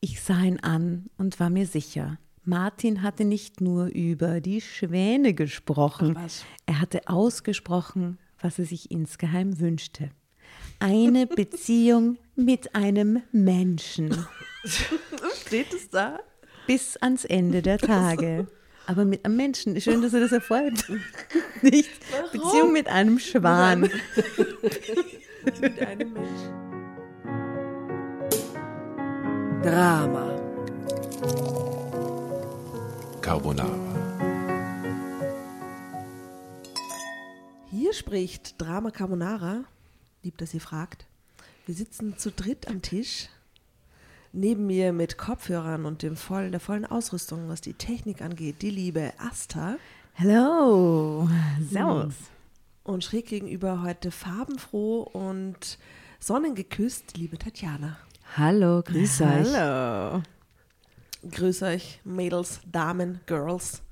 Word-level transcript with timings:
Ich 0.00 0.20
sah 0.20 0.42
ihn 0.42 0.60
an 0.60 1.06
und 1.18 1.40
war 1.40 1.50
mir 1.50 1.66
sicher. 1.66 2.18
Martin 2.44 3.02
hatte 3.02 3.24
nicht 3.24 3.60
nur 3.60 3.86
über 3.86 4.40
die 4.40 4.60
Schwäne 4.60 5.34
gesprochen, 5.34 6.16
er 6.64 6.80
hatte 6.80 7.08
ausgesprochen, 7.08 8.18
was 8.40 8.58
er 8.58 8.66
sich 8.66 8.90
insgeheim 8.90 9.58
wünschte. 9.58 10.10
Eine 10.78 11.26
Beziehung 11.26 12.18
mit 12.36 12.74
einem 12.74 13.22
Menschen 13.32 14.26
Steht 15.46 15.72
es 15.72 15.90
da? 15.90 16.20
bis 16.66 16.96
ans 16.98 17.24
Ende 17.24 17.62
der 17.62 17.78
Tage. 17.78 18.46
Aber 18.86 19.04
mit 19.04 19.24
einem 19.24 19.36
Menschen. 19.36 19.80
Schön, 19.80 20.02
dass 20.02 20.14
er 20.14 20.20
das 20.20 20.32
erfolgt. 20.32 20.88
Nicht 21.62 21.90
Beziehung 22.32 22.72
mit 22.72 22.88
einem 22.88 23.18
Schwan. 23.18 23.80
Mit 25.60 25.80
einem 25.80 26.12
Menschen. 26.12 26.65
Drama. 29.62 30.36
Carbonara. 33.20 33.70
Hier 37.70 37.92
spricht 37.94 38.60
Drama 38.60 38.90
Carbonara. 38.90 39.64
Lieb, 40.22 40.38
dass 40.38 40.54
ihr 40.54 40.60
fragt. 40.60 41.06
Wir 41.64 41.74
sitzen 41.74 42.18
zu 42.18 42.30
dritt 42.30 42.68
am 42.68 42.82
Tisch. 42.82 43.28
Neben 44.32 44.66
mir 44.66 44.92
mit 44.92 45.18
Kopfhörern 45.18 45.86
und 45.86 46.02
dem 46.02 46.16
vollen, 46.16 46.52
der 46.52 46.60
vollen 46.60 46.84
Ausrüstung, 46.84 47.48
was 47.48 47.60
die 47.60 47.74
Technik 47.74 48.22
angeht, 48.22 48.62
die 48.62 48.70
liebe 48.70 49.12
Asta. 49.18 49.76
Hello. 50.12 51.28
Servus. 51.70 52.14
Und 52.84 53.02
schräg 53.02 53.26
gegenüber 53.26 53.82
heute 53.82 54.10
farbenfroh 54.10 55.02
und 55.02 55.78
sonnengeküsst, 56.20 57.16
liebe 57.16 57.38
Tatjana. 57.38 57.96
Hallo, 58.36 58.82
grüß 58.82 59.20
euch. 59.22 59.54
Hallo. 59.54 60.22
Grüß 61.30 61.62
euch, 61.62 62.00
Mädels, 62.04 62.60
Damen, 62.70 63.20
Girls, 63.26 63.82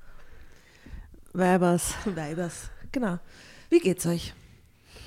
Weibers. 1.33 1.95
Weibers. 2.05 2.71
Genau. 2.93 3.19
Wie 3.71 3.79
geht's 3.81 4.07
euch? 4.07 4.35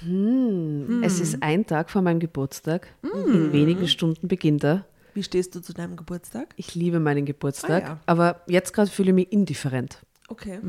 Hm, 0.02 1.02
Es 1.03 1.20
ist 1.20 1.42
ein 1.42 1.66
Tag 1.66 1.89
vor 1.89 2.02
meinem 2.02 2.20
Geburtstag. 2.20 2.88
In 3.03 3.53
wenigen 3.53 3.88
Stunden 3.88 4.28
beginnt 4.28 4.64
er. 4.64 4.86
Wie 5.14 5.23
stehst 5.23 5.56
du 5.56 5.62
zu 5.62 5.73
deinem 5.73 5.95
Geburtstag? 5.95 6.53
Ich 6.58 6.75
liebe 6.75 7.00
meinen 7.00 7.25
Geburtstag, 7.25 7.84
Ah, 7.84 7.88
ja. 7.88 8.00
aber 8.06 8.42
jetzt 8.47 8.73
gerade 8.73 8.90
fühle 8.92 9.09
ich 9.09 9.16
mich 9.16 9.31
indifferent. 9.31 10.02
Okay. 10.28 10.59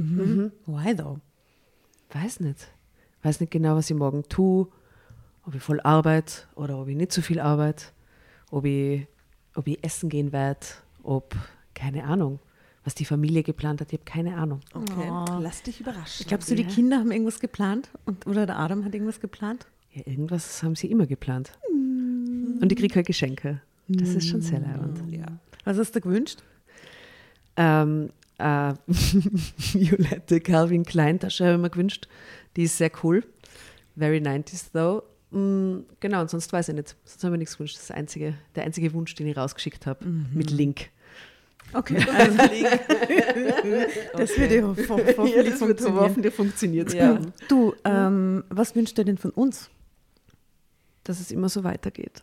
Why 0.66 0.94
though? 0.96 1.18
Weiß 2.12 2.40
nicht. 2.40 2.68
Weiß 3.22 3.40
nicht 3.40 3.50
genau, 3.50 3.76
was 3.76 3.90
ich 3.90 3.96
morgen 3.96 4.22
tue. 4.28 4.68
Ob 5.44 5.54
ich 5.54 5.62
voll 5.62 5.80
arbeite 5.80 6.42
oder 6.54 6.78
ob 6.78 6.88
ich 6.88 6.96
nicht 6.96 7.12
so 7.12 7.20
viel 7.20 7.40
arbeite. 7.40 7.86
Ob 8.50 8.64
ich, 8.64 9.06
ob 9.54 9.66
ich 9.66 9.82
essen 9.84 10.08
gehen 10.08 10.32
werde. 10.32 10.66
Ob, 11.02 11.34
keine 11.74 12.04
Ahnung, 12.04 12.38
was 12.84 12.94
die 12.94 13.04
Familie 13.04 13.42
geplant 13.42 13.80
hat. 13.80 13.92
Ich 13.92 13.98
habe 13.98 14.04
keine 14.04 14.36
Ahnung. 14.36 14.60
Okay. 14.74 15.08
Lass 15.40 15.62
dich 15.62 15.80
überraschen. 15.80 16.26
Glaubst 16.26 16.50
du, 16.50 16.54
die 16.54 16.64
Kinder 16.64 16.98
haben 16.98 17.12
irgendwas 17.12 17.40
geplant? 17.40 17.90
Und, 18.04 18.26
oder 18.26 18.46
der 18.46 18.58
Adam 18.58 18.84
hat 18.84 18.94
irgendwas 18.94 19.20
geplant? 19.20 19.66
Ja, 19.92 20.02
irgendwas 20.06 20.62
haben 20.62 20.74
sie 20.74 20.90
immer 20.90 21.06
geplant. 21.06 21.52
Und 21.70 22.68
ich 22.70 22.78
kriege 22.78 22.94
halt 22.94 23.06
Geschenke. 23.06 23.60
Das 23.88 24.10
ist 24.10 24.28
schon 24.28 24.42
sehr 24.42 24.60
leibend. 24.60 25.00
ja. 25.10 25.26
Was 25.64 25.78
hast 25.78 25.94
du 25.96 26.00
gewünscht? 26.00 26.42
Ähm, 27.56 28.10
äh, 28.38 28.74
violette 28.86 30.40
Calvin 30.40 30.84
Klein 30.84 31.18
Tasche 31.18 31.44
habe 31.46 31.56
ich 31.56 31.60
mir 31.60 31.70
gewünscht. 31.70 32.08
Die 32.56 32.64
ist 32.64 32.78
sehr 32.78 32.90
cool. 33.02 33.24
Very 33.96 34.18
90s 34.18 34.72
though. 34.72 35.02
Mm, 35.30 35.80
genau, 36.00 36.22
und 36.22 36.30
sonst 36.30 36.52
weiß 36.52 36.70
ich 36.70 36.74
nicht. 36.74 36.96
Sonst 37.04 37.24
habe 37.24 37.34
ich 37.36 37.38
nichts 37.40 37.54
gewünscht. 37.56 37.74
Das 37.76 37.82
ist 37.82 37.88
der 37.90 37.96
einzige, 37.96 38.34
der 38.54 38.64
einzige 38.64 38.92
Wunsch, 38.94 39.14
den 39.14 39.26
ich 39.26 39.36
rausgeschickt 39.36 39.86
habe. 39.86 40.04
Mit 40.06 40.50
Link. 40.50 40.90
Okay. 41.74 41.98
Also, 42.08 42.38
das 44.16 44.38
wird 44.38 44.52
ja 44.52 44.62
ho 44.62 44.74
ho 44.74 44.98
hoffentlich 45.18 45.54
funktionieren. 45.58 46.00
hoffentlich 46.00 46.34
funktioniert. 46.34 46.94
Ja. 46.94 47.20
Du, 47.48 47.74
ähm, 47.84 48.42
was 48.48 48.74
wünschst 48.74 48.96
du 48.96 49.04
denn 49.04 49.18
von 49.18 49.30
uns? 49.32 49.68
Dass 51.04 51.20
es 51.20 51.30
immer 51.30 51.48
so 51.50 51.64
weitergeht. 51.64 52.22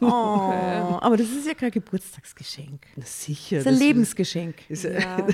Oh, 0.00 0.06
aber 1.00 1.16
das 1.16 1.30
ist 1.30 1.46
ja 1.46 1.54
kein 1.54 1.70
Geburtstagsgeschenk. 1.70 2.82
Na 2.96 3.04
sicher. 3.06 3.56
Das 3.62 3.66
ist 3.66 3.72
ein 3.72 3.78
Lebensgeschenk. 3.78 4.56
Ist, 4.68 4.84
Ja. 4.84 5.26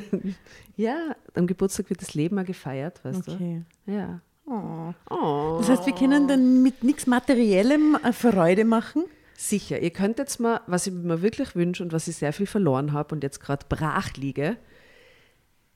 ja, 0.77 1.17
am 1.35 1.47
Geburtstag 1.49 1.91
wird 1.91 2.01
das 2.03 2.15
Leben 2.15 2.39
auch 2.39 2.45
gefeiert, 2.45 3.05
weißt 3.05 3.29
Okay. 3.29 3.65
du? 3.87 3.93
Ja. 3.93 4.21
Oh. 4.47 4.93
Oh. 5.11 5.57
Das 5.59 5.69
heißt, 5.69 5.87
wir 5.87 5.95
können 5.95 6.29
dann 6.29 6.63
mit 6.63 6.85
nichts 6.85 7.07
Materiellem 7.07 7.99
äh, 8.03 8.13
Freude 8.13 8.65
machen. 8.65 9.05
Sicher, 9.37 9.81
ihr 9.81 9.91
könnt 9.91 10.19
jetzt 10.19 10.41
mal, 10.41 10.61
was 10.67 10.87
ich 10.87 10.95
mir 10.95 11.21
wirklich 11.21 11.55
wünsche 11.55 11.83
und 11.83 11.93
was 11.93 12.09
ich 12.09 12.17
sehr 12.17 12.33
viel 12.33 12.47
verloren 12.47 12.93
habe 12.93 13.15
und 13.15 13.23
jetzt 13.23 13.41
gerade 13.41 13.67
brach 13.69 14.15
liege, 14.15 14.57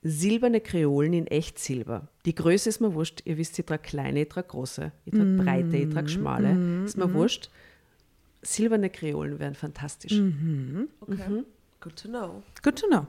silberne 0.02 0.60
Kreolen 0.60 1.12
in 1.12 1.26
Echtsilber. 1.26 2.08
Die 2.24 2.34
Größe 2.34 2.68
ist 2.70 2.80
mir 2.80 2.94
wurscht. 2.94 3.20
Ihr 3.26 3.36
wisst, 3.36 3.58
ich 3.58 3.66
trage 3.66 3.82
kleine, 3.82 4.22
ich 4.22 4.28
trage 4.28 4.48
große. 4.48 4.92
Ich 5.04 5.12
trage 5.12 5.36
breite, 5.36 5.76
ich 5.76 5.92
trage 5.92 6.08
schmale. 6.08 6.84
ist 6.86 6.96
mir 6.96 7.12
wurscht. 7.12 7.50
Silberne 8.40 8.88
Kreolen 8.88 9.38
wären 9.38 9.54
fantastisch. 9.54 10.18
Okay. 11.00 11.44
Good 11.80 11.96
to 11.96 12.08
know. 12.08 12.42
Good 12.62 12.76
to 12.76 12.86
know. 12.86 13.06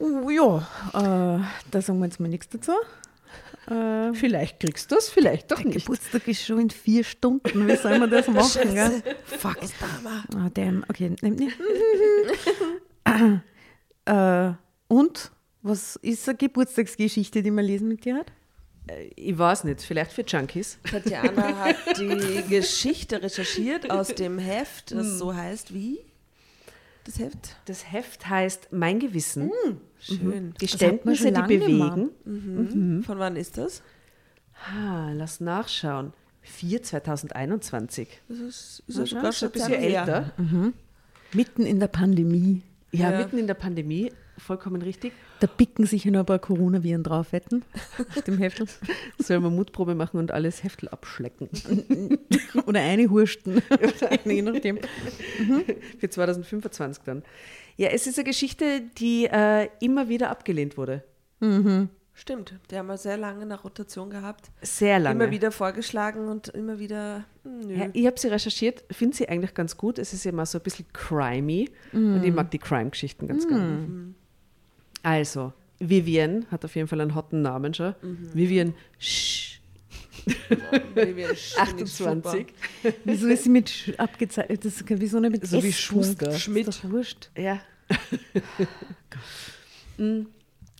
Oh, 0.00 0.28
ja, 0.30 0.58
äh, 0.92 1.40
da 1.70 1.80
sagen 1.80 2.00
wir 2.00 2.06
jetzt 2.06 2.20
mal 2.20 2.28
nichts 2.28 2.48
dazu. 2.48 2.72
Äh, 3.68 4.12
Vielleicht 4.14 4.60
kriegst 4.60 4.90
du 4.92 4.96
es, 4.96 5.08
vielleicht 5.08 5.50
doch 5.50 5.56
der 5.56 5.66
nicht. 5.66 5.86
Geburtstag 5.86 6.28
ist 6.28 6.44
schon 6.46 6.60
in 6.60 6.70
vier 6.70 7.02
Stunden. 7.04 7.66
Wie 7.66 7.74
soll 7.76 7.98
man 7.98 8.08
das 8.10 8.28
machen? 8.28 8.74
gell? 8.74 9.02
Fuck. 9.24 9.56
Ah, 10.36 10.48
damn. 10.54 10.84
Okay, 10.88 11.16
äh, 14.04 14.52
und? 14.88 15.32
Was 15.62 15.96
ist 15.96 16.28
eine 16.28 16.38
Geburtstagsgeschichte, 16.38 17.42
die 17.42 17.50
man 17.50 17.64
lesen 17.64 17.88
mit 17.88 18.04
dir 18.04 18.16
hat? 18.18 18.30
Ich 19.16 19.36
weiß 19.36 19.64
nicht, 19.64 19.82
vielleicht 19.82 20.12
für 20.12 20.22
Junkies. 20.22 20.78
Tatjana 20.88 21.56
hat 21.58 21.98
die 21.98 22.44
Geschichte 22.48 23.20
recherchiert 23.20 23.90
aus 23.90 24.14
dem 24.14 24.38
Heft, 24.38 24.92
das 24.92 25.18
so 25.18 25.34
heißt 25.34 25.74
wie? 25.74 25.98
Das 27.06 27.18
Heft? 27.18 27.56
Das 27.66 27.92
Heft 27.92 28.28
heißt 28.28 28.68
Mein 28.72 28.98
Gewissen. 28.98 29.50
Schön. 29.98 30.54
Geständnisse, 30.58 31.32
die 31.32 31.42
bewegen. 31.56 32.10
Mhm. 32.24 33.02
Von 33.04 33.18
wann 33.18 33.36
ist 33.36 33.56
das? 33.58 33.82
Ah, 34.74 35.12
lass 35.12 35.40
nachschauen. 35.40 36.12
4 36.42 36.82
2021. 36.82 38.08
Das 38.28 38.38
ist, 38.38 38.82
ist 38.86 38.98
Ja, 38.98 39.32
schon 39.32 39.48
ein 39.48 39.52
bisschen 39.52 39.72
älter. 39.74 40.32
Mitten 41.32 41.62
in 41.66 41.80
der 41.80 41.88
Pandemie. 41.88 42.62
Ja, 42.92 43.10
Ja. 43.12 43.18
mitten 43.18 43.38
in 43.38 43.46
der 43.46 43.54
Pandemie, 43.54 44.12
vollkommen 44.38 44.82
richtig. 44.82 45.12
Da 45.40 45.46
picken 45.46 45.86
sich 45.86 46.04
ja 46.04 46.10
noch 46.10 46.20
ein 46.20 46.26
paar 46.26 46.38
Coronaviren 46.38 47.02
drauf, 47.02 47.32
wetten? 47.32 47.62
Auf 48.16 48.22
dem 48.22 48.38
Heftel. 48.38 48.66
Sollen 49.18 49.42
wir 49.42 49.50
Mutprobe 49.50 49.94
machen 49.94 50.18
und 50.18 50.30
alles 50.32 50.62
Heftel 50.62 50.88
abschlecken. 50.88 51.48
Oder 52.66 52.80
eine 52.80 53.08
Hursten. 53.10 53.62
Je 54.24 54.42
nachdem. 54.42 54.78
Für 55.98 56.08
2025 56.08 57.04
dann. 57.04 57.22
Ja, 57.76 57.88
es 57.88 58.06
ist 58.06 58.18
eine 58.18 58.24
Geschichte, 58.24 58.82
die 58.98 59.26
äh, 59.26 59.68
immer 59.80 60.08
wieder 60.08 60.30
abgelehnt 60.30 60.76
wurde. 60.76 61.04
Stimmt, 62.18 62.54
die 62.70 62.78
haben 62.78 62.86
wir 62.86 62.96
sehr 62.96 63.18
lange 63.18 63.44
nach 63.44 63.62
Rotation 63.64 64.08
gehabt. 64.08 64.50
Sehr 64.62 64.98
lange. 64.98 65.22
Immer 65.22 65.30
wieder 65.30 65.52
vorgeschlagen 65.52 66.28
und 66.28 66.48
immer 66.48 66.78
wieder, 66.78 67.26
hm, 67.42 67.60
nö. 67.60 67.74
Ja, 67.74 67.88
ich 67.92 68.06
habe 68.06 68.18
sie 68.18 68.28
recherchiert, 68.28 68.84
finde 68.90 69.14
sie 69.14 69.28
eigentlich 69.28 69.52
ganz 69.52 69.76
gut. 69.76 69.98
Es 69.98 70.14
ist 70.14 70.24
immer 70.24 70.46
so 70.46 70.56
ein 70.56 70.62
bisschen 70.62 70.86
crimey 70.94 71.70
und 71.92 72.24
ich 72.24 72.32
mag 72.32 72.50
die 72.50 72.58
Crime-Geschichten 72.58 73.28
ganz 73.28 73.46
gerne. 73.46 74.14
Also, 75.06 75.52
Vivian 75.78 76.46
hat 76.50 76.64
auf 76.64 76.74
jeden 76.74 76.88
Fall 76.88 77.00
einen 77.00 77.14
hotten 77.14 77.40
Namen 77.42 77.72
schon. 77.74 77.94
Vivian 78.34 78.74
Sch 78.98 79.60
Vivian 80.94 81.30
Sch- 81.30 81.56
28. 81.58 82.46
Wieso 83.04 83.28
ist 83.28 83.44
sie 83.44 83.50
mit 83.50 83.68
Sch- 83.70 83.96
abgezeichnet? 83.98 84.64
Das 84.64 84.80
ist 84.80 84.84
wieso 84.88 85.20
nicht 85.20 85.30
mit 85.30 85.46
So 85.46 85.62
wie? 85.62 85.72
Schuster. 85.72 86.26
Das 86.26 86.40
Schmidt. 86.42 86.66
Ist 86.66 86.82
doch 86.82 86.90
wurscht. 86.90 87.30
Ja. 87.38 87.60
Mm. 89.98 90.26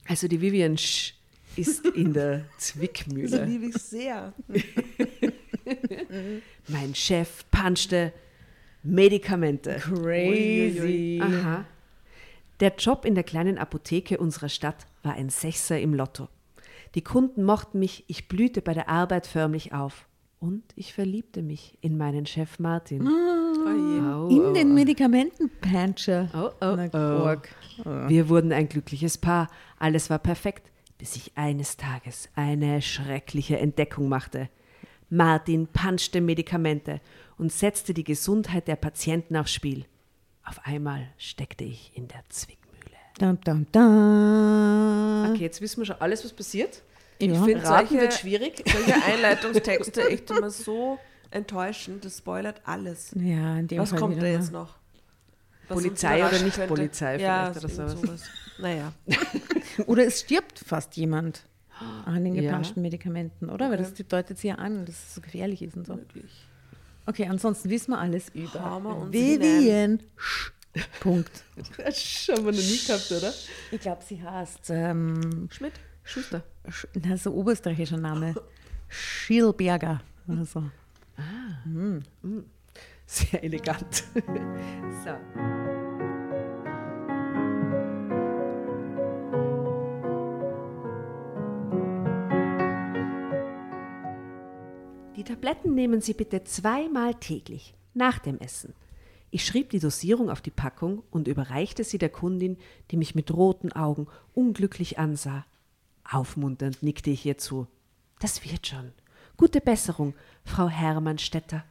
also 0.09 0.29
die 0.29 0.39
Vivian 0.43 0.77
Sch 0.77 1.15
ist 1.57 1.87
in 1.87 2.13
der 2.13 2.41
Das 2.41 2.59
Zwickmühle. 2.59 3.45
liebe 3.47 3.67
ich 3.67 3.77
sehr. 3.79 4.35
Mein 6.69 6.95
Chef 6.95 7.45
punchte 7.51 8.13
Medikamente. 8.83 9.77
Crazy. 9.77 11.19
Aha. 11.23 11.65
Der 12.61 12.75
Job 12.77 13.05
in 13.05 13.15
der 13.15 13.25
kleinen 13.25 13.59
Apotheke 13.59 14.19
unserer 14.19 14.49
Stadt 14.49 14.87
war 15.03 15.15
ein 15.15 15.29
Sechser 15.29 15.79
im 15.79 15.93
Lotto. 15.93 16.29
Die 16.95 17.03
Kunden 17.03 17.45
mochten 17.45 17.79
mich, 17.79 18.05
ich 18.07 18.29
blühte 18.29 18.63
bei 18.63 18.73
der 18.73 18.89
Arbeit 18.89 19.27
förmlich 19.27 19.75
auf. 19.75 20.07
Und 20.39 20.63
ich 20.75 20.93
verliebte 20.95 21.43
mich 21.43 21.79
in 21.81 21.97
meinen 21.99 22.27
Chef 22.27 22.59
Martin. 22.59 23.03
In 23.03 23.09
au, 23.09 24.53
den 24.53 24.71
au. 24.71 24.75
Medikamentenpancher. 24.75 26.29
Oh, 26.35 26.65
oh, 26.65 26.77
Na, 26.77 27.37
oh. 27.85 28.09
Wir 28.09 28.29
wurden 28.29 28.53
ein 28.53 28.69
glückliches 28.69 29.19
Paar. 29.19 29.49
Alles 29.79 30.09
war 30.09 30.19
perfekt, 30.19 30.71
bis 30.99 31.17
ich 31.17 31.33
eines 31.37 31.77
Tages 31.77 32.29
eine 32.37 32.81
schreckliche 32.81 33.59
Entdeckung 33.59 34.09
machte. 34.09 34.49
Martin 35.09 35.67
panschte 35.67 36.21
Medikamente 36.21 37.01
und 37.39 37.53
setzte 37.53 37.95
die 37.95 38.05
Gesundheit 38.05 38.69
der 38.69 38.77
Patienten 38.77 39.37
aufs 39.37 39.53
Spiel. 39.53 39.85
Auf 40.47 40.61
einmal 40.65 41.09
steckte 41.19 41.65
ich 41.65 41.93
in 41.95 42.07
der 42.09 42.23
Zwickmühle. 42.29 42.97
Dum, 43.19 43.39
dum, 43.41 43.67
dum. 43.73 45.31
Okay, 45.33 45.43
jetzt 45.43 45.61
wissen 45.61 45.79
wir 45.81 45.87
schon 45.87 46.01
alles, 46.01 46.25
was 46.25 46.33
passiert. 46.33 46.83
Ja. 47.21 47.33
Ich 47.33 47.39
finde 47.39 47.65
Raten 47.65 47.89
solche, 47.89 48.01
wird 48.01 48.15
schwierig. 48.15 48.63
solche 48.73 48.95
Einleitungstexte 49.05 50.09
echt 50.09 50.31
immer 50.31 50.51
so 50.51 50.99
enttäuschend. 51.31 52.05
Das 52.05 52.19
spoilert 52.19 52.61
alles. 52.65 53.11
Ja, 53.17 53.59
in 53.59 53.67
dem 53.69 53.81
Was 53.81 53.91
Fall 53.91 53.99
kommt 53.99 54.23
da 54.23 54.27
ja. 54.27 54.33
jetzt 54.35 54.53
noch? 54.53 54.77
Was 55.69 55.79
Polizei 55.83 56.25
oder 56.25 56.39
nicht 56.43 56.55
könnte? 56.55 56.75
Polizei 56.75 57.17
ja, 57.19 57.53
vielleicht 57.53 57.65
oder 57.75 57.89
irgend 57.89 58.07
sowas. 58.07 58.23
Naja. 58.59 58.93
Oder 59.87 60.07
es 60.07 60.21
stirbt 60.21 60.59
fast 60.59 60.97
jemand 60.97 61.43
an 62.07 62.25
den 62.25 62.35
Ja. 62.35 62.43
gepanschten 62.43 62.81
Medikamenten, 62.81 63.51
oder? 63.51 63.71
Weil 63.71 63.77
das 63.77 63.93
deutet 63.93 64.39
sie 64.39 64.49
ja 64.49 64.55
an, 64.55 64.87
dass 64.87 64.95
es 64.95 65.15
so 65.17 65.21
gefährlich 65.21 65.61
ist 65.61 65.77
und 65.77 65.87
so. 65.87 65.99
Okay, 67.07 67.27
ansonsten 67.29 67.71
wissen 67.71 67.93
wir 67.93 67.99
alles 67.99 68.29
über 68.35 68.77
und 68.77 69.13
Vivian. 69.13 70.01
Sch- 70.19 70.51
Punkt. 71.01 71.31
Das 71.79 72.29
haben 72.31 72.45
wir 72.45 72.53
noch 72.53 72.59
nie 72.59 72.81
gehabt, 72.87 73.11
oder? 73.13 73.33
Ich 73.71 73.81
glaube, 73.81 74.03
sie 74.07 74.23
heißt 74.23 74.71
ähm, 74.71 75.49
Schmidt? 75.51 75.73
Schuster. 76.03 76.43
Sch- 76.69 76.87
na, 77.07 77.17
so 77.17 77.33
oberösterreichischer 77.33 77.97
Name. 77.97 78.35
Schielberger 78.89 80.01
oder 80.29 80.45
so. 80.45 80.63
Sehr 83.07 83.43
elegant. 83.45 84.05
so. 85.05 85.76
Die 95.17 95.25
Tabletten 95.25 95.75
nehmen 95.75 96.03
Sie 96.03 96.13
bitte 96.13 96.45
zweimal 96.45 97.15
täglich, 97.15 97.75
nach 97.95 98.19
dem 98.19 98.39
Essen. 98.39 98.75
Ich 99.31 99.47
schrieb 99.47 99.71
die 99.71 99.79
Dosierung 99.79 100.29
auf 100.29 100.43
die 100.43 100.51
Packung 100.51 101.03
und 101.11 101.27
überreichte 101.27 101.85
sie 101.85 101.97
der 101.97 102.11
Kundin, 102.11 102.59
die 102.91 102.99
mich 102.99 103.15
mit 103.15 103.33
roten 103.33 103.73
Augen 103.73 104.09
unglücklich 104.35 104.99
ansah. 104.99 105.47
Aufmunternd 106.05 106.83
nickte 106.83 107.11
ich 107.11 107.25
ihr 107.25 107.39
zu. 107.39 107.67
Das 108.19 108.45
wird 108.45 108.67
schon. 108.67 108.93
Gute 109.39 109.63
Besserung, 109.63 110.15
Frau 110.45 110.69
Hermannstetter. 110.69 111.65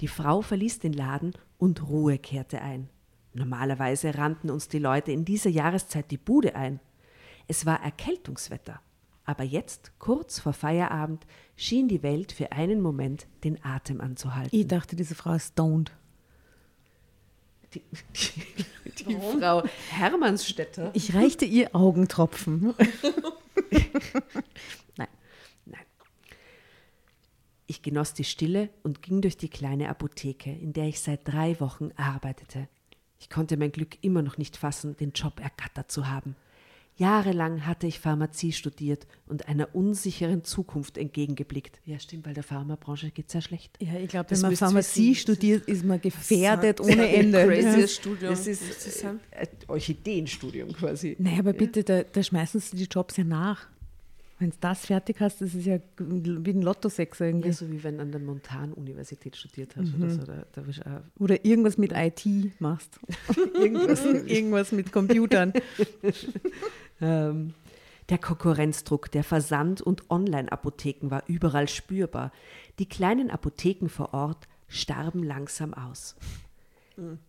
Die 0.00 0.08
Frau 0.08 0.42
verließ 0.42 0.80
den 0.80 0.92
Laden 0.92 1.34
und 1.58 1.88
Ruhe 1.88 2.18
kehrte 2.18 2.60
ein. 2.60 2.88
Normalerweise 3.32 4.16
rannten 4.16 4.50
uns 4.50 4.68
die 4.68 4.78
Leute 4.78 5.12
in 5.12 5.24
dieser 5.24 5.50
Jahreszeit 5.50 6.10
die 6.10 6.18
Bude 6.18 6.56
ein. 6.56 6.80
Es 7.46 7.64
war 7.64 7.82
Erkältungswetter. 7.82 8.80
Aber 9.26 9.42
jetzt, 9.42 9.90
kurz 9.98 10.38
vor 10.38 10.52
Feierabend, 10.52 11.26
schien 11.56 11.88
die 11.88 12.04
Welt 12.04 12.30
für 12.30 12.52
einen 12.52 12.80
Moment 12.80 13.26
den 13.42 13.62
Atem 13.64 14.00
anzuhalten. 14.00 14.56
Ich 14.56 14.68
dachte, 14.68 14.94
diese 14.94 15.16
Frau 15.16 15.34
ist 15.34 15.52
stoned. 15.52 15.90
Die, 17.74 17.82
die, 18.84 19.04
die 19.04 19.16
Frau 19.16 19.64
Hermannsstätter. 19.90 20.92
Ich 20.94 21.12
reichte 21.12 21.44
ihr 21.44 21.74
Augentropfen. 21.74 22.72
Nein. 24.96 25.08
Nein. 25.64 25.84
Ich 27.66 27.82
genoss 27.82 28.14
die 28.14 28.22
Stille 28.22 28.68
und 28.84 29.02
ging 29.02 29.22
durch 29.22 29.36
die 29.36 29.50
kleine 29.50 29.88
Apotheke, 29.88 30.52
in 30.52 30.72
der 30.72 30.86
ich 30.86 31.00
seit 31.00 31.26
drei 31.26 31.58
Wochen 31.58 31.90
arbeitete. 31.96 32.68
Ich 33.18 33.28
konnte 33.28 33.56
mein 33.56 33.72
Glück 33.72 33.98
immer 34.02 34.22
noch 34.22 34.38
nicht 34.38 34.56
fassen, 34.56 34.96
den 34.96 35.10
Job 35.10 35.40
ergattert 35.40 35.90
zu 35.90 36.06
haben. 36.06 36.36
Jahrelang 36.98 37.66
hatte 37.66 37.86
ich 37.86 38.00
Pharmazie 38.00 38.52
studiert 38.52 39.06
und 39.26 39.48
einer 39.48 39.74
unsicheren 39.74 40.44
Zukunft 40.44 40.96
entgegengeblickt. 40.96 41.78
Ja, 41.84 41.98
stimmt, 41.98 42.24
weil 42.26 42.32
der 42.32 42.42
Pharmabranche 42.42 43.10
geht 43.10 43.30
sehr 43.30 43.42
schlecht. 43.42 43.76
Ja, 43.82 43.94
ich 44.00 44.08
glaube, 44.08 44.30
wenn 44.30 44.40
man 44.40 44.50
wissen. 45.12 45.14
studiert, 45.14 45.68
ist 45.68 45.84
man 45.84 46.00
gefährdet 46.00 46.80
ohne 46.80 46.92
ist 47.06 47.14
Ende. 47.18 47.44
crazy. 47.46 47.80
Ja. 47.80 47.86
Studium. 47.88 48.30
Das 48.30 48.46
ist, 48.46 49.04
ein- 49.04 49.20
äh, 49.30 49.46
Orchideenstudium 49.68 50.72
quasi. 50.72 51.16
Naja, 51.18 51.40
aber 51.40 51.52
bitte, 51.52 51.84
da, 51.84 52.02
da 52.02 52.22
schmeißen 52.22 52.60
sie 52.60 52.76
die 52.76 52.84
Jobs 52.84 53.16
ja 53.18 53.24
nach. 53.24 53.68
Wenn 54.38 54.50
du 54.50 54.56
das 54.60 54.84
fertig 54.84 55.20
hast, 55.20 55.40
das 55.40 55.54
ist 55.54 55.64
ja 55.64 55.78
wie 55.98 56.50
ein 56.50 56.60
Lottosechser 56.60 57.26
irgendwie. 57.26 57.48
Ja, 57.48 57.54
so 57.54 57.70
wie 57.70 57.82
wenn 57.82 57.96
du 57.96 58.02
an 58.02 58.12
der 58.12 58.20
Montan-Universität 58.20 59.34
studiert 59.34 59.74
hast 59.76 59.94
oder 59.94 60.10
so. 60.10 60.24
Da, 60.24 60.44
da 60.52 61.02
Oder 61.18 61.44
irgendwas 61.44 61.78
mit 61.78 61.92
IT 61.92 62.60
machst. 62.60 63.00
irgendwas, 63.54 64.04
irgendwas 64.04 64.72
mit 64.72 64.92
Computern. 64.92 65.52
Ähm, 66.98 67.52
der 68.08 68.16
Konkurrenzdruck 68.16 69.10
der 69.10 69.22
Versand- 69.22 69.82
und 69.82 70.10
Online-Apotheken 70.10 71.10
war 71.10 71.24
überall 71.26 71.68
spürbar. 71.68 72.32
Die 72.78 72.88
kleinen 72.88 73.30
Apotheken 73.30 73.88
vor 73.88 74.14
Ort 74.14 74.48
starben 74.68 75.22
langsam 75.22 75.74
aus. 75.74 76.16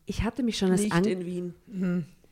Ich 0.05 0.23
hatte 0.23 0.43
mich 0.43 0.57
schon 0.57 0.71
als 0.71 0.83
Nicht 0.83 1.05
in 1.05 1.25
Wien. 1.25 1.53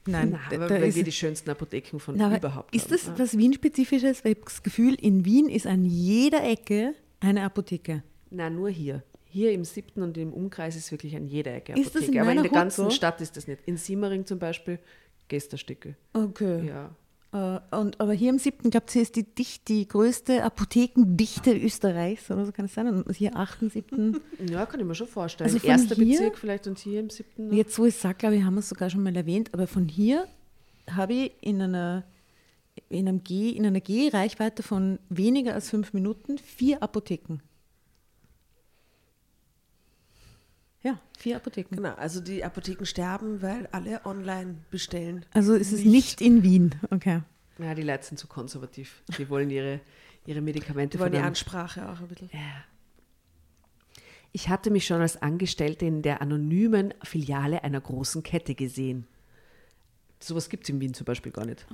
Nein, 0.07 0.29
Na, 0.31 0.39
da, 0.49 0.55
aber 0.57 0.67
da 0.67 0.75
weil 0.81 0.89
ist, 0.89 0.95
wir 0.95 1.03
die 1.03 1.11
schönsten 1.11 1.49
Apotheken 1.49 1.99
von 1.99 2.15
na, 2.15 2.35
überhaupt 2.37 2.75
ist 2.75 2.91
haben. 2.91 2.91
das 2.91 3.19
was 3.19 3.37
Wien-spezifisches? 3.37 4.23
Weil 4.23 4.33
ich 4.33 4.37
habe 4.37 4.45
das 4.45 4.63
Gefühl, 4.63 4.95
in 4.95 5.25
Wien 5.25 5.49
ist 5.49 5.65
an 5.67 5.83
jeder 5.85 6.43
Ecke 6.43 6.93
eine 7.19 7.43
Apotheke. 7.43 8.03
Na, 8.29 8.49
nur 8.49 8.69
hier. 8.69 9.03
Hier 9.25 9.51
im 9.51 9.65
siebten 9.65 10.01
und 10.01 10.17
im 10.17 10.31
Umkreis 10.31 10.75
ist 10.75 10.91
wirklich 10.91 11.15
an 11.15 11.25
jeder 11.27 11.53
Ecke 11.55 11.73
Ist 11.73 11.87
das 11.95 12.03
Apotheke. 12.03 12.11
in 12.13 12.21
aber 12.21 12.31
in 12.33 12.41
der 12.43 12.51
ganzen 12.51 12.85
so? 12.85 12.89
Stadt 12.91 13.19
ist 13.19 13.35
das 13.35 13.47
nicht. 13.47 13.61
In 13.65 13.77
Simmering 13.77 14.25
zum 14.25 14.39
Beispiel 14.39 14.79
Gästerstücke. 15.27 15.95
Okay. 16.13 16.67
Ja. 16.67 16.95
Äh, 17.35 17.59
und, 17.75 17.99
aber 17.99 18.13
hier 18.13 18.29
im 18.29 18.39
siebten, 18.39 18.69
glaube 18.69 18.85
ich, 18.89 18.95
ist 18.95 19.15
die, 19.17 19.23
dicht, 19.23 19.67
die 19.67 19.85
größte 19.87 20.41
Apothekendichte 20.43 21.53
Österreichs, 21.57 22.31
oder 22.31 22.45
so 22.45 22.53
kann 22.53 22.65
es 22.65 22.73
sein. 22.73 22.87
Und 22.87 23.13
hier 23.13 23.35
achten, 23.35 23.69
siebten. 23.69 24.21
ja, 24.49 24.65
kann 24.65 24.79
ich 24.79 24.85
mir 24.85 24.95
schon 24.95 25.07
vorstellen. 25.07 25.51
Also 25.53 25.67
Erster 25.67 25.95
hier- 25.95 26.05
Bezirk 26.05 26.37
vielleicht 26.37 26.67
und 26.67 26.79
hier 26.79 27.01
im 27.01 27.09
siebten. 27.09 27.49
noch. 27.49 27.53
Jetzt, 27.55 27.77
wo 27.77 27.85
ich 27.85 27.95
sage, 27.95 28.15
glaube 28.19 28.37
ich, 28.37 28.43
haben 28.43 28.53
wir 28.53 28.59
es 28.61 28.69
sogar 28.69 28.89
schon 28.89 29.03
mal 29.03 29.15
erwähnt, 29.15 29.49
aber 29.53 29.67
von 29.67 29.87
hier 29.89 30.27
habe 30.89 31.13
ich 31.13 31.31
in 31.41 31.61
einer, 31.61 32.03
in 32.87 33.07
einem 33.07 33.23
G, 33.23 33.49
in 33.49 33.65
einer 33.65 33.81
Gehreichweite 33.81 34.63
von 34.63 34.99
weniger 35.09 35.55
als 35.55 35.69
fünf 35.69 35.91
Minuten 35.93 36.37
vier 36.37 36.81
Apotheken. 36.81 37.39
Ja, 40.85 40.99
vier 41.17 41.37
Apotheken. 41.37 41.77
Genau, 41.77 41.95
also 41.95 42.21
die 42.21 42.43
Apotheken 42.43 42.85
sterben, 42.85 43.41
weil 43.41 43.67
alle 43.71 44.05
online 44.05 44.57
bestellen. 44.69 45.25
Also 45.33 45.55
ist 45.55 45.71
es 45.71 45.83
nicht 45.83 46.21
in 46.21 46.43
Wien. 46.43 46.75
Okay. 46.91 47.23
Ja, 47.57 47.73
die 47.73 47.81
Leute 47.81 48.05
sind 48.05 48.19
zu 48.19 48.27
konservativ. 48.27 49.01
Die 49.17 49.27
wollen 49.27 49.49
ihre, 49.49 49.79
ihre 50.27 50.41
Medikamente 50.41 50.97
Die 50.97 51.01
wollen 51.01 51.13
die 51.13 51.17
Ansprache 51.17 51.89
auch 51.89 52.01
ein 52.01 52.07
bisschen. 52.07 52.29
Ich 54.31 54.49
hatte 54.49 54.69
mich 54.69 54.85
schon 54.85 55.01
als 55.01 55.19
Angestellte 55.19 55.87
in 55.87 56.03
der 56.03 56.21
anonymen 56.21 56.93
Filiale 57.01 57.63
einer 57.63 57.81
großen 57.81 58.21
Kette 58.21 58.53
gesehen. 58.53 59.07
Sowas 60.19 60.49
gibt 60.49 60.63
es 60.63 60.69
in 60.69 60.79
Wien 60.79 60.93
zum 60.93 61.05
Beispiel 61.05 61.31
gar 61.31 61.45
nicht. 61.45 61.65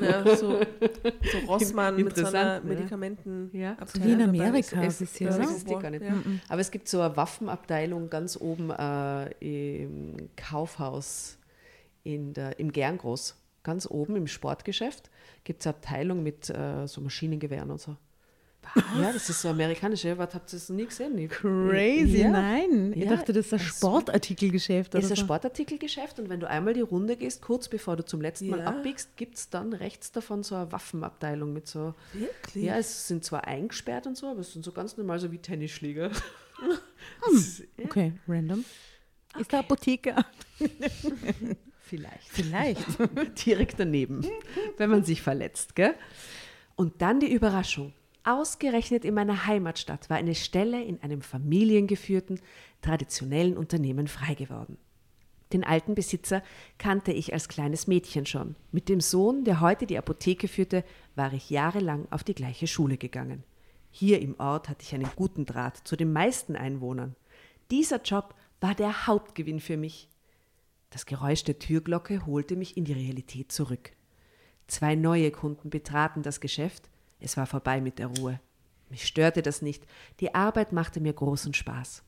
Ja, 0.00 0.24
so, 0.36 0.60
so 0.60 1.38
Rossmann 1.46 1.96
mit 1.96 2.16
so 2.16 2.26
einer 2.26 2.56
Interessant, 2.56 2.64
ne? 2.64 2.74
Medikamenten. 2.74 3.50
Ja. 3.52 3.76
So 3.86 4.02
wie 4.02 4.12
in 4.12 4.22
Amerika 4.22 4.82
Es, 4.82 4.98
das 4.98 5.20
oder? 5.20 5.40
existiert 5.40 5.80
gar 5.80 5.90
nicht. 5.90 6.04
Ja. 6.04 6.14
Aber 6.48 6.60
es 6.60 6.70
gibt 6.70 6.88
so 6.88 7.00
eine 7.00 7.16
Waffenabteilung 7.16 8.08
ganz 8.08 8.36
oben 8.40 8.70
äh, 8.70 9.30
im 9.40 10.30
Kaufhaus 10.36 11.38
in 12.02 12.32
der, 12.32 12.58
im 12.58 12.72
Gerngroß. 12.72 13.36
Ganz 13.62 13.86
oben 13.86 14.16
im 14.16 14.26
Sportgeschäft 14.26 15.10
gibt 15.44 15.60
es 15.60 15.66
eine 15.66 15.76
Abteilung 15.76 16.22
mit 16.22 16.48
äh, 16.48 16.86
so 16.86 17.02
Maschinengewehren 17.02 17.70
und 17.70 17.80
so. 17.80 17.96
Ja, 19.00 19.12
das 19.12 19.28
ist 19.28 19.42
so 19.42 19.48
amerikanisch. 19.48 20.04
Was 20.04 20.34
habt 20.34 20.52
ihr 20.52 20.56
das 20.58 20.68
noch 20.68 20.76
nie 20.76 20.86
gesehen? 20.86 21.18
Ich- 21.18 21.30
Crazy, 21.30 22.18
ja. 22.20 22.30
nein. 22.30 22.92
Ich 22.94 23.02
Ja, 23.04 23.16
dachte, 23.16 23.32
das 23.32 23.46
ist 23.46 23.52
ein 23.54 23.58
das- 23.58 23.66
Sportartikelgeschäft. 23.76 24.94
Es 24.94 24.98
Oder 24.98 25.04
ist 25.06 25.10
ein 25.12 25.16
so. 25.16 25.22
Sportartikelgeschäft 25.24 26.20
und 26.20 26.28
wenn 26.28 26.38
du 26.38 26.48
einmal 26.48 26.74
die 26.74 26.80
Runde 26.82 27.16
gehst, 27.16 27.42
kurz 27.42 27.68
bevor 27.68 27.96
du 27.96 28.04
zum 28.04 28.20
letzten 28.20 28.48
Mal 28.48 28.60
Ja. 28.60 28.66
abbiegst, 28.66 29.16
gibt 29.16 29.36
es 29.36 29.50
dann 29.50 29.72
rechts 29.72 30.12
davon 30.12 30.42
so 30.44 30.54
eine 30.54 30.70
Waffenabteilung 30.70 31.52
mit 31.52 31.66
so. 31.66 31.94
Wirklich? 32.12 32.64
Ja, 32.64 32.76
es 32.78 33.08
sind 33.08 33.24
zwar 33.24 33.46
eingesperrt 33.48 34.06
und 34.06 34.16
so, 34.16 34.28
aber 34.28 34.40
es 34.40 34.52
sind 34.52 34.64
so 34.64 34.70
ganz 34.72 34.96
normal 34.96 35.18
so 35.18 35.32
wie 35.32 35.38
Tennisschläger. 35.38 36.10
Okay, 37.84 38.12
random. 38.28 38.64
Ist 39.38 39.50
der 39.52 39.60
Apotheker? 39.60 40.24
Vielleicht. 41.80 42.28
Vielleicht. 42.28 42.84
Direkt 43.46 43.80
daneben, 43.80 44.24
wenn 44.76 44.90
man 44.90 45.02
sich 45.04 45.22
verletzt, 45.22 45.74
gell? 45.74 45.94
Und 46.76 47.00
dann 47.02 47.18
die 47.20 47.32
Überraschung. 47.32 47.92
Ausgerechnet 48.22 49.04
in 49.04 49.14
meiner 49.14 49.46
Heimatstadt 49.46 50.10
war 50.10 50.18
eine 50.18 50.34
Stelle 50.34 50.82
in 50.82 51.02
einem 51.02 51.22
familiengeführten, 51.22 52.40
traditionellen 52.82 53.56
Unternehmen 53.56 54.08
frei 54.08 54.34
geworden. 54.34 54.76
Den 55.52 55.64
alten 55.64 55.94
Besitzer 55.94 56.42
kannte 56.78 57.12
ich 57.12 57.32
als 57.32 57.48
kleines 57.48 57.86
Mädchen 57.86 58.26
schon. 58.26 58.54
Mit 58.70 58.88
dem 58.88 59.00
Sohn, 59.00 59.44
der 59.44 59.60
heute 59.60 59.86
die 59.86 59.98
Apotheke 59.98 60.48
führte, 60.48 60.84
war 61.16 61.32
ich 61.32 61.50
jahrelang 61.50 62.06
auf 62.10 62.22
die 62.22 62.34
gleiche 62.34 62.66
Schule 62.66 62.98
gegangen. 62.98 63.42
Hier 63.90 64.20
im 64.20 64.38
Ort 64.38 64.68
hatte 64.68 64.82
ich 64.82 64.94
einen 64.94 65.10
guten 65.16 65.46
Draht 65.46 65.76
zu 65.78 65.96
den 65.96 66.12
meisten 66.12 66.54
Einwohnern. 66.54 67.16
Dieser 67.70 68.00
Job 68.00 68.34
war 68.60 68.74
der 68.74 69.06
Hauptgewinn 69.06 69.60
für 69.60 69.76
mich. 69.76 70.08
Das 70.90 71.06
Geräusch 71.06 71.42
der 71.42 71.58
Türglocke 71.58 72.26
holte 72.26 72.54
mich 72.54 72.76
in 72.76 72.84
die 72.84 72.92
Realität 72.92 73.50
zurück. 73.50 73.90
Zwei 74.68 74.94
neue 74.94 75.32
Kunden 75.32 75.70
betraten 75.70 76.22
das 76.22 76.40
Geschäft. 76.40 76.89
Es 77.20 77.36
war 77.36 77.46
vorbei 77.46 77.80
mit 77.80 77.98
der 77.98 78.08
Ruhe. 78.08 78.40
Mich 78.88 79.06
störte 79.06 79.42
das 79.42 79.62
nicht. 79.62 79.86
Die 80.18 80.34
Arbeit 80.34 80.72
machte 80.72 81.00
mir 81.00 81.12
großen 81.12 81.54
Spaß. 81.54 82.02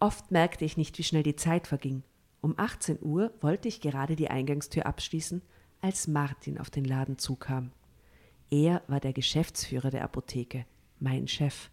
Oft 0.00 0.30
merkte 0.30 0.64
ich 0.64 0.76
nicht, 0.76 0.98
wie 0.98 1.04
schnell 1.04 1.22
die 1.22 1.36
Zeit 1.36 1.66
verging. 1.66 2.02
Um 2.40 2.58
18 2.58 2.98
Uhr 3.02 3.32
wollte 3.40 3.68
ich 3.68 3.80
gerade 3.80 4.16
die 4.16 4.30
Eingangstür 4.30 4.86
abschließen, 4.86 5.42
als 5.80 6.08
Martin 6.08 6.58
auf 6.58 6.70
den 6.70 6.84
Laden 6.84 7.18
zukam. 7.18 7.70
Er 8.50 8.82
war 8.88 8.98
der 8.98 9.12
Geschäftsführer 9.12 9.90
der 9.90 10.02
Apotheke, 10.02 10.66
mein 10.98 11.28
Chef, 11.28 11.70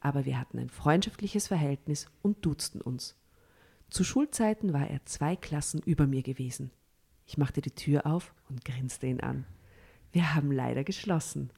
aber 0.00 0.24
wir 0.24 0.40
hatten 0.40 0.58
ein 0.58 0.70
freundschaftliches 0.70 1.46
Verhältnis 1.46 2.06
und 2.22 2.44
duzten 2.44 2.80
uns. 2.80 3.16
Zu 3.90 4.04
Schulzeiten 4.04 4.72
war 4.72 4.88
er 4.88 5.04
zwei 5.06 5.36
Klassen 5.36 5.80
über 5.84 6.06
mir 6.06 6.22
gewesen. 6.22 6.70
Ich 7.26 7.38
machte 7.38 7.60
die 7.60 7.70
Tür 7.70 8.06
auf 8.06 8.34
und 8.48 8.64
grinste 8.64 9.06
ihn 9.06 9.20
an. 9.20 9.46
Wir 10.12 10.34
haben 10.34 10.50
leider 10.50 10.84
geschlossen. 10.84 11.50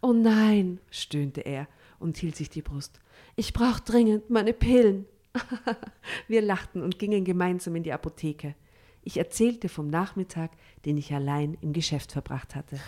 Oh 0.00 0.12
nein, 0.12 0.80
stöhnte 0.90 1.42
er 1.42 1.68
und 1.98 2.16
hielt 2.16 2.36
sich 2.36 2.48
die 2.48 2.62
Brust. 2.62 3.00
Ich 3.36 3.52
brauche 3.52 3.82
dringend 3.82 4.30
meine 4.30 4.52
Pillen. 4.52 5.06
Wir 6.28 6.42
lachten 6.42 6.82
und 6.82 6.98
gingen 6.98 7.24
gemeinsam 7.24 7.76
in 7.76 7.82
die 7.82 7.92
Apotheke. 7.92 8.54
Ich 9.02 9.16
erzählte 9.16 9.68
vom 9.68 9.88
Nachmittag, 9.88 10.50
den 10.84 10.96
ich 10.98 11.12
allein 11.12 11.56
im 11.60 11.72
Geschäft 11.72 12.12
verbracht 12.12 12.54
hatte. 12.54 12.78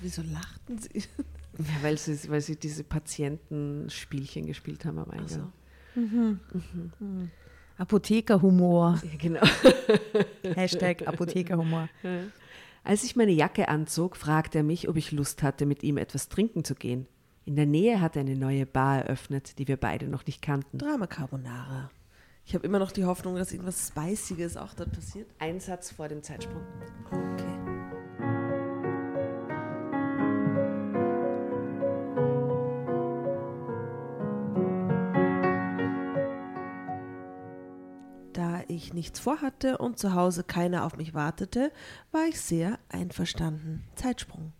Wieso 0.00 0.22
lachten 0.22 0.78
Sie? 0.78 1.04
Ja, 1.58 1.82
weil 1.82 1.98
sie, 1.98 2.30
weil 2.30 2.40
sie 2.40 2.56
diese 2.56 2.84
Patientenspielchen 2.84 4.46
gespielt 4.46 4.84
haben 4.84 4.98
am 4.98 5.10
Eingang. 5.10 5.28
so. 5.28 5.52
Apothekerhumor. 7.76 9.00
Ja, 9.02 9.18
genau. 9.18 9.40
Hashtag 10.54 11.06
Apothekerhumor. 11.06 11.88
Als 12.82 13.04
ich 13.04 13.16
meine 13.16 13.32
Jacke 13.32 13.68
anzog, 13.68 14.16
fragte 14.16 14.58
er 14.58 14.64
mich, 14.64 14.88
ob 14.88 14.96
ich 14.96 15.12
Lust 15.12 15.42
hatte, 15.42 15.66
mit 15.66 15.82
ihm 15.82 15.96
etwas 15.98 16.28
trinken 16.28 16.64
zu 16.64 16.74
gehen. 16.74 17.06
In 17.44 17.56
der 17.56 17.66
Nähe 17.66 18.00
hatte 18.00 18.20
eine 18.20 18.36
neue 18.36 18.66
Bar 18.66 18.98
eröffnet, 18.98 19.58
die 19.58 19.68
wir 19.68 19.76
beide 19.76 20.06
noch 20.06 20.26
nicht 20.26 20.42
kannten. 20.42 20.78
Drama 20.78 21.06
Carbonara. 21.06 21.90
Ich 22.44 22.54
habe 22.54 22.66
immer 22.66 22.78
noch 22.78 22.92
die 22.92 23.04
Hoffnung, 23.04 23.36
dass 23.36 23.52
irgendwas 23.52 23.88
Spiciges 23.88 24.56
auch 24.56 24.74
dort 24.74 24.92
passiert. 24.92 25.28
Ein 25.38 25.60
Satz 25.60 25.92
vor 25.92 26.08
dem 26.08 26.22
Zeitsprung. 26.22 26.62
Okay. 27.06 27.49
Ich 38.80 38.94
nichts 38.94 39.20
vorhatte 39.20 39.78
und 39.78 39.98
zu 39.98 40.14
Hause 40.14 40.42
keiner 40.42 40.84
auf 40.84 40.96
mich 40.96 41.14
wartete, 41.14 41.70
war 42.12 42.26
ich 42.26 42.40
sehr 42.40 42.78
einverstanden. 42.88 43.84
Zeitsprung. 43.94 44.52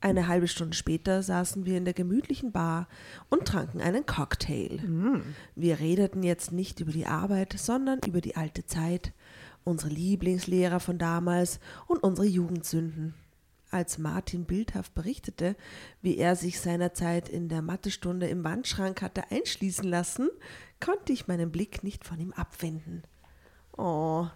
Eine 0.00 0.28
halbe 0.28 0.46
Stunde 0.46 0.76
später 0.76 1.22
saßen 1.22 1.66
wir 1.66 1.76
in 1.76 1.84
der 1.84 1.94
gemütlichen 1.94 2.52
Bar 2.52 2.88
und 3.30 3.46
tranken 3.46 3.80
einen 3.80 4.06
Cocktail. 4.06 4.80
Wir 5.56 5.80
redeten 5.80 6.22
jetzt 6.22 6.52
nicht 6.52 6.80
über 6.80 6.92
die 6.92 7.06
Arbeit, 7.06 7.54
sondern 7.58 7.98
über 8.06 8.20
die 8.20 8.36
alte 8.36 8.64
Zeit, 8.64 9.12
unsere 9.64 9.90
Lieblingslehrer 9.90 10.78
von 10.78 10.98
damals 10.98 11.58
und 11.88 12.02
unsere 12.02 12.28
Jugendsünden. 12.28 13.14
Als 13.70 13.98
Martin 13.98 14.46
bildhaft 14.46 14.94
berichtete, 14.94 15.56
wie 16.00 16.16
er 16.16 16.36
sich 16.36 16.60
seinerzeit 16.60 17.28
in 17.28 17.48
der 17.48 17.60
Mathestunde 17.60 18.26
im 18.28 18.44
Wandschrank 18.44 19.02
hatte 19.02 19.30
einschließen 19.30 19.84
lassen, 19.84 20.30
konnte 20.80 21.12
ich 21.12 21.26
meinen 21.26 21.50
Blick 21.50 21.84
nicht 21.84 22.04
von 22.04 22.18
ihm 22.18 22.32
abwenden. 22.32 23.02
Oh. 23.78 24.26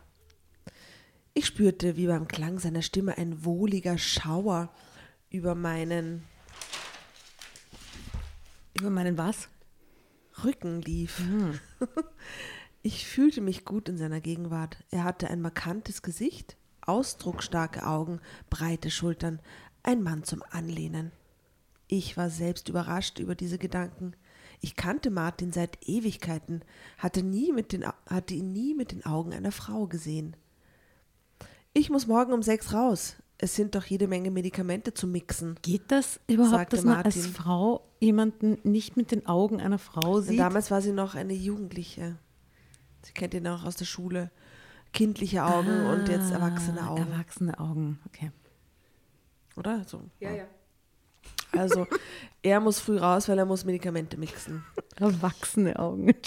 Ich 1.34 1.46
spürte, 1.46 1.96
wie 1.96 2.06
beim 2.06 2.28
Klang 2.28 2.58
seiner 2.60 2.82
Stimme 2.82 3.18
ein 3.18 3.44
wohliger 3.44 3.98
Schauer 3.98 4.72
über 5.30 5.54
meinen 5.54 6.22
Über 8.74 8.90
meinen 8.90 9.18
was? 9.18 9.48
Rücken 10.42 10.80
lief. 10.80 11.20
Ich 12.84 13.06
fühlte 13.06 13.40
mich 13.40 13.64
gut 13.64 13.88
in 13.88 13.96
seiner 13.96 14.20
Gegenwart. 14.20 14.76
Er 14.90 15.04
hatte 15.04 15.30
ein 15.30 15.40
markantes 15.40 16.02
Gesicht, 16.02 16.56
ausdrucksstarke 16.80 17.86
Augen, 17.86 18.20
breite 18.50 18.90
Schultern, 18.90 19.38
ein 19.84 20.02
Mann 20.02 20.24
zum 20.24 20.42
Anlehnen. 20.50 21.12
Ich 21.86 22.16
war 22.16 22.28
selbst 22.28 22.68
überrascht 22.68 23.20
über 23.20 23.36
diese 23.36 23.56
Gedanken. 23.56 24.16
Ich 24.64 24.76
kannte 24.76 25.10
Martin 25.10 25.50
seit 25.52 25.76
Ewigkeiten, 25.88 26.62
hatte, 26.96 27.24
nie 27.24 27.50
mit 27.52 27.72
den, 27.72 27.84
hatte 28.08 28.32
ihn 28.34 28.52
nie 28.52 28.74
mit 28.74 28.92
den 28.92 29.04
Augen 29.04 29.32
einer 29.34 29.50
Frau 29.50 29.88
gesehen. 29.88 30.36
Ich 31.72 31.90
muss 31.90 32.06
morgen 32.06 32.32
um 32.32 32.42
sechs 32.42 32.72
raus. 32.72 33.16
Es 33.38 33.56
sind 33.56 33.74
doch 33.74 33.84
jede 33.86 34.06
Menge 34.06 34.30
Medikamente 34.30 34.94
zu 34.94 35.08
mixen. 35.08 35.56
Geht 35.62 35.90
das 35.90 36.20
überhaupt, 36.28 36.72
dass 36.72 36.84
man 36.84 36.98
als 36.98 37.16
Martin. 37.16 37.32
Frau 37.32 37.88
jemanden 37.98 38.58
nicht 38.62 38.96
mit 38.96 39.10
den 39.10 39.26
Augen 39.26 39.60
einer 39.60 39.80
Frau 39.80 40.12
Und 40.18 40.22
sieht? 40.22 40.38
damals 40.38 40.70
war 40.70 40.80
sie 40.80 40.92
noch 40.92 41.16
eine 41.16 41.32
Jugendliche. 41.32 42.18
Sie 43.02 43.12
kennt 43.12 43.34
ihn 43.34 43.48
auch 43.48 43.64
aus 43.64 43.74
der 43.74 43.84
Schule. 43.84 44.30
Kindliche 44.92 45.44
Augen 45.44 45.86
und 45.86 46.08
jetzt 46.08 46.30
erwachsene 46.30 46.82
Ah, 46.82 46.90
Augen, 46.90 47.00
Erwachsene 47.10 47.58
Augen, 47.58 47.98
okay. 48.06 48.30
oder? 49.56 49.82
So. 49.88 50.02
Ja, 50.20 50.30
ja. 50.30 50.44
Also 51.52 51.86
er 52.42 52.60
muss 52.60 52.80
früh 52.80 52.96
raus, 52.98 53.28
weil 53.28 53.38
er 53.38 53.44
muss 53.44 53.64
Medikamente 53.64 54.16
mixen. 54.16 54.64
Erwachsene 54.98 55.78
Augen. 55.78 56.14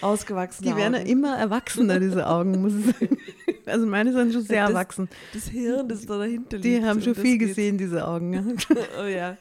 Ausgewachsene 0.00 0.70
Die 0.70 0.76
werden 0.76 0.94
ja 0.94 1.00
Augen. 1.00 1.08
immer 1.08 1.36
erwachsener, 1.38 2.00
diese 2.00 2.26
Augen, 2.26 2.60
muss 2.60 2.74
ich 2.74 2.86
sagen. 2.86 3.18
Also 3.66 3.86
meine 3.86 4.12
sind 4.12 4.32
schon 4.32 4.42
sehr 4.42 4.62
Das- 4.62 4.70
erwachsen. 4.70 5.08
Das 5.32 5.44
Hirn, 5.48 5.88
das 5.88 6.06
da 6.06 6.18
dahinter 6.18 6.56
liegt. 6.58 6.64
Die 6.64 6.84
haben 6.84 7.00
schon 7.02 7.14
viel 7.14 7.38
geht's. 7.38 7.50
gesehen, 7.56 7.78
diese 7.78 8.06
Augen. 8.06 8.32
ja. 8.32 8.42
Oh 9.00 9.04
ja. 9.06 9.36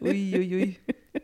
Uiuiui. 0.00 0.76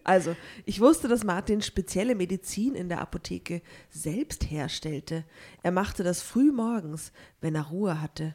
Also, 0.04 0.36
ich 0.66 0.80
wusste, 0.80 1.08
dass 1.08 1.24
Martin 1.24 1.62
spezielle 1.62 2.14
Medizin 2.14 2.74
in 2.74 2.88
der 2.90 3.00
Apotheke 3.00 3.62
selbst 3.88 4.50
herstellte. 4.50 5.24
Er 5.62 5.70
machte 5.72 6.02
das 6.02 6.20
früh 6.22 6.52
morgens, 6.52 7.12
wenn 7.40 7.54
er 7.54 7.62
Ruhe 7.68 8.00
hatte. 8.02 8.34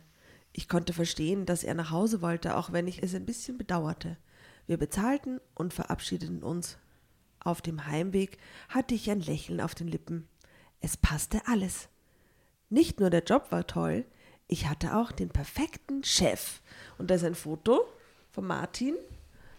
Ich 0.57 0.67
konnte 0.67 0.91
verstehen, 0.91 1.45
dass 1.45 1.63
er 1.63 1.75
nach 1.75 1.91
Hause 1.91 2.23
wollte, 2.23 2.57
auch 2.57 2.71
wenn 2.71 2.87
ich 2.87 3.03
es 3.03 3.13
ein 3.13 3.27
bisschen 3.27 3.59
bedauerte. 3.59 4.17
Wir 4.65 4.77
bezahlten 4.77 5.39
und 5.53 5.71
verabschiedeten 5.71 6.41
uns. 6.41 6.79
Auf 7.39 7.61
dem 7.61 7.85
Heimweg 7.85 8.39
hatte 8.67 8.95
ich 8.95 9.11
ein 9.11 9.21
Lächeln 9.21 9.61
auf 9.61 9.75
den 9.75 9.87
Lippen. 9.87 10.27
Es 10.81 10.97
passte 10.97 11.41
alles. 11.45 11.89
Nicht 12.71 12.99
nur 12.99 13.11
der 13.11 13.23
Job 13.23 13.51
war 13.51 13.67
toll, 13.67 14.03
ich 14.47 14.67
hatte 14.67 14.97
auch 14.97 15.11
den 15.11 15.29
perfekten 15.29 16.03
Chef. 16.03 16.61
Und 16.97 17.11
da 17.11 17.15
ist 17.15 17.23
ein 17.23 17.35
Foto 17.35 17.85
von 18.31 18.47
Martin. 18.47 18.95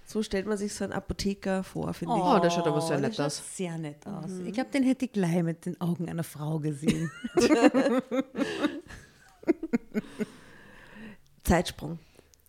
So 0.04 0.24
stellt 0.24 0.46
man 0.46 0.58
sich 0.58 0.74
so 0.74 0.82
einen 0.82 0.94
Apotheker 0.94 1.62
vor, 1.62 1.94
finde 1.94 2.16
ich. 2.16 2.22
Oh, 2.22 2.40
der 2.40 2.50
schaut 2.50 2.66
aber 2.66 2.80
sehr 2.80 2.98
der 2.98 3.10
nett 3.10 3.20
aus. 3.20 3.40
Sehr 3.54 3.78
nett 3.78 4.04
aus. 4.04 4.32
Ich 4.44 4.52
glaube, 4.52 4.70
den 4.70 4.82
hätte 4.82 5.04
ich 5.04 5.12
gleich 5.12 5.44
mit 5.44 5.64
den 5.64 5.80
Augen 5.80 6.08
einer 6.08 6.24
Frau 6.24 6.58
gesehen. 6.58 7.08
Zeitsprung. 11.48 11.98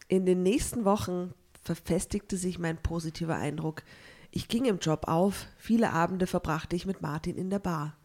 In 0.09 0.25
den 0.25 0.43
nächsten 0.43 0.83
Wochen 0.83 1.33
verfestigte 1.63 2.35
sich 2.35 2.59
mein 2.59 2.75
positiver 2.75 3.37
Eindruck. 3.37 3.83
Ich 4.29 4.49
ging 4.49 4.65
im 4.65 4.79
Job 4.79 5.07
auf, 5.07 5.47
viele 5.57 5.93
Abende 5.93 6.27
verbrachte 6.27 6.75
ich 6.75 6.85
mit 6.85 7.01
Martin 7.01 7.37
in 7.37 7.49
der 7.49 7.59
Bar. 7.59 7.95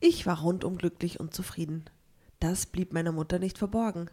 Ich 0.00 0.24
war 0.24 0.40
rundum 0.40 0.78
glücklich 0.78 1.20
und 1.20 1.34
zufrieden. 1.34 1.84
Das 2.40 2.64
blieb 2.64 2.94
meiner 2.94 3.12
Mutter 3.12 3.38
nicht 3.38 3.58
verborgen. 3.58 4.10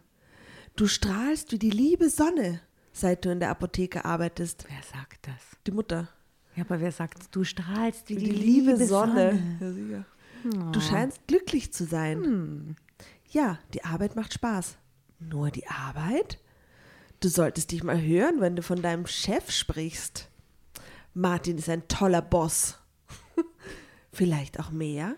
Du 0.74 0.86
strahlst 0.86 1.52
wie 1.52 1.58
die 1.58 1.70
liebe 1.70 2.10
Sonne, 2.10 2.60
seit 2.92 3.24
du 3.24 3.30
in 3.30 3.40
der 3.40 3.48
Apotheke 3.48 4.04
arbeitest. 4.04 4.66
wer 4.68 4.82
sagt 4.82 5.28
das? 5.28 5.40
Die 5.66 5.70
Mutter. 5.70 6.08
Ja, 6.54 6.64
aber 6.64 6.80
wer 6.80 6.92
sagt, 6.92 7.34
du 7.34 7.44
strahlst 7.44 8.10
wie 8.10 8.16
Wie 8.16 8.24
die, 8.24 8.30
liebe 8.30 8.76
Sonne. 8.84 9.58
Ja, 9.58 9.72
sicher. 9.72 10.04
Du 10.72 10.80
scheinst 10.82 11.26
glücklich 11.26 11.72
zu 11.72 11.84
sein. 11.86 12.76
Ja, 13.30 13.58
die 13.72 13.84
Arbeit 13.84 14.16
macht 14.16 14.34
Spaß. 14.34 14.76
Nur 15.18 15.50
die 15.50 15.66
Arbeit? 15.66 16.38
Du 17.20 17.28
solltest 17.28 17.72
dich 17.72 17.82
mal 17.82 18.00
hören, 18.00 18.40
wenn 18.40 18.56
du 18.56 18.62
von 18.62 18.82
deinem 18.82 19.06
Chef 19.06 19.50
sprichst. 19.50 20.28
Martin 21.14 21.58
ist 21.58 21.68
ein 21.68 21.88
toller 21.88 22.22
Boss. 22.22 22.78
Vielleicht 24.12 24.60
auch 24.60 24.70
mehr? 24.70 25.16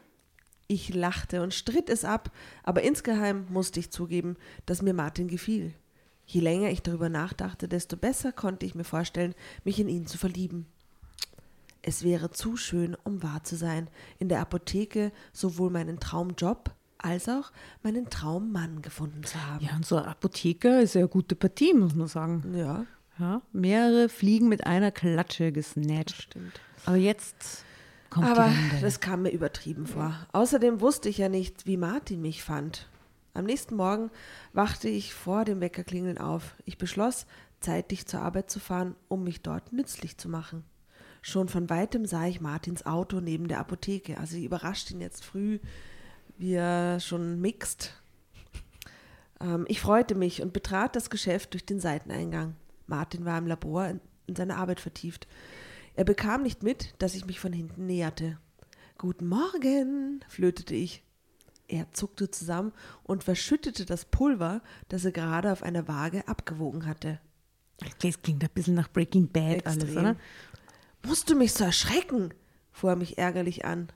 Ich 0.68 0.94
lachte 0.94 1.42
und 1.42 1.54
stritt 1.54 1.88
es 1.88 2.04
ab, 2.04 2.30
aber 2.62 2.82
insgeheim 2.82 3.46
musste 3.48 3.80
ich 3.80 3.90
zugeben, 3.90 4.36
dass 4.66 4.82
mir 4.82 4.94
Martin 4.94 5.26
gefiel. 5.26 5.74
Je 6.26 6.40
länger 6.40 6.68
ich 6.70 6.82
darüber 6.82 7.08
nachdachte, 7.08 7.68
desto 7.68 7.96
besser 7.96 8.32
konnte 8.32 8.66
ich 8.66 8.74
mir 8.74 8.84
vorstellen, 8.84 9.34
mich 9.64 9.80
in 9.80 9.88
ihn 9.88 10.06
zu 10.06 10.18
verlieben. 10.18 10.66
Es 11.80 12.02
wäre 12.02 12.30
zu 12.30 12.56
schön, 12.56 12.96
um 13.02 13.22
wahr 13.22 13.42
zu 13.44 13.56
sein, 13.56 13.88
in 14.18 14.28
der 14.28 14.40
Apotheke 14.40 15.10
sowohl 15.32 15.70
meinen 15.70 16.00
Traumjob 16.00 16.70
als 16.98 17.28
auch 17.28 17.52
meinen 17.82 18.10
Traummann 18.10 18.82
gefunden 18.82 19.24
zu 19.24 19.40
haben. 19.46 19.64
Ja, 19.64 19.76
und 19.76 19.86
so 19.86 19.96
ein 19.96 20.04
Apotheker 20.04 20.80
ist 20.82 20.94
ja 20.94 21.00
eine 21.00 21.08
gute 21.08 21.36
Partie, 21.36 21.72
muss 21.74 21.94
man 21.94 22.08
sagen. 22.08 22.54
Ja, 22.56 22.84
Ja, 23.18 23.42
mehrere 23.52 24.08
Fliegen 24.08 24.48
mit 24.48 24.66
einer 24.66 24.90
Klatsche 24.90 25.52
gesnatcht. 25.52 26.22
stimmt. 26.22 26.60
Aber 26.86 26.96
jetzt 26.96 27.64
kommt 28.10 28.26
Aber 28.26 28.50
das 28.80 29.00
kam 29.00 29.22
mir 29.22 29.30
übertrieben 29.30 29.86
vor. 29.86 30.14
Außerdem 30.32 30.80
wusste 30.80 31.08
ich 31.08 31.18
ja 31.18 31.28
nicht, 31.28 31.66
wie 31.66 31.76
Martin 31.76 32.20
mich 32.20 32.42
fand. 32.42 32.88
Am 33.34 33.44
nächsten 33.44 33.76
Morgen 33.76 34.10
wachte 34.52 34.88
ich 34.88 35.14
vor 35.14 35.44
dem 35.44 35.60
Weckerklingeln 35.60 36.18
auf. 36.18 36.54
Ich 36.64 36.78
beschloss, 36.78 37.26
zeitig 37.60 38.06
zur 38.06 38.20
Arbeit 38.22 38.50
zu 38.50 38.58
fahren, 38.60 38.94
um 39.08 39.22
mich 39.24 39.42
dort 39.42 39.72
nützlich 39.72 40.16
zu 40.16 40.28
machen. 40.28 40.64
Schon 41.22 41.48
von 41.48 41.68
weitem 41.68 42.06
sah 42.06 42.26
ich 42.26 42.40
Martins 42.40 42.86
Auto 42.86 43.20
neben 43.20 43.48
der 43.48 43.58
Apotheke. 43.60 44.18
Also 44.18 44.36
ich 44.36 44.44
überraschte 44.44 44.94
ihn 44.94 45.00
jetzt 45.00 45.24
früh 45.24 45.58
wir 46.38 46.99
schon 47.00 47.40
mixt. 47.40 47.95
Ähm, 49.40 49.64
ich 49.68 49.80
freute 49.80 50.14
mich 50.14 50.42
und 50.42 50.52
betrat 50.52 50.97
das 50.97 51.11
Geschäft 51.11 51.52
durch 51.54 51.64
den 51.64 51.80
Seiteneingang. 51.80 52.57
Martin 52.87 53.25
war 53.25 53.38
im 53.38 53.47
Labor 53.47 53.87
in, 53.87 54.00
in 54.26 54.37
seine 54.37 54.57
Arbeit 54.57 54.80
vertieft. 54.80 55.26
Er 55.95 56.04
bekam 56.04 56.42
nicht 56.42 56.62
mit, 56.62 56.95
dass 56.99 57.14
ich 57.14 57.26
mich 57.26 57.40
von 57.40 57.52
hinten 57.52 57.87
näherte. 57.87 58.38
Guten 58.99 59.26
Morgen, 59.26 60.25
flötete 60.28 60.75
ich. 60.75 61.02
Er 61.68 61.92
zuckte 61.92 62.30
zusammen 62.30 62.73
und 63.02 63.25
verschüttete 63.25 63.85
das 63.85 64.07
Pulver, 64.07 64.62
das 64.88 65.04
er 65.04 65.12
gerade 65.12 65.52
auf 65.52 65.62
einer 65.62 65.87
Waage 65.87 66.26
abgewogen 66.26 66.87
hatte. 66.87 67.21
Das 68.00 68.23
klingt 68.23 68.42
ein 68.42 68.50
bisschen 68.54 68.75
nach 68.75 68.90
Breaking 68.90 69.28
Bad 69.28 69.66
alles, 69.66 69.85
Extrem. 69.85 69.99
oder? 69.99 70.16
Musst 71.07 71.30
du 71.30 71.37
mich 71.37 71.52
so 71.52 71.64
erschrecken? 71.64 72.33
fuhr 72.73 72.90
er 72.90 72.97
mich 72.97 73.18
ärgerlich 73.18 73.64
an. 73.64 73.88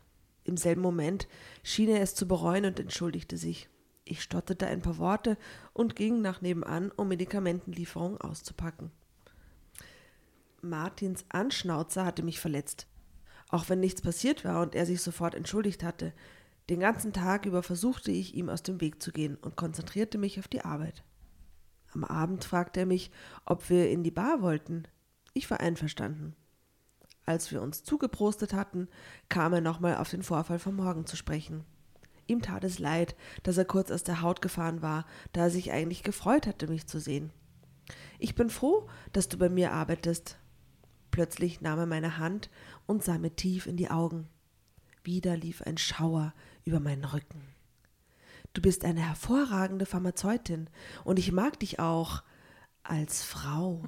Im 0.45 0.57
selben 0.57 0.81
Moment 0.81 1.29
schien 1.63 1.89
er 1.89 2.01
es 2.01 2.15
zu 2.15 2.27
bereuen 2.27 2.65
und 2.65 2.81
entschuldigte 2.81 3.37
sich. 3.37 3.69
Ich 4.05 4.23
stotterte 4.23 4.67
ein 4.67 4.83
paar 4.83 4.99
Worte 4.99 5.39
und 5.73 5.97
ging 5.97 6.21
nach 6.21 6.41
nebenan, 6.41 6.91
um 6.91 7.09
Medikamentenlieferungen 7.09 8.21
auszupacken. 8.21 8.91
Martins 10.61 11.25
Anschnauzer 11.29 12.05
hatte 12.05 12.23
mich 12.23 12.41
verletzt. 12.41 12.87
Auch 13.49 13.69
wenn 13.69 13.81
nichts 13.81 14.01
passiert 14.01 14.45
war 14.45 14.63
und 14.63 14.75
er 14.75 14.87
sich 14.87 15.01
sofort 15.03 15.35
entschuldigt 15.35 15.83
hatte, 15.83 16.13
den 16.71 16.81
ganzen 16.81 17.13
Tag 17.13 17.47
über 17.47 17.63
versuchte 17.63 18.11
ich, 18.11 18.35
ihm 18.35 18.49
aus 18.49 18.63
dem 18.63 18.81
Weg 18.81 19.03
zu 19.03 19.13
gehen 19.13 19.37
und 19.37 19.57
konzentrierte 19.57 20.19
mich 20.19 20.39
auf 20.39 20.49
die 20.49 20.65
Arbeit. 20.65 21.03
Am 21.93 22.05
Abend 22.05 22.45
fragte 22.45 22.81
er 22.81 22.87
mich, 22.87 23.11
ob 23.45 23.69
wir 23.69 23.91
in 23.91 24.03
die 24.03 24.11
Bar 24.11 24.41
wollten. 24.41 24.85
Ich 25.35 25.51
war 25.51 25.61
einverstanden. 25.61 26.35
Als 27.25 27.53
wir 27.53 27.63
uns 27.63 27.85
zugeprostet 27.85 28.53
hatten, 28.53 28.89
kam 29.29 29.53
er 29.53 29.61
nochmal 29.61 29.97
auf 29.97 30.11
den 30.11 30.23
Vorfall 30.23 30.59
vom 30.59 30.77
Morgen 30.77 31.07
zu 31.07 31.17
sprechen. 31.17 31.65
Ihm 32.27 32.43
tat 32.43 32.65
es 32.65 32.79
leid, 32.79 33.17
dass 33.43 33.59
er 33.59 33.65
kurz 33.65 33.91
aus 33.91 34.03
der 34.03 34.23
Haut 34.23 34.43
gefahren 34.43 34.83
war, 34.83 35.07
da 35.33 35.43
er 35.43 35.51
sich 35.51 35.73
eigentlich 35.73 36.03
gefreut 36.03 36.47
hatte, 36.47 36.67
mich 36.69 36.87
zu 36.87 36.99
sehen. 36.99 37.31
Ich 38.19 38.35
bin 38.35 38.51
froh, 38.51 38.89
dass 39.13 39.29
du 39.29 39.39
bei 39.39 39.49
mir 39.49 39.73
arbeitest. 39.73 40.39
Plötzlich 41.11 41.61
nahm 41.61 41.79
er 41.79 41.87
meine 41.87 42.19
Hand 42.19 42.51
und 42.87 43.05
sah 43.05 43.19
mir 43.19 43.35
tief 43.35 43.67
in 43.67 43.77
die 43.77 43.91
Augen. 43.91 44.29
Wieder 45.05 45.37
lief 45.37 45.63
ein 45.63 45.79
Schauer 45.79 46.33
über 46.65 46.81
meinen 46.81 47.05
Rücken. 47.05 47.43
Du 48.55 48.63
bist 48.63 48.85
eine 48.85 49.01
hervorragende 49.01 49.87
Pharmazeutin 49.87 50.69
und 51.05 51.19
ich 51.19 51.33
mag 51.33 51.59
dich 51.61 51.81
auch 51.81 52.23
als 52.83 53.23
Frau. 53.23 53.83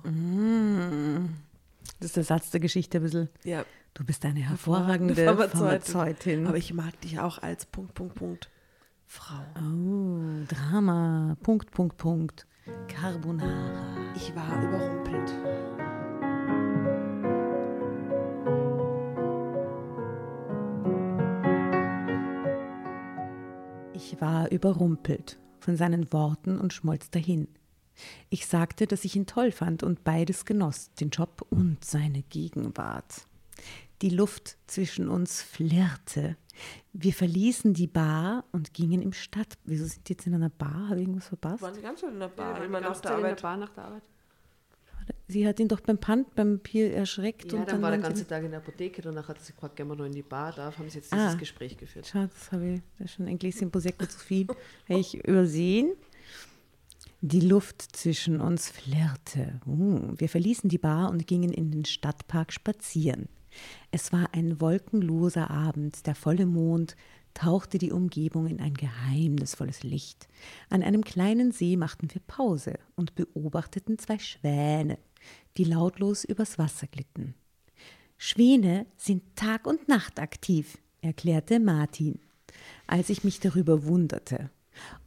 Das 2.05 2.11
ist 2.11 2.17
der 2.17 2.25
Satz 2.25 2.51
der 2.51 2.61
Geschichte 2.61 2.99
ein 2.99 3.03
bisschen. 3.03 3.31
Ja, 3.45 3.65
Du 3.95 4.05
bist 4.05 4.27
eine 4.27 4.41
hervorragende 4.41 5.25
Pharmazeutin. 5.25 6.47
aber 6.47 6.59
ich 6.59 6.75
mag 6.75 7.01
dich 7.01 7.19
auch 7.19 7.39
als 7.39 7.65
Punkt, 7.65 7.95
Punkt, 7.95 8.15
Punkt. 8.15 8.51
Frau. 9.07 9.41
oh, 9.57 10.45
Drama. 10.47 11.35
Punkt, 11.43 11.71
Punkt, 11.71 11.97
Punkt. 11.97 12.47
Carbonara. 12.89 14.13
Ich 14.15 14.37
war 14.37 14.63
überrumpelt. 14.63 15.33
Ich 23.95 24.21
war 24.21 24.53
überrumpelt 24.53 25.39
von 25.59 25.79
seinen 25.79 26.13
Worten 26.13 26.61
und 26.61 26.75
schmolz 26.75 27.09
dahin. 27.09 27.49
Ich 28.31 28.47
sagte, 28.47 28.87
dass 28.87 29.05
ich 29.05 29.17
ihn 29.17 29.27
toll 29.27 29.53
fand 29.53 29.83
und 29.83 30.05
beides 30.05 30.45
genoss, 30.45 30.91
den 30.95 31.11
Job 31.11 31.47
und 31.51 31.85
seine 31.85 32.23
Gegenwart. 32.23 33.27
Die 34.03 34.11
Luft 34.11 34.57
zwischen 34.67 35.09
uns 35.09 35.41
flirrte. 35.43 36.37
Wir 36.93 37.13
verließen 37.13 37.75
die 37.75 37.87
Bar 37.87 38.45
und 38.53 38.75
gingen 38.75 39.03
im 39.03 39.13
Stadt. 39.13 39.55
Wieso 39.65 39.87
sind 39.87 40.09
die 40.09 40.13
jetzt 40.13 40.27
in 40.27 40.35
einer 40.35 40.51
Bar? 40.51 40.89
Habe 40.89 40.97
ich 41.01 41.03
irgendwas 41.03 41.29
verpasst? 41.29 41.63
Waren 41.63 41.75
die 41.75 41.81
ganz 41.83 42.01
schön 42.01 42.13
in 42.13 42.21
der 42.21 42.29
Bar, 42.29 42.59
Ja, 42.59 42.65
immer 42.65 42.81
nach 42.81 42.93
der 43.01 43.03
Zeit 43.03 43.17
in 43.17 43.23
der 43.23 43.31
Arbeit. 43.31 43.43
Bar 43.43 43.57
nach 43.57 43.73
der 43.73 43.85
Arbeit. 43.85 44.03
Sie 45.27 45.47
hat 45.47 45.59
ihn 45.61 45.69
doch 45.69 45.81
beim 45.81 45.99
Pant, 45.99 46.35
beim 46.35 46.61
Pier 46.61 46.95
erschreckt. 46.95 47.53
Ja, 47.53 47.59
und 47.61 47.69
dann 47.71 47.83
war 47.83 47.91
der 47.91 48.01
ganze 48.01 48.27
Tag 48.27 48.43
in 48.45 48.51
der 48.51 48.61
Apotheke, 48.61 49.03
danach 49.03 49.29
hat 49.29 49.41
sie 49.43 49.53
gefragt, 49.53 49.77
gehen 49.77 49.87
wir 49.89 49.97
noch 49.97 50.05
in 50.07 50.13
die 50.13 50.23
Bar, 50.23 50.53
da 50.53 50.73
haben 50.77 50.89
sie 50.89 50.99
jetzt 50.99 51.13
Ah. 51.13 51.27
dieses 51.27 51.39
Gespräch 51.39 51.77
geführt. 51.77 52.09
Schau, 52.11 52.23
das 52.27 52.53
habe 52.53 52.67
ich 52.75 52.81
das 52.99 53.07
ist 53.07 53.15
schon 53.17 53.27
ein 53.27 53.39
Gläschen 53.39 53.71
Prosecco 53.71 54.07
zu 54.07 54.19
viel. 54.19 54.47
Habe 54.89 55.01
ich 55.01 55.15
übersehen. 55.27 55.93
Die 57.27 57.41
Luft 57.41 57.81
zwischen 57.81 58.39
uns 58.39 58.69
flirrte. 58.69 59.59
Uh, 59.65 60.13
wir 60.15 60.29
verließen 60.29 60.69
die 60.69 60.77
Bar 60.77 61.09
und 61.09 61.27
gingen 61.27 61.55
in 61.55 61.71
den 61.71 61.87
Stadtpark 61.87 62.53
spazieren. 62.53 63.31
Es 63.91 64.13
war 64.13 64.29
ein 64.35 64.61
wolkenloser 64.61 65.51
Abend, 65.51 66.07
der 66.07 66.17
volle 66.17 66.45
Mond 66.45 66.97
tauchte 67.33 67.79
die 67.79 67.93
Umgebung 67.93 68.47
in 68.47 68.61
ein 68.61 68.75
geheimnisvolles 68.75 69.85
Licht. 69.85 70.29
An 70.69 70.83
einem 70.83 71.03
kleinen 71.03 71.51
See 71.51 71.79
machten 71.79 72.09
wir 72.13 72.21
Pause 72.27 72.75
und 72.95 73.15
beobachteten 73.15 73.99
zwei 73.99 74.19
Schwäne, 74.19 74.99
die 75.57 75.65
lautlos 75.65 76.25
übers 76.25 76.59
Wasser 76.59 76.89
glitten. 76.89 77.33
Schwäne 78.19 78.85
sind 78.99 79.35
Tag 79.35 79.67
und 79.67 79.89
Nacht 79.89 80.21
aktiv, 80.21 80.77
erklärte 81.01 81.59
Martin, 81.59 82.19
als 82.87 83.09
ich 83.09 83.25
mich 83.25 83.41
darüber 83.41 83.87
wunderte. 83.87 84.51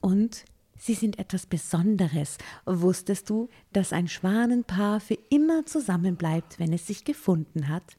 Und 0.01 0.45
sie 0.77 0.93
sind 0.93 1.19
etwas 1.19 1.45
Besonderes. 1.45 2.37
Wusstest 2.65 3.29
du, 3.29 3.49
dass 3.73 3.93
ein 3.93 4.07
Schwanenpaar 4.07 4.99
für 4.99 5.17
immer 5.29 5.65
zusammenbleibt, 5.65 6.59
wenn 6.59 6.73
es 6.73 6.87
sich 6.87 7.03
gefunden 7.03 7.67
hat? 7.69 7.97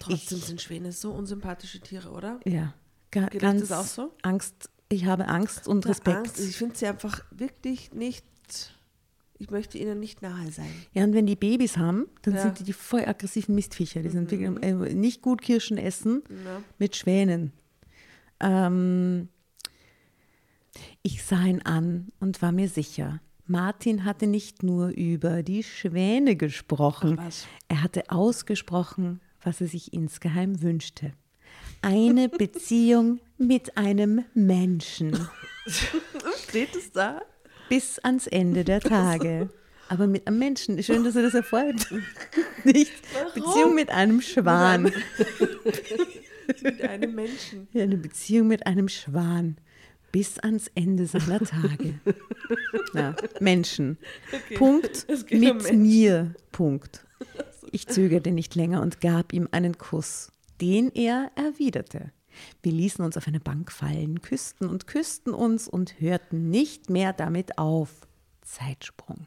Trotzdem 0.00 0.38
sind 0.38 0.60
Schwäne 0.60 0.92
so 0.92 1.12
unsympathische 1.12 1.80
Tiere, 1.80 2.10
oder? 2.10 2.40
Ja, 2.44 2.74
ga, 3.10 3.26
Geht 3.26 3.40
ganz 3.40 3.68
das 3.68 3.72
auch 3.72 3.84
so? 3.84 4.12
Angst. 4.22 4.70
Ich 4.88 5.04
habe 5.04 5.28
Angst 5.28 5.68
und 5.68 5.86
Respekt. 5.86 6.16
Angst. 6.16 6.40
Ich 6.40 6.56
finde 6.56 6.76
sie 6.76 6.86
einfach 6.86 7.24
wirklich 7.30 7.92
nicht. 7.92 8.24
Ich 9.40 9.50
möchte 9.50 9.78
ihnen 9.78 10.00
nicht 10.00 10.20
nahe 10.20 10.50
sein. 10.50 10.66
Ja, 10.94 11.04
und 11.04 11.12
wenn 11.14 11.26
die 11.26 11.36
Babys 11.36 11.76
haben, 11.76 12.06
dann 12.22 12.34
Ja. 12.34 12.42
sind 12.42 12.58
die 12.58 12.64
die 12.64 12.72
voll 12.72 13.04
aggressiven 13.04 13.54
Mistviecher. 13.54 14.02
Die 14.02 14.08
sind 14.08 14.28
wirklich, 14.30 14.50
äh, 14.64 14.72
nicht 14.94 15.22
gut 15.22 15.42
Kirschen 15.42 15.78
essen 15.78 16.22
Ja. 16.44 16.60
mit 16.78 16.96
Schwänen. 16.96 17.52
Ähm, 18.40 19.28
ich 21.02 21.22
sah 21.22 21.44
ihn 21.44 21.62
an 21.62 22.08
und 22.20 22.42
war 22.42 22.52
mir 22.52 22.68
sicher. 22.68 23.20
Martin 23.46 24.04
hatte 24.04 24.26
nicht 24.26 24.62
nur 24.62 24.88
über 24.88 25.42
die 25.42 25.62
Schwäne 25.62 26.36
gesprochen, 26.36 27.18
er 27.68 27.82
hatte 27.82 28.10
ausgesprochen, 28.10 29.20
was 29.42 29.60
er 29.60 29.68
sich 29.68 29.92
insgeheim 29.92 30.60
wünschte. 30.60 31.12
Eine 31.80 32.28
Beziehung 32.28 33.20
mit 33.38 33.76
einem 33.76 34.24
Menschen 34.34 35.16
Steht 36.48 36.74
es 36.74 36.92
da? 36.92 37.22
bis 37.68 37.98
ans 37.98 38.26
Ende 38.26 38.64
der 38.64 38.80
Tage. 38.80 39.50
Aber 39.88 40.06
mit 40.06 40.26
einem 40.26 40.38
Menschen. 40.38 40.82
Schön, 40.82 41.04
dass 41.04 41.16
er 41.16 41.22
das 41.22 41.34
erfolgt. 41.34 41.92
Nicht 42.64 42.92
Beziehung 43.34 43.74
mit 43.74 43.90
einem 43.90 44.20
Schwan. 44.20 44.92
Mit 46.62 46.80
einem 46.80 47.14
Menschen. 47.14 47.68
Ja, 47.74 47.82
eine 47.82 47.98
Beziehung 47.98 48.48
mit 48.48 48.66
einem 48.66 48.88
Schwan 48.88 49.58
bis 50.12 50.38
ans 50.38 50.70
Ende 50.74 51.06
seiner 51.06 51.40
Tage. 51.40 52.00
Ja, 52.94 53.14
Menschen. 53.40 53.98
Punkt 54.56 55.04
Es 55.08 55.26
geht 55.26 55.40
mit 55.40 55.70
um 55.70 55.82
mir. 55.82 56.34
Punkt. 56.52 57.06
Ich 57.70 57.86
zögerte 57.86 58.30
nicht 58.30 58.54
länger 58.54 58.80
und 58.80 59.02
gab 59.02 59.34
ihm 59.34 59.46
einen 59.50 59.76
Kuss, 59.76 60.32
den 60.62 60.90
er 60.94 61.30
erwiderte. 61.36 62.12
Wir 62.62 62.72
ließen 62.72 63.04
uns 63.04 63.18
auf 63.18 63.28
eine 63.28 63.40
Bank 63.40 63.70
fallen, 63.70 64.22
küssten 64.22 64.68
und 64.68 64.86
küssten 64.86 65.34
uns 65.34 65.68
und 65.68 66.00
hörten 66.00 66.48
nicht 66.48 66.88
mehr 66.88 67.12
damit 67.12 67.58
auf. 67.58 68.08
Zeitsprung. 68.40 69.26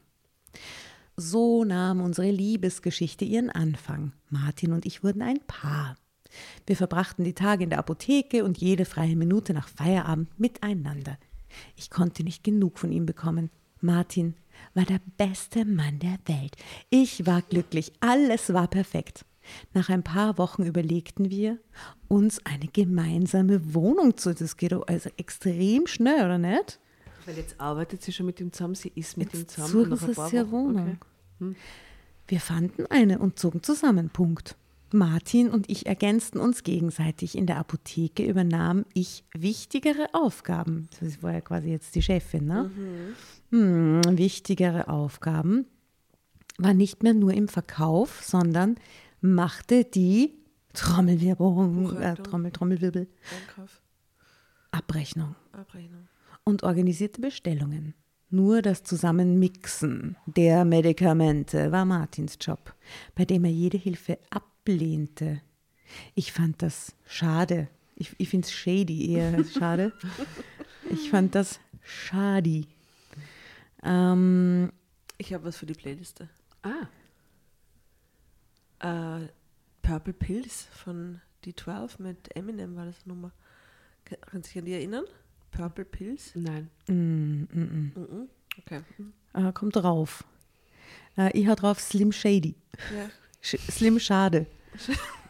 So 1.16 1.64
nahm 1.64 2.00
unsere 2.00 2.30
Liebesgeschichte 2.30 3.24
ihren 3.24 3.50
Anfang. 3.50 4.12
Martin 4.28 4.72
und 4.72 4.86
ich 4.86 5.04
wurden 5.04 5.22
ein 5.22 5.40
Paar. 5.46 5.96
Wir 6.66 6.76
verbrachten 6.76 7.24
die 7.24 7.34
Tage 7.34 7.64
in 7.64 7.70
der 7.70 7.78
Apotheke 7.78 8.44
und 8.44 8.58
jede 8.58 8.84
freie 8.84 9.16
Minute 9.16 9.52
nach 9.54 9.68
Feierabend 9.68 10.38
miteinander. 10.38 11.18
Ich 11.76 11.90
konnte 11.90 12.22
nicht 12.24 12.44
genug 12.44 12.78
von 12.78 12.92
ihm 12.92 13.06
bekommen. 13.06 13.50
Martin 13.80 14.34
war 14.74 14.84
der 14.84 15.00
beste 15.18 15.64
Mann 15.64 15.98
der 15.98 16.18
Welt. 16.26 16.56
Ich 16.90 17.26
war 17.26 17.42
glücklich. 17.42 17.92
Alles 18.00 18.52
war 18.52 18.68
perfekt. 18.68 19.24
Nach 19.74 19.88
ein 19.88 20.04
paar 20.04 20.38
Wochen 20.38 20.62
überlegten 20.62 21.28
wir, 21.30 21.58
uns 22.08 22.40
eine 22.46 22.68
gemeinsame 22.68 23.74
Wohnung 23.74 24.16
zu. 24.16 24.32
Das 24.34 24.56
geht 24.56 24.70
doch 24.72 24.86
also 24.86 25.10
extrem 25.16 25.86
schnell, 25.88 26.24
oder 26.24 26.38
nicht? 26.38 26.78
Weil 27.26 27.36
jetzt 27.36 27.60
arbeitet 27.60 28.02
sie 28.02 28.12
schon 28.12 28.26
mit 28.26 28.40
ihm 28.40 28.52
zusammen, 28.52 28.74
sie 28.76 28.92
ist 28.94 29.16
mit 29.16 29.34
ihm 29.34 29.40
Jetzt 29.40 29.54
zusammen. 29.56 29.72
suchen 29.72 29.90
nach 29.90 30.02
ein 30.08 30.14
paar 30.14 30.32
Wochen- 30.32 30.50
Wohnung. 30.52 30.98
Okay. 31.40 31.54
Wir 32.28 32.40
fanden 32.40 32.86
eine 32.86 33.18
und 33.18 33.38
zogen 33.38 33.62
zusammen. 33.64 34.10
Punkt. 34.10 34.56
Martin 34.94 35.50
und 35.50 35.70
ich 35.70 35.86
ergänzten 35.86 36.38
uns 36.40 36.62
gegenseitig. 36.62 37.36
In 37.36 37.46
der 37.46 37.58
Apotheke 37.58 38.24
übernahm 38.24 38.84
ich 38.94 39.24
wichtigere 39.32 40.08
Aufgaben. 40.12 40.88
Das 41.00 41.22
war 41.22 41.32
ja 41.32 41.40
quasi 41.40 41.70
jetzt 41.70 41.94
die 41.94 42.02
Chefin, 42.02 42.46
ne? 42.46 42.70
Hm, 43.50 44.00
wichtigere 44.18 44.88
Aufgaben 44.88 45.66
war 46.58 46.74
nicht 46.74 47.02
mehr 47.02 47.14
nur 47.14 47.32
im 47.32 47.48
Verkauf, 47.48 48.22
sondern 48.22 48.76
machte 49.20 49.84
die 49.84 50.34
Trommelwirbelung, 50.74 51.96
äh. 51.98 52.14
Trommel, 52.14 52.50
Trommelwirbel, 52.50 53.08
Einkauf. 53.40 53.82
Abrechnung 54.70 55.34
Abrechnung. 55.52 56.08
und 56.44 56.62
organisierte 56.62 57.20
Bestellungen. 57.20 57.94
Nur 58.30 58.62
das 58.62 58.82
Zusammenmixen 58.82 60.16
der 60.24 60.64
Medikamente 60.64 61.70
war 61.70 61.84
Martins 61.84 62.38
Job, 62.40 62.74
bei 63.14 63.26
dem 63.26 63.44
er 63.44 63.50
jede 63.50 63.76
Hilfe 63.76 64.18
ablehnte. 64.66 65.40
Ich 66.14 66.32
fand 66.32 66.62
das 66.62 66.94
schade. 67.06 67.68
Ich, 67.96 68.14
ich 68.18 68.28
finde 68.28 68.46
es 68.46 68.52
shady 68.52 69.12
eher 69.12 69.44
schade. 69.44 69.92
Ich 70.90 71.10
fand 71.10 71.34
das 71.34 71.60
schadi. 71.82 72.66
Ähm, 73.82 74.72
Ich 75.18 75.32
habe 75.34 75.44
was 75.44 75.56
für 75.58 75.66
die 75.66 75.74
Playliste. 75.74 76.28
Ah, 76.62 76.86
Äh, 78.80 79.28
Purple 79.82 80.12
Pills 80.12 80.64
von 80.72 81.20
D12 81.44 82.00
mit 82.00 82.34
Eminem 82.36 82.76
war 82.76 82.86
das 82.86 83.04
Nummer. 83.06 83.32
Kann- 84.04 84.18
Kannst 84.22 84.48
du 84.48 84.52
dich 84.54 84.58
an 84.60 84.64
die 84.64 84.72
erinnern? 84.72 85.04
Purple 85.50 85.84
Pills? 85.84 86.32
nein. 86.34 86.70
mm, 86.86 86.92
mm, 86.92 87.46
mm. 87.52 87.92
Mhm. 87.96 88.28
Okay. 88.58 88.80
Äh, 89.34 89.52
kommt 89.52 89.76
drauf. 89.76 90.24
Äh, 91.16 91.36
ich 91.38 91.46
hau 91.48 91.54
drauf 91.54 91.78
Slim 91.80 92.10
Shady. 92.12 92.54
Ja. 92.96 93.10
Slim 93.42 93.98
Schade. 93.98 94.46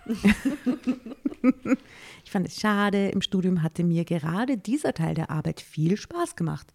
ich 2.25 2.31
fand 2.31 2.47
es 2.47 2.61
schade. 2.61 3.09
Im 3.09 3.23
Studium 3.23 3.63
hatte 3.63 3.85
mir 3.85 4.05
gerade 4.05 4.59
dieser 4.59 4.93
Teil 4.95 5.15
der 5.15 5.31
Arbeit 5.31 5.61
viel 5.61 5.97
Spaß 5.97 6.37
gemacht. 6.37 6.73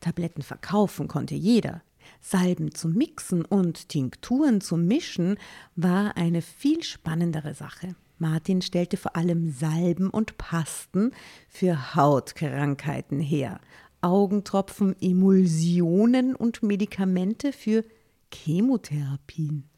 Tabletten 0.00 0.42
verkaufen 0.42 1.08
konnte 1.08 1.34
jeder. 1.34 1.82
Salben 2.20 2.74
zu 2.74 2.88
mixen 2.88 3.44
und 3.44 3.88
Tinkturen 3.88 4.60
zu 4.60 4.76
mischen 4.76 5.38
war 5.76 6.16
eine 6.16 6.42
viel 6.42 6.82
spannendere 6.82 7.54
Sache. 7.54 7.94
Martin 8.18 8.60
stellte 8.60 8.96
vor 8.98 9.16
allem 9.16 9.50
Salben 9.50 10.10
und 10.10 10.36
Pasten 10.36 11.12
für 11.48 11.94
Hautkrankheiten 11.94 13.20
her. 13.20 13.60
Augentropfen, 14.02 14.94
Emulsionen 15.00 16.34
und 16.34 16.62
Medikamente 16.62 17.52
für 17.52 17.84
Chemotherapien. 18.32 19.70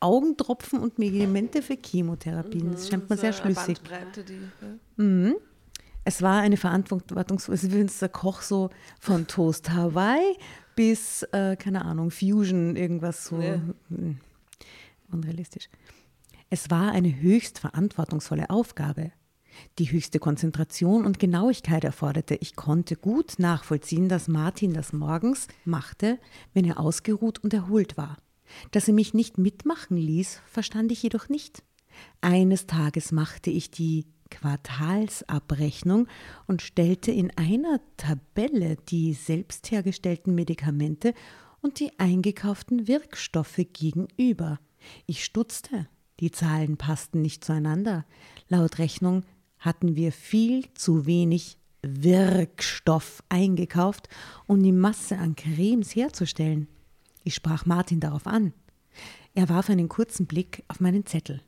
Augentropfen 0.00 0.80
und 0.80 0.98
Medikamente 0.98 1.62
für 1.62 1.76
Chemotherapien. 1.76 2.72
Das 2.72 2.88
scheint 2.88 3.08
mir 3.08 3.16
sehr 3.16 3.32
So 3.32 3.42
schlüssig. 3.42 3.78
Die, 4.28 4.40
ja. 4.98 5.32
Es 6.04 6.22
war 6.22 6.40
eine 6.40 6.56
verantwortungsvolle, 6.56 7.54
es 7.54 7.64
ist 7.64 7.72
wenn 7.72 7.86
der 8.00 8.08
Koch 8.08 8.40
so 8.40 8.70
von 8.98 9.26
Toast 9.26 9.70
Hawaii 9.70 10.36
bis, 10.74 11.22
äh, 11.32 11.56
keine 11.56 11.84
Ahnung, 11.84 12.10
Fusion, 12.10 12.74
irgendwas 12.76 13.26
so 13.26 13.40
Ja. 13.40 13.58
mm, 13.90 14.18
unrealistisch. 15.12 15.68
Es 16.48 16.70
war 16.70 16.90
eine 16.92 17.20
höchst 17.20 17.58
verantwortungsvolle 17.58 18.48
Aufgabe, 18.50 19.12
die 19.78 19.92
höchste 19.92 20.18
Konzentration 20.18 21.04
und 21.04 21.18
Genauigkeit 21.18 21.84
erforderte. 21.84 22.34
Ich 22.36 22.56
konnte 22.56 22.96
gut 22.96 23.38
nachvollziehen, 23.38 24.08
dass 24.08 24.26
Martin 24.26 24.72
das 24.72 24.92
morgens 24.92 25.48
machte, 25.64 26.18
wenn 26.54 26.64
er 26.64 26.80
ausgeruht 26.80 27.38
und 27.40 27.52
erholt 27.52 27.96
war. 27.96 28.16
Dass 28.70 28.88
er 28.88 28.94
mich 28.94 29.14
nicht 29.14 29.38
mitmachen 29.38 29.96
ließ, 29.96 30.40
verstand 30.46 30.92
ich 30.92 31.02
jedoch 31.02 31.28
nicht. 31.28 31.62
Eines 32.20 32.66
Tages 32.66 33.12
machte 33.12 33.50
ich 33.50 33.70
die 33.70 34.06
Quartalsabrechnung 34.30 36.06
und 36.46 36.62
stellte 36.62 37.10
in 37.10 37.30
einer 37.36 37.80
Tabelle 37.96 38.76
die 38.88 39.12
selbst 39.12 39.70
hergestellten 39.70 40.34
Medikamente 40.34 41.14
und 41.60 41.80
die 41.80 41.98
eingekauften 41.98 42.88
Wirkstoffe 42.88 43.60
gegenüber. 43.72 44.58
Ich 45.06 45.24
stutzte. 45.24 45.88
Die 46.20 46.30
Zahlen 46.30 46.76
passten 46.76 47.22
nicht 47.22 47.44
zueinander. 47.44 48.04
Laut 48.48 48.78
Rechnung 48.78 49.24
hatten 49.58 49.96
wir 49.96 50.12
viel 50.12 50.72
zu 50.74 51.06
wenig 51.06 51.58
Wirkstoff 51.82 53.22
eingekauft, 53.30 54.08
um 54.46 54.62
die 54.62 54.72
Masse 54.72 55.18
an 55.18 55.34
Cremes 55.34 55.96
herzustellen. 55.96 56.68
Ich 57.30 57.36
sprach 57.36 57.64
Martin 57.64 58.00
darauf 58.00 58.26
an. 58.26 58.52
Er 59.34 59.48
warf 59.48 59.70
einen 59.70 59.88
kurzen 59.88 60.26
Blick 60.26 60.64
auf 60.66 60.80
meinen 60.80 61.06
Zettel. 61.06 61.40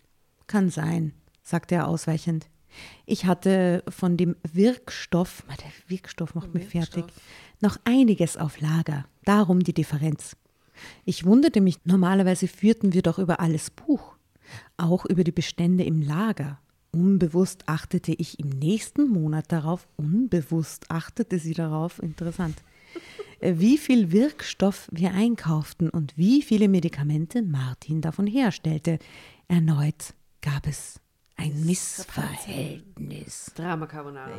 Kann 0.46 0.70
sein, 0.70 1.12
sagte 1.42 1.74
er 1.74 1.88
ausweichend. 1.88 2.46
Ich 3.04 3.26
hatte 3.26 3.82
von 3.88 4.16
dem 4.16 4.36
Wirkstoff, 4.52 5.42
der 5.48 5.72
Wirkstoff 5.88 6.36
macht 6.36 6.54
mich 6.54 6.66
fertig, 6.66 7.06
noch 7.60 7.78
einiges 7.82 8.36
auf 8.36 8.60
Lager. 8.60 9.06
Darum 9.24 9.64
die 9.64 9.74
Differenz. 9.74 10.36
Ich 11.04 11.24
wunderte 11.24 11.60
mich, 11.60 11.78
normalerweise 11.84 12.46
führten 12.46 12.92
wir 12.92 13.02
doch 13.02 13.18
über 13.18 13.40
alles 13.40 13.70
Buch, 13.70 14.14
auch 14.76 15.04
über 15.04 15.24
die 15.24 15.32
Bestände 15.32 15.82
im 15.82 16.00
Lager. 16.00 16.60
Unbewusst 16.92 17.64
achtete 17.68 18.12
ich 18.12 18.38
im 18.38 18.50
nächsten 18.50 19.08
Monat 19.08 19.50
darauf, 19.50 19.88
unbewusst 19.96 20.92
achtete 20.92 21.40
sie 21.40 21.54
darauf, 21.54 22.00
interessant, 22.00 22.62
wie 23.42 23.76
viel 23.76 24.12
Wirkstoff 24.12 24.88
wir 24.92 25.12
einkauften 25.12 25.90
und 25.90 26.16
wie 26.16 26.42
viele 26.42 26.68
Medikamente 26.68 27.42
Martin 27.42 28.00
davon 28.00 28.26
herstellte. 28.26 28.98
Erneut 29.48 30.14
gab 30.40 30.66
es 30.66 31.00
ein 31.36 31.64
Missverhältnis. 31.66 33.52
Drama 33.56 33.86
Carbonara. 33.86 34.30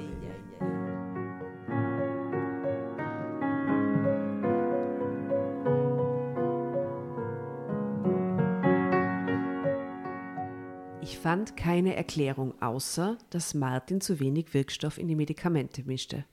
Ich 11.01 11.17
fand 11.17 11.57
keine 11.57 11.95
Erklärung, 11.97 12.53
außer 12.61 13.17
dass 13.29 13.53
Martin 13.53 13.99
zu 13.99 14.21
wenig 14.21 14.53
Wirkstoff 14.53 14.97
in 14.97 15.09
die 15.09 15.15
Medikamente 15.15 15.83
mischte. 15.83 16.23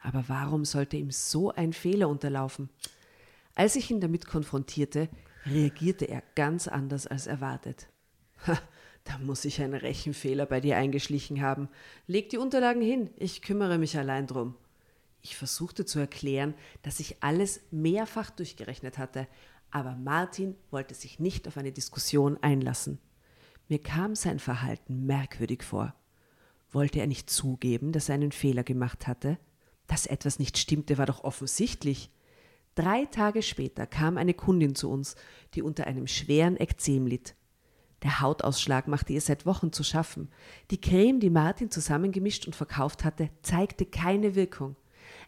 Aber 0.00 0.24
warum 0.28 0.64
sollte 0.64 0.96
ihm 0.96 1.10
so 1.10 1.50
ein 1.50 1.72
Fehler 1.72 2.08
unterlaufen? 2.08 2.68
Als 3.54 3.76
ich 3.76 3.90
ihn 3.90 4.00
damit 4.00 4.26
konfrontierte, 4.26 5.08
reagierte 5.44 6.04
er 6.04 6.22
ganz 6.34 6.68
anders 6.68 7.06
als 7.06 7.26
erwartet. 7.26 7.88
Ha, 8.46 8.58
da 9.04 9.18
muss 9.18 9.42
sich 9.42 9.60
ein 9.60 9.74
Rechenfehler 9.74 10.46
bei 10.46 10.60
dir 10.60 10.76
eingeschlichen 10.76 11.40
haben. 11.40 11.68
Leg 12.06 12.28
die 12.28 12.38
Unterlagen 12.38 12.82
hin, 12.82 13.10
ich 13.16 13.42
kümmere 13.42 13.78
mich 13.78 13.98
allein 13.98 14.26
drum. 14.26 14.54
Ich 15.22 15.36
versuchte 15.36 15.84
zu 15.84 15.98
erklären, 15.98 16.54
dass 16.82 17.00
ich 17.00 17.22
alles 17.22 17.60
mehrfach 17.70 18.30
durchgerechnet 18.30 18.98
hatte, 18.98 19.26
aber 19.70 19.96
Martin 19.96 20.54
wollte 20.70 20.94
sich 20.94 21.18
nicht 21.18 21.48
auf 21.48 21.56
eine 21.56 21.72
Diskussion 21.72 22.38
einlassen. 22.42 22.98
Mir 23.68 23.80
kam 23.80 24.14
sein 24.14 24.38
Verhalten 24.38 25.04
merkwürdig 25.04 25.62
vor. 25.62 25.94
Wollte 26.70 27.00
er 27.00 27.06
nicht 27.06 27.28
zugeben, 27.28 27.92
dass 27.92 28.08
er 28.08 28.14
einen 28.14 28.32
Fehler 28.32 28.62
gemacht 28.62 29.06
hatte? 29.06 29.38
Dass 29.88 30.06
etwas 30.06 30.38
nicht 30.38 30.56
stimmte, 30.56 30.98
war 30.98 31.06
doch 31.06 31.24
offensichtlich. 31.24 32.10
Drei 32.76 33.06
Tage 33.06 33.42
später 33.42 33.88
kam 33.88 34.16
eine 34.16 34.34
Kundin 34.34 34.76
zu 34.76 34.88
uns, 34.88 35.16
die 35.54 35.62
unter 35.62 35.88
einem 35.88 36.06
schweren 36.06 36.56
Ekzem 36.56 37.08
litt. 37.08 37.34
Der 38.04 38.20
Hautausschlag 38.20 38.86
machte 38.86 39.12
ihr 39.12 39.20
seit 39.20 39.44
Wochen 39.44 39.72
zu 39.72 39.82
schaffen. 39.82 40.28
Die 40.70 40.80
Creme, 40.80 41.18
die 41.18 41.30
Martin 41.30 41.72
zusammengemischt 41.72 42.46
und 42.46 42.54
verkauft 42.54 43.04
hatte, 43.04 43.30
zeigte 43.42 43.84
keine 43.84 44.36
Wirkung. 44.36 44.76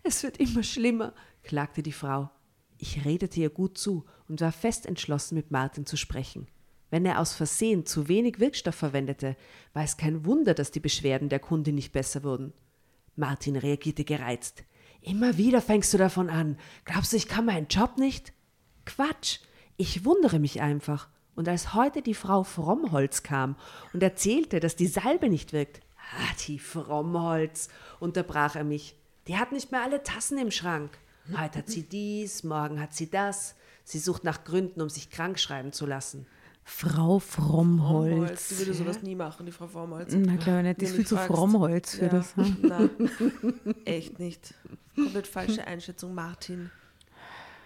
Es 0.04 0.22
wird 0.22 0.36
immer 0.36 0.62
schlimmer, 0.62 1.12
klagte 1.42 1.82
die 1.82 1.90
Frau. 1.90 2.30
Ich 2.78 3.04
redete 3.04 3.40
ihr 3.40 3.50
gut 3.50 3.76
zu 3.76 4.04
und 4.28 4.40
war 4.40 4.52
fest 4.52 4.86
entschlossen, 4.86 5.34
mit 5.34 5.50
Martin 5.50 5.84
zu 5.84 5.96
sprechen. 5.96 6.46
Wenn 6.90 7.04
er 7.04 7.18
aus 7.18 7.34
Versehen 7.34 7.86
zu 7.86 8.08
wenig 8.08 8.38
Wirkstoff 8.38 8.74
verwendete, 8.74 9.36
war 9.72 9.82
es 9.82 9.96
kein 9.96 10.24
Wunder, 10.24 10.54
dass 10.54 10.70
die 10.70 10.80
Beschwerden 10.80 11.28
der 11.28 11.40
Kundin 11.40 11.74
nicht 11.74 11.92
besser 11.92 12.22
wurden. 12.22 12.52
Martin 13.20 13.56
reagierte 13.56 14.04
gereizt. 14.04 14.64
Immer 15.02 15.36
wieder 15.36 15.62
fängst 15.62 15.94
du 15.94 15.98
davon 15.98 16.28
an. 16.28 16.58
Glaubst 16.84 17.12
du, 17.12 17.16
ich 17.16 17.28
kann 17.28 17.46
meinen 17.46 17.68
Job 17.68 17.96
nicht? 17.96 18.32
Quatsch. 18.84 19.38
Ich 19.76 20.04
wundere 20.04 20.40
mich 20.40 20.60
einfach. 20.60 21.08
Und 21.36 21.48
als 21.48 21.72
heute 21.74 22.02
die 22.02 22.14
Frau 22.14 22.42
Frommholz 22.42 23.22
kam 23.22 23.56
und 23.92 24.02
erzählte, 24.02 24.60
dass 24.60 24.76
die 24.76 24.88
Salbe 24.88 25.30
nicht 25.30 25.52
wirkt, 25.52 25.80
ah, 25.96 26.34
die 26.46 26.58
Frommholz, 26.58 27.68
unterbrach 27.98 28.56
er 28.56 28.64
mich. 28.64 28.96
Die 29.26 29.36
hat 29.36 29.52
nicht 29.52 29.70
mehr 29.70 29.82
alle 29.82 30.02
Tassen 30.02 30.36
im 30.38 30.50
Schrank. 30.50 30.98
Heute 31.38 31.60
hat 31.60 31.68
sie 31.68 31.82
dies, 31.82 32.42
morgen 32.42 32.80
hat 32.80 32.92
sie 32.92 33.08
das. 33.08 33.54
Sie 33.84 33.98
sucht 33.98 34.24
nach 34.24 34.44
Gründen, 34.44 34.80
um 34.82 34.88
sich 34.88 35.10
krank 35.10 35.38
schreiben 35.38 35.72
zu 35.72 35.86
lassen. 35.86 36.26
Frau 36.64 37.18
Frommholz. 37.18 38.10
Frommholz. 38.10 38.48
Die 38.48 38.58
würde 38.58 38.74
sowas 38.74 39.02
nie 39.02 39.14
machen, 39.14 39.46
die 39.46 39.52
Frau 39.52 39.66
Frommholz. 39.66 40.12
Na 40.14 40.36
klar 40.36 40.62
nicht, 40.62 40.80
die 40.80 40.84
ist 40.84 40.94
viel 40.94 41.06
zu. 41.06 41.16
Frommholz 41.16 41.96
für 41.96 42.04
ja, 42.04 42.08
das. 42.08 42.36
Hm? 42.36 42.56
Nein, 42.62 42.90
echt 43.84 44.18
nicht. 44.18 44.54
Komplett 44.94 45.26
falsche 45.26 45.66
Einschätzung, 45.66 46.14
Martin. 46.14 46.70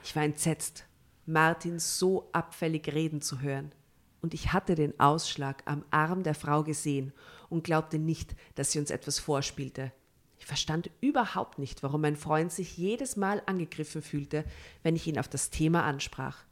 Ich 0.03 0.15
war 0.15 0.23
entsetzt, 0.23 0.85
Martin 1.27 1.79
so 1.79 2.29
abfällig 2.33 2.93
reden 2.93 3.21
zu 3.21 3.41
hören. 3.41 3.73
Und 4.21 4.35
ich 4.35 4.53
hatte 4.53 4.75
den 4.75 4.99
Ausschlag 4.99 5.63
am 5.67 5.85
Arm 5.91 6.23
der 6.23 6.35
Frau 6.35 6.63
gesehen 6.63 7.13
und 7.51 7.65
glaubte 7.65 7.99
nicht, 7.99 8.35
dass 8.55 8.73
sie 8.73 8.79
uns 8.79 8.91
etwas 8.91 9.19
vorspielte. 9.19 9.93
Ich 10.39 10.47
verstand 10.47 10.91
überhaupt 11.01 11.59
nicht, 11.59 11.83
warum 11.83 12.03
mein 12.03 12.17
Freund 12.17 12.53
sich 12.53 12.77
jedes 12.77 13.17
Mal 13.17 13.43
angegriffen 13.47 14.03
fühlte, 14.03 14.45
wenn 14.83 14.97
ich 14.97 15.07
ihn 15.07 15.19
auf 15.19 15.29
das 15.29 15.51
Thema 15.51 15.85
ansprach. 15.85 16.45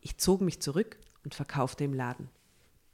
Ich 0.00 0.18
zog 0.18 0.40
mich 0.40 0.60
zurück 0.60 0.96
und 1.26 1.34
verkaufte 1.34 1.82
im 1.82 1.92
Laden. 1.92 2.28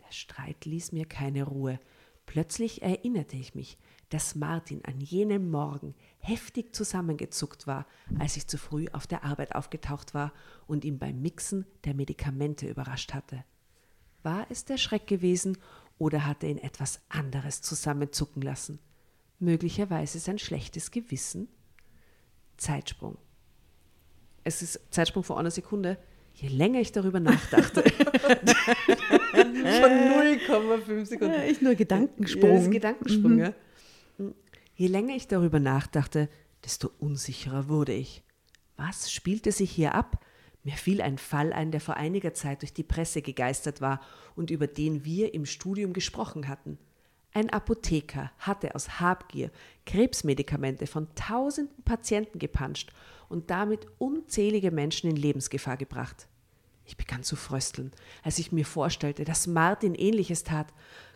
Der 0.01 0.11
Streit 0.11 0.65
ließ 0.65 0.93
mir 0.93 1.05
keine 1.05 1.45
Ruhe. 1.45 1.79
Plötzlich 2.25 2.81
erinnerte 2.81 3.37
ich 3.37 3.55
mich, 3.55 3.77
dass 4.09 4.35
Martin 4.35 4.83
an 4.87 5.03
jenem 5.03 5.51
Morgen 5.51 5.95
heftig 6.17 6.75
zusammengezuckt 6.75 7.67
war, 7.67 7.87
als 8.19 8.39
ich 8.39 8.47
zu 8.47 8.57
früh 8.57 8.87
auf 8.93 9.07
der 9.07 9.23
Arbeit 9.25 9.55
aufgetaucht 9.55 10.15
war 10.15 10.33
und 10.67 10.87
ihn 10.87 10.99
beim 10.99 11.21
Mixen 11.21 11.67
der 11.85 11.93
Medikamente 11.93 12.67
überrascht 12.67 13.13
hatte. 13.13 13.45
War 14.23 14.47
es 14.49 14.65
der 14.65 14.79
Schreck 14.79 15.07
gewesen 15.07 15.59
oder 15.99 16.25
hatte 16.25 16.47
ihn 16.47 16.57
etwas 16.57 17.03
anderes 17.11 17.61
zusammenzucken 17.61 18.41
lassen? 18.41 18.79
Möglicherweise 19.41 20.19
sein 20.19 20.39
schlechtes 20.39 20.91
Gewissen? 20.91 21.49
Zeitsprung. 22.57 23.19
Es 24.43 24.63
ist 24.63 24.81
Zeitsprung 24.91 25.23
vor 25.23 25.39
einer 25.39 25.51
Sekunde. 25.51 25.99
Je 26.35 26.49
länger 26.49 26.81
ich 26.81 26.93
darüber 26.93 27.21
nachdachte, 27.21 27.83
von 27.83 29.41
0,5 29.41 31.05
Sekunden. 31.05 31.35
Ja, 31.35 31.45
ich 31.45 31.61
nur 31.61 31.75
Gedankensprung. 31.75 32.65
Ja, 32.65 32.69
Gedankensprung, 32.71 33.39
ja. 33.39 33.53
Je 34.75 34.87
länger 34.87 35.15
ich 35.15 35.29
darüber 35.29 35.61
nachdachte, 35.61 36.29
desto 36.65 36.91
unsicherer 36.99 37.69
wurde 37.69 37.93
ich. 37.93 38.23
Was 38.77 39.13
spielte 39.13 39.53
sich 39.53 39.71
hier 39.71 39.95
ab? 39.95 40.25
Mir 40.65 40.75
fiel 40.75 41.01
ein 41.03 41.19
Fall 41.19 41.53
ein, 41.53 41.71
der 41.71 41.81
vor 41.81 41.97
einiger 41.97 42.35
Zeit 42.35 42.63
durch 42.63 42.73
die 42.73 42.85
Presse 42.85 43.21
gegeistert 43.21 43.81
war 43.81 44.01
und 44.35 44.51
über 44.51 44.67
den 44.67 45.05
wir 45.05 45.35
im 45.35 45.45
Studium 45.45 45.93
gesprochen 45.93 46.49
hatten. 46.49 46.79
Ein 47.35 47.51
Apotheker 47.51 48.31
hatte 48.39 48.75
aus 48.75 49.01
Habgier 49.01 49.51
Krebsmedikamente 49.87 50.87
von 50.87 51.09
tausenden 51.15 51.83
Patienten 51.83 52.39
gepanscht 52.39 52.93
und 53.33 53.51
damit 53.51 53.87
unzählige 53.99 54.71
Menschen 54.71 55.11
in 55.11 55.17
Lebensgefahr 55.17 55.77
gebracht. 55.77 56.29
Ich 56.85 56.97
begann 56.97 57.23
zu 57.23 57.35
frösteln, 57.37 57.91
als 58.23 58.39
ich 58.39 58.53
mir 58.53 58.67
vorstellte, 58.67 59.25
dass 59.25 59.47
Martin 59.47 59.95
ähnliches 59.95 60.45
tat. 60.45 60.73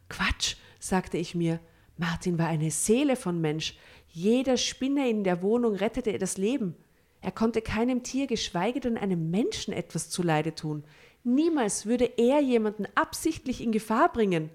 Quatsch, 0.09 0.57
sagte 0.81 1.19
ich 1.19 1.35
mir, 1.35 1.61
Martin 1.99 2.39
war 2.39 2.49
eine 2.49 2.71
Seele 2.71 3.17
von 3.17 3.41
Mensch. 3.41 3.77
Jeder 4.09 4.57
Spinner 4.57 5.09
in 5.09 5.25
der 5.25 5.43
Wohnung 5.43 5.75
rettete 5.75 6.11
er 6.11 6.19
das 6.19 6.37
Leben. 6.37 6.75
Er 7.21 7.33
konnte 7.33 7.63
keinem 7.63 8.03
Tier, 8.03 8.27
geschweige 8.27 8.81
denn 8.81 8.97
einem 8.97 9.31
Menschen 9.31 9.73
etwas 9.73 10.11
zuleide 10.11 10.55
tun. 10.55 10.85
Niemals 11.25 11.87
würde 11.87 12.05
er 12.19 12.41
jemanden 12.41 12.87
absichtlich 12.95 13.63
in 13.63 13.73
Gefahr 13.73 14.13
bringen. 14.13 14.51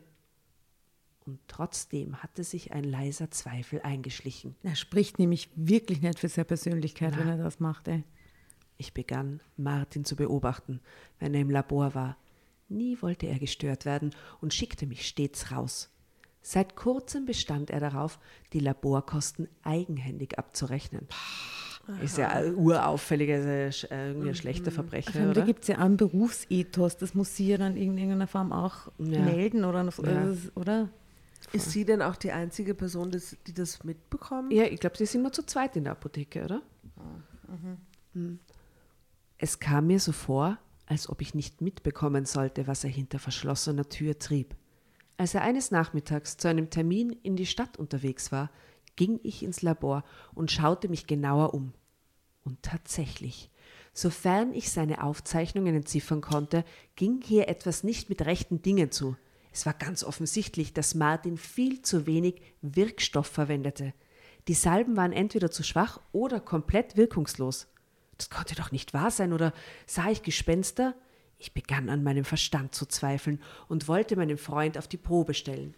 Und 1.25 1.39
trotzdem 1.47 2.21
hatte 2.23 2.43
sich 2.43 2.71
ein 2.73 2.83
leiser 2.83 3.29
Zweifel 3.29 3.81
eingeschlichen. 3.81 4.55
Er 4.63 4.75
spricht 4.75 5.19
nämlich 5.19 5.49
wirklich 5.55 6.01
nicht 6.01 6.19
für 6.19 6.27
seine 6.29 6.45
Persönlichkeit, 6.45 7.13
Na. 7.15 7.19
wenn 7.19 7.27
er 7.29 7.37
das 7.37 7.59
macht. 7.59 7.87
Ey. 7.87 8.03
Ich 8.77 8.93
begann, 8.93 9.41
Martin 9.57 10.03
zu 10.05 10.15
beobachten, 10.15 10.79
wenn 11.19 11.33
er 11.35 11.41
im 11.41 11.51
Labor 11.51 11.93
war. 11.93 12.17
Nie 12.69 12.97
wollte 13.01 13.27
er 13.27 13.37
gestört 13.37 13.85
werden 13.85 14.15
und 14.39 14.53
schickte 14.53 14.87
mich 14.87 15.07
stets 15.07 15.51
raus. 15.51 15.89
Seit 16.41 16.75
kurzem 16.75 17.25
bestand 17.25 17.69
er 17.69 17.79
darauf, 17.79 18.17
die 18.53 18.59
Laborkosten 18.59 19.47
eigenhändig 19.61 20.39
abzurechnen. 20.39 21.07
Ist 22.03 22.17
ja 22.17 22.41
urauffälliger, 22.55 23.67
ist 23.67 23.83
ja 23.83 24.07
irgendwie 24.07 24.29
ein 24.29 24.35
schlechter 24.35 24.71
Verbrecher, 24.71 25.33
da 25.33 25.41
gibt 25.43 25.63
es 25.63 25.67
ja 25.67 25.77
einen 25.79 25.97
Berufsethos, 25.97 26.95
das 26.97 27.13
muss 27.13 27.35
sie 27.35 27.47
ja 27.49 27.57
dann 27.57 27.75
in 27.75 27.97
irgendeiner 27.97 28.27
Form 28.27 28.51
auch 28.53 28.87
Ja. 28.97 29.19
melden 29.21 29.65
oder, 29.65 29.83
Ja. 29.83 30.33
oder? 30.55 30.89
Ist 31.53 31.71
sie 31.71 31.85
denn 31.85 32.01
auch 32.01 32.15
die 32.15 32.31
einzige 32.31 32.73
Person, 32.73 33.11
die 33.11 33.53
das 33.53 33.83
mitbekommt? 33.83 34.53
Ja, 34.53 34.63
ich 34.65 34.79
glaube, 34.79 34.97
sie 34.97 35.05
sind 35.05 35.21
nur 35.21 35.33
zu 35.33 35.45
zweit 35.45 35.75
in 35.75 35.83
der 35.85 35.93
Apotheke, 35.93 36.43
oder? 36.43 36.61
Hm. 38.13 38.39
Es 39.37 39.59
kam 39.59 39.87
mir 39.87 39.99
so 39.99 40.11
vor, 40.11 40.57
als 40.85 41.09
ob 41.09 41.21
ich 41.21 41.33
nicht 41.33 41.61
mitbekommen 41.61 42.25
sollte, 42.25 42.67
was 42.67 42.83
er 42.83 42.89
hinter 42.89 43.17
verschlossener 43.17 43.87
Tür 43.89 44.19
trieb. 44.19 44.55
Als 45.17 45.33
er 45.33 45.41
eines 45.41 45.71
Nachmittags 45.71 46.37
zu 46.37 46.47
einem 46.47 46.69
Termin 46.69 47.11
in 47.23 47.35
die 47.35 47.45
Stadt 47.45 47.77
unterwegs 47.77 48.31
war, 48.31 48.49
ging 48.95 49.19
ich 49.23 49.43
ins 49.43 49.61
Labor 49.61 50.03
und 50.33 50.51
schaute 50.51 50.89
mich 50.89 51.07
genauer 51.07 51.53
um. 51.53 51.73
Und 52.43 52.61
tatsächlich, 52.63 53.49
sofern 53.93 54.53
ich 54.53 54.71
seine 54.71 55.03
Aufzeichnungen 55.03 55.75
entziffern 55.75 56.21
konnte, 56.21 56.65
ging 56.95 57.21
hier 57.23 57.47
etwas 57.47 57.83
nicht 57.83 58.09
mit 58.09 58.25
rechten 58.25 58.61
Dingen 58.61 58.91
zu. 58.91 59.15
Es 59.51 59.65
war 59.65 59.73
ganz 59.73 60.03
offensichtlich, 60.03 60.73
dass 60.73 60.95
Martin 60.95 61.37
viel 61.37 61.81
zu 61.81 62.05
wenig 62.05 62.41
Wirkstoff 62.61 63.27
verwendete. 63.27 63.93
Die 64.47 64.53
Salben 64.53 64.95
waren 64.95 65.11
entweder 65.11 65.51
zu 65.51 65.63
schwach 65.63 65.99
oder 66.11 66.39
komplett 66.39 66.97
wirkungslos. 66.97 67.67
Das 68.17 68.29
konnte 68.29 68.55
doch 68.55 68.71
nicht 68.71 68.93
wahr 68.93 69.11
sein, 69.11 69.33
oder 69.33 69.53
sah 69.85 70.09
ich 70.09 70.23
Gespenster? 70.23 70.95
Ich 71.37 71.53
begann 71.53 71.89
an 71.89 72.03
meinem 72.03 72.23
Verstand 72.23 72.75
zu 72.75 72.85
zweifeln 72.85 73.41
und 73.67 73.87
wollte 73.87 74.15
meinen 74.15 74.37
Freund 74.37 74.77
auf 74.77 74.87
die 74.87 74.97
Probe 74.97 75.33
stellen. 75.33 75.75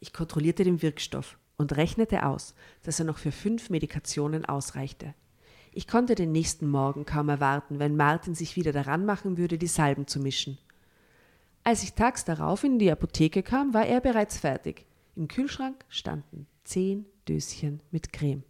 Ich 0.00 0.12
kontrollierte 0.12 0.64
den 0.64 0.82
Wirkstoff 0.82 1.38
und 1.56 1.76
rechnete 1.76 2.26
aus, 2.26 2.54
dass 2.82 2.98
er 2.98 3.06
noch 3.06 3.16
für 3.16 3.32
fünf 3.32 3.70
Medikationen 3.70 4.44
ausreichte. 4.44 5.14
Ich 5.72 5.88
konnte 5.88 6.14
den 6.14 6.30
nächsten 6.30 6.68
Morgen 6.68 7.06
kaum 7.06 7.30
erwarten, 7.30 7.78
wenn 7.78 7.96
Martin 7.96 8.34
sich 8.34 8.54
wieder 8.54 8.72
daran 8.72 9.06
machen 9.06 9.38
würde, 9.38 9.56
die 9.56 9.66
Salben 9.66 10.06
zu 10.06 10.20
mischen. 10.20 10.58
Als 11.66 11.82
ich 11.82 11.94
tags 11.94 12.26
darauf 12.26 12.62
in 12.62 12.78
die 12.78 12.92
Apotheke 12.92 13.42
kam, 13.42 13.72
war 13.72 13.86
er 13.86 14.02
bereits 14.02 14.36
fertig. 14.36 14.84
Im 15.16 15.28
Kühlschrank 15.28 15.82
standen 15.88 16.46
zehn 16.64 17.06
Döschen 17.26 17.80
mit 17.90 18.12
Creme. 18.12 18.42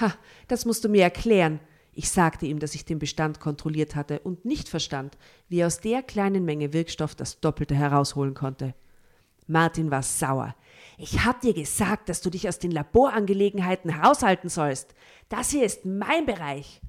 Ha, 0.00 0.14
das 0.46 0.64
musst 0.64 0.84
du 0.84 0.88
mir 0.88 1.02
erklären. 1.02 1.58
Ich 1.92 2.10
sagte 2.10 2.46
ihm, 2.46 2.60
dass 2.60 2.76
ich 2.76 2.84
den 2.84 3.00
Bestand 3.00 3.40
kontrolliert 3.40 3.96
hatte 3.96 4.20
und 4.20 4.44
nicht 4.44 4.68
verstand, 4.68 5.18
wie 5.48 5.58
er 5.58 5.66
aus 5.66 5.80
der 5.80 6.04
kleinen 6.04 6.44
Menge 6.44 6.72
Wirkstoff 6.72 7.16
das 7.16 7.40
Doppelte 7.40 7.74
herausholen 7.74 8.34
konnte. 8.34 8.74
Martin 9.48 9.90
war 9.90 10.04
sauer. 10.04 10.54
Ich 10.96 11.24
hab 11.24 11.40
dir 11.40 11.54
gesagt, 11.54 12.08
dass 12.08 12.20
du 12.20 12.30
dich 12.30 12.48
aus 12.48 12.60
den 12.60 12.70
Laborangelegenheiten 12.70 13.90
heraushalten 13.90 14.48
sollst. 14.48 14.94
Das 15.28 15.50
hier 15.50 15.64
ist 15.64 15.84
mein 15.86 16.24
Bereich. 16.24 16.80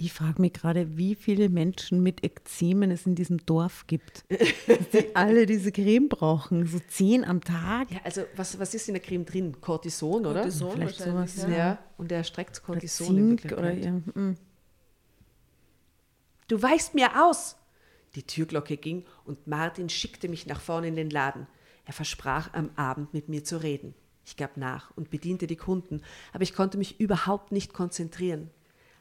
Ich 0.00 0.12
frage 0.12 0.40
mich 0.40 0.52
gerade, 0.52 0.96
wie 0.96 1.16
viele 1.16 1.48
Menschen 1.48 2.04
mit 2.04 2.22
Ekzemen 2.22 2.92
es 2.92 3.04
in 3.04 3.16
diesem 3.16 3.44
Dorf 3.44 3.88
gibt, 3.88 4.24
die 4.30 5.16
alle 5.16 5.44
diese 5.44 5.72
Creme 5.72 6.08
brauchen. 6.08 6.66
So 6.66 6.78
zehn 6.86 7.24
am 7.24 7.40
Tag. 7.40 7.90
Ja, 7.90 7.98
also 8.04 8.22
was, 8.36 8.60
was 8.60 8.74
ist 8.74 8.86
in 8.86 8.94
der 8.94 9.02
Creme 9.02 9.24
drin? 9.24 9.60
Cortison, 9.60 10.24
oder? 10.24 10.42
Cortison 10.42 10.70
Vielleicht 10.70 11.00
sowas, 11.00 11.36
ja. 11.42 11.48
Ja, 11.48 11.78
und 11.96 12.12
er 12.12 12.22
streckt 12.22 12.62
Cortison 12.62 13.38
Zink 13.38 13.52
oder 13.52 13.72
ja, 13.72 13.90
mm. 13.90 14.36
Du 16.46 16.62
weichst 16.62 16.94
mir 16.94 17.24
aus! 17.26 17.56
Die 18.14 18.22
Türglocke 18.22 18.76
ging 18.76 19.04
und 19.24 19.48
Martin 19.48 19.88
schickte 19.88 20.28
mich 20.28 20.46
nach 20.46 20.60
vorne 20.60 20.86
in 20.86 20.96
den 20.96 21.10
Laden. 21.10 21.48
Er 21.86 21.92
versprach, 21.92 22.54
am 22.54 22.70
Abend 22.76 23.14
mit 23.14 23.28
mir 23.28 23.42
zu 23.42 23.60
reden. 23.60 23.94
Ich 24.24 24.36
gab 24.36 24.56
nach 24.56 24.92
und 24.96 25.10
bediente 25.10 25.48
die 25.48 25.56
Kunden, 25.56 26.02
aber 26.32 26.44
ich 26.44 26.54
konnte 26.54 26.78
mich 26.78 27.00
überhaupt 27.00 27.50
nicht 27.50 27.72
konzentrieren. 27.72 28.50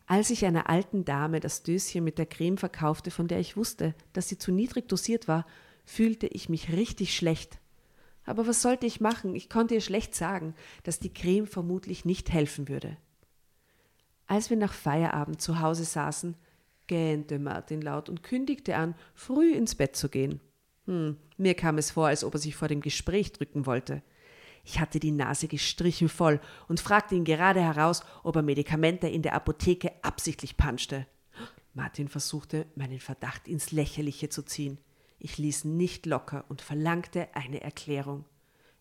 Als 0.08 0.30
ich 0.30 0.46
einer 0.46 0.70
alten 0.70 1.04
Dame 1.04 1.42
das 1.42 1.64
Döschen 1.64 2.04
mit 2.04 2.18
der 2.18 2.26
Creme 2.26 2.58
verkaufte, 2.58 3.12
von 3.12 3.28
der 3.28 3.40
ich 3.40 3.58
wusste, 3.58 3.94
dass 4.14 4.30
sie 4.30 4.38
zu 4.38 4.54
niedrig 4.54 4.88
dosiert 4.88 5.28
war, 5.28 5.46
fühlte 5.86 6.28
ich 6.28 6.48
mich 6.48 6.72
richtig 6.72 7.16
schlecht. 7.16 7.60
Aber 8.26 8.48
was 8.48 8.62
sollte 8.62 8.86
ich 8.86 9.02
machen? 9.02 9.36
Ich 9.36 9.50
konnte 9.50 9.76
ihr 9.76 9.82
schlecht 9.82 10.16
sagen, 10.16 10.56
dass 10.84 11.00
die 11.00 11.14
Creme 11.14 11.46
vermutlich 11.46 12.06
nicht 12.06 12.32
helfen 12.32 12.70
würde. 12.70 12.96
Als 14.28 14.50
wir 14.50 14.58
nach 14.58 14.74
Feierabend 14.74 15.42
zu 15.42 15.60
Hause 15.60 15.84
saßen, 15.84 16.36
gähnte 16.88 17.38
Martin 17.38 17.82
laut 17.82 18.08
und 18.08 18.24
kündigte 18.24 18.78
an, 18.78 18.96
früh 19.14 19.52
ins 19.52 19.76
Bett 19.76 19.98
zu 19.98 20.08
gehen. 20.08 20.40
Hm, 20.86 21.18
mir 21.38 21.54
kam 21.54 21.78
es 21.78 21.92
vor, 21.92 22.08
als 22.08 22.24
ob 22.24 22.34
er 22.34 22.40
sich 22.40 22.56
vor 22.56 22.70
dem 22.70 22.80
Gespräch 22.80 23.34
drücken 23.34 23.66
wollte. 23.66 24.02
Ich 24.70 24.82
hatte 24.82 25.00
die 25.00 25.12
Nase 25.12 25.48
gestrichen 25.48 26.10
voll 26.10 26.42
und 26.68 26.82
fragte 26.82 27.16
ihn 27.16 27.24
gerade 27.24 27.62
heraus, 27.62 28.02
ob 28.24 28.36
er 28.36 28.42
Medikamente 28.42 29.08
in 29.08 29.22
der 29.22 29.34
Apotheke 29.34 29.94
absichtlich 30.02 30.58
panschte. 30.58 31.08
Martin 31.74 32.10
versuchte, 32.10 32.66
meinen 32.76 33.00
Verdacht 33.00 33.48
ins 33.48 33.72
Lächerliche 33.72 34.28
zu 34.28 34.44
ziehen. 34.44 34.78
Ich 35.20 35.38
ließ 35.38 35.64
nicht 35.64 36.06
locker 36.06 36.44
und 36.50 36.62
verlangte 36.62 37.30
eine 37.34 37.62
Erklärung. 37.62 38.26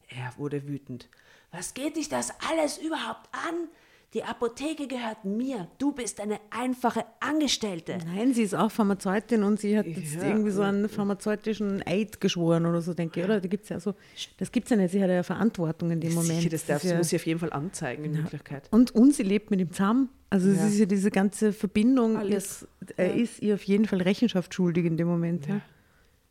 Er 0.08 0.36
wurde 0.36 0.66
wütend. 0.66 1.08
Was 1.52 1.72
geht 1.72 1.94
dich 1.94 2.08
das 2.08 2.32
alles 2.50 2.78
überhaupt 2.78 3.32
an? 3.32 3.68
Die 4.14 4.22
Apotheke 4.22 4.86
gehört 4.86 5.24
mir. 5.24 5.68
Du 5.78 5.92
bist 5.92 6.20
eine 6.20 6.38
einfache 6.50 7.04
Angestellte. 7.20 7.98
Nein, 8.06 8.32
sie 8.32 8.44
ist 8.44 8.54
auch 8.54 8.70
Pharmazeutin 8.70 9.42
und 9.42 9.60
sie 9.60 9.76
hat 9.76 9.84
jetzt 9.86 10.14
Ja. 10.14 10.28
irgendwie 10.28 10.52
so 10.52 10.62
einen 10.62 10.88
pharmazeutischen 10.88 11.82
Eid 11.86 12.20
geschworen 12.20 12.64
oder 12.66 12.80
so, 12.80 12.94
denke 12.94 13.20
ich, 13.20 13.26
oder? 13.26 13.40
Da 13.40 13.48
gibt's 13.48 13.68
ja 13.68 13.78
so, 13.80 13.94
das 14.38 14.52
gibt 14.52 14.66
es 14.66 14.70
ja 14.70 14.76
nicht, 14.76 14.92
sie 14.92 15.02
hat 15.02 15.10
ja 15.10 15.22
Verantwortung 15.22 15.90
in 15.90 16.00
dem 16.00 16.14
Moment. 16.14 16.38
Sicher, 16.40 16.50
das, 16.50 16.64
darf, 16.64 16.76
ist 16.78 16.84
das 16.84 16.90
ja, 16.92 16.98
muss 16.98 17.12
ich 17.12 17.20
auf 17.20 17.26
jeden 17.26 17.40
Fall 17.40 17.52
anzeigen 17.52 18.04
in 18.04 18.16
Wirklichkeit. 18.16 18.68
und, 18.70 18.94
und 18.94 19.12
sie 19.14 19.24
lebt 19.24 19.50
mit 19.50 19.60
ihm 19.60 19.70
zusammen. 19.72 20.08
Also 20.30 20.48
Ja. 20.48 20.54
es 20.54 20.72
ist 20.72 20.78
ja 20.78 20.86
diese 20.86 21.10
ganze 21.10 21.52
Verbindung, 21.52 22.16
Alles. 22.16 22.62
Ist, 22.62 22.68
er 22.96 23.14
ist 23.14 23.42
ihr 23.42 23.54
auf 23.54 23.62
jeden 23.64 23.84
Fall 23.86 24.00
Rechenschaft 24.02 24.54
schuldig 24.54 24.86
in 24.86 24.96
dem 24.96 25.08
Moment. 25.08 25.46
Ja. 25.46 25.60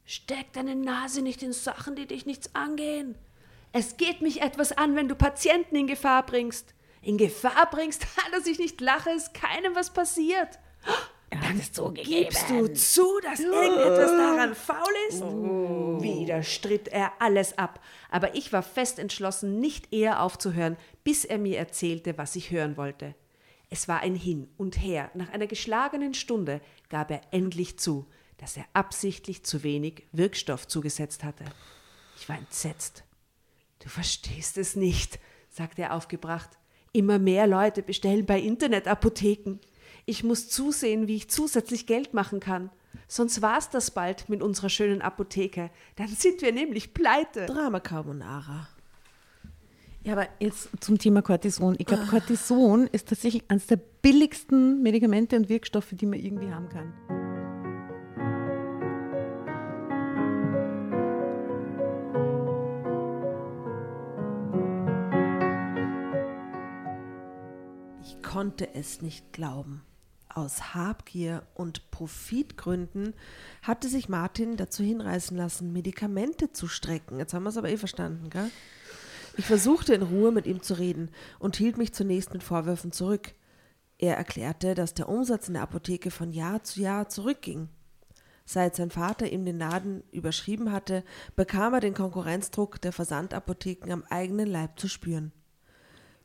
Steck 0.06 0.54
deine 0.54 0.76
Nase 0.76 1.22
nicht 1.22 1.44
in 1.44 1.52
Sachen, 1.54 1.96
die 1.96 2.06
dich 2.08 2.26
nichts 2.26 2.54
angehen. 2.56 3.16
Es 3.74 3.98
geht 3.98 4.22
mich 4.22 4.42
etwas 4.42 4.72
an, 4.78 4.96
wenn 4.96 5.08
du 5.08 5.16
Patienten 5.16 5.76
in 5.76 5.88
Gefahr 5.88 6.26
bringst. 6.26 6.74
In 7.06 7.20
Gefahr 7.20 7.70
bringst, 7.70 8.06
dass 8.32 8.48
ich 8.48 8.58
nicht 8.58 8.82
lache, 8.82 9.12
ist 9.12 9.34
keinem 9.36 9.76
was 9.76 9.94
passiert. 9.94 10.60
Er 11.30 11.40
so 11.72 11.92
Gibst 11.92 12.50
du 12.50 12.68
zu, 12.74 13.20
dass 13.22 13.40
irgendetwas 13.40 14.12
daran 14.12 14.56
faul 14.56 14.94
ist? 15.10 15.22
Wieder 16.02 16.42
stritt 16.42 16.88
er 16.88 17.14
alles 17.20 17.58
ab, 17.58 17.80
aber 18.10 18.36
ich 18.36 18.52
war 18.54 18.64
fest 18.64 18.98
entschlossen, 18.98 19.60
nicht 19.60 19.94
eher 19.94 20.22
aufzuhören, 20.22 20.78
bis 21.04 21.26
er 21.26 21.38
mir 21.38 21.60
erzählte, 21.60 22.18
was 22.18 22.36
ich 22.36 22.50
hören 22.52 22.76
wollte. 22.76 23.14
Es 23.70 23.88
war 23.88 24.00
ein 24.00 24.16
Hin 24.16 24.48
und 24.58 24.82
Her. 24.82 25.12
Nach 25.14 25.30
einer 25.30 25.48
geschlagenen 25.48 26.14
Stunde 26.16 26.60
gab 26.90 27.12
er 27.12 27.22
endlich 27.32 27.78
zu, 27.78 28.08
dass 28.38 28.58
er 28.58 28.66
absichtlich 28.74 29.44
zu 29.44 29.62
wenig 29.62 30.08
Wirkstoff 30.12 30.68
zugesetzt 30.68 31.24
hatte. 31.24 31.46
Ich 32.18 32.28
war 32.30 32.38
entsetzt. 32.38 33.04
Du 33.80 33.90
verstehst 33.90 34.58
es 34.58 34.76
nicht, 34.76 35.20
sagte 35.50 35.84
er 35.84 35.94
aufgebracht. 35.94 36.58
Immer 36.96 37.20
mehr 37.20 37.46
Leute 37.46 37.84
bestellen 37.84 38.26
bei 38.26 38.40
Internetapotheken. 38.40 39.60
Ich 40.06 40.24
muss 40.24 40.48
zusehen, 40.48 41.10
wie 41.10 41.18
ich 41.18 41.30
zusätzlich 41.30 41.88
Geld 41.88 42.14
machen 42.14 42.40
kann. 42.40 42.70
Sonst 43.10 43.42
war's 43.42 43.70
das 43.70 43.92
bald 43.92 44.30
mit 44.30 44.42
unserer 44.42 44.70
schönen 44.70 45.02
Apotheke. 45.02 45.72
Dann 45.98 46.08
sind 46.08 46.42
wir 46.42 46.54
nämlich 46.54 46.94
pleite. 46.94 47.48
Drama 47.48 47.82
Carbonara. 47.82 48.70
Ja, 50.04 50.14
aber 50.14 50.28
jetzt 50.40 50.70
zum 50.80 50.98
Thema 50.98 51.22
Cortison. 51.22 51.76
Ich 51.80 51.86
glaube, 51.86 52.06
Cortison 52.06 52.88
ist 52.88 53.10
tatsächlich 53.10 53.44
eines 53.50 53.68
der 53.68 53.76
billigsten 53.76 54.82
Medikamente 54.82 55.36
und 55.36 55.50
Wirkstoffe, 55.50 55.90
die 55.92 56.06
man 56.06 56.20
irgendwie 56.20 56.50
haben 56.50 56.70
kann. 56.70 57.25
Ich 68.08 68.22
konnte 68.22 68.76
es 68.76 69.02
nicht 69.02 69.34
glauben. 69.34 69.82
Aus 70.30 70.76
Habgier 70.76 71.42
und 71.56 71.90
Profitgründen 71.90 73.16
hatte 73.64 73.90
sich 73.90 74.10
Martin 74.10 74.58
dazu 74.58 74.84
hinreißen 74.84 75.36
lassen, 75.36 75.74
Medikamente 75.74 76.52
zu 76.52 76.68
strecken. 76.68 77.18
Jetzt 77.18 77.34
haben 77.34 77.44
wir 77.44 77.50
es 77.50 77.58
aber 77.58 77.70
eh 77.70 77.78
verstanden, 77.78 78.30
gell? 78.30 78.52
Ich 79.38 79.46
versuchte 79.46 79.96
in 79.96 80.04
Ruhe 80.04 80.32
mit 80.32 80.46
ihm 80.46 80.62
zu 80.62 80.76
reden 80.76 81.10
und 81.40 81.56
hielt 81.56 81.80
mich 81.80 81.96
zunächst 81.96 82.32
mit 82.32 82.44
Vorwürfen 82.44 82.92
zurück. 82.92 83.34
Er 83.98 84.16
erklärte, 84.18 84.76
dass 84.76 84.94
der 84.94 85.10
Umsatz 85.10 85.48
in 85.48 85.56
der 85.56 85.64
Apotheke 85.64 86.12
von 86.12 86.32
Jahr 86.32 86.64
zu 86.64 86.82
Jahr 86.82 87.10
zurückging. 87.10 87.70
Seit 88.46 88.76
sein 88.76 88.92
Vater 88.92 89.32
ihm 89.32 89.46
den 89.46 89.58
Laden 89.58 90.04
überschrieben 90.12 90.72
hatte, 90.72 91.04
bekam 91.36 91.74
er 91.74 91.80
den 91.80 91.96
Konkurrenzdruck 91.96 92.80
der 92.82 92.92
Versandapotheken 92.92 93.92
am 93.92 94.04
eigenen 94.04 94.48
Leib 94.48 94.80
zu 94.80 94.88
spüren. 94.88 95.32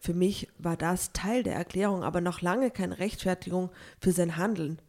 Für 0.03 0.15
mich 0.15 0.49
war 0.57 0.79
das 0.79 1.13
Teil 1.13 1.43
der 1.43 1.55
Erklärung, 1.55 2.03
aber 2.05 2.23
noch 2.23 2.41
lange 2.41 2.71
keine 2.71 2.99
Rechtfertigung 2.99 3.71
für 4.01 4.13
sein 4.13 4.39
Handeln. 4.39 4.81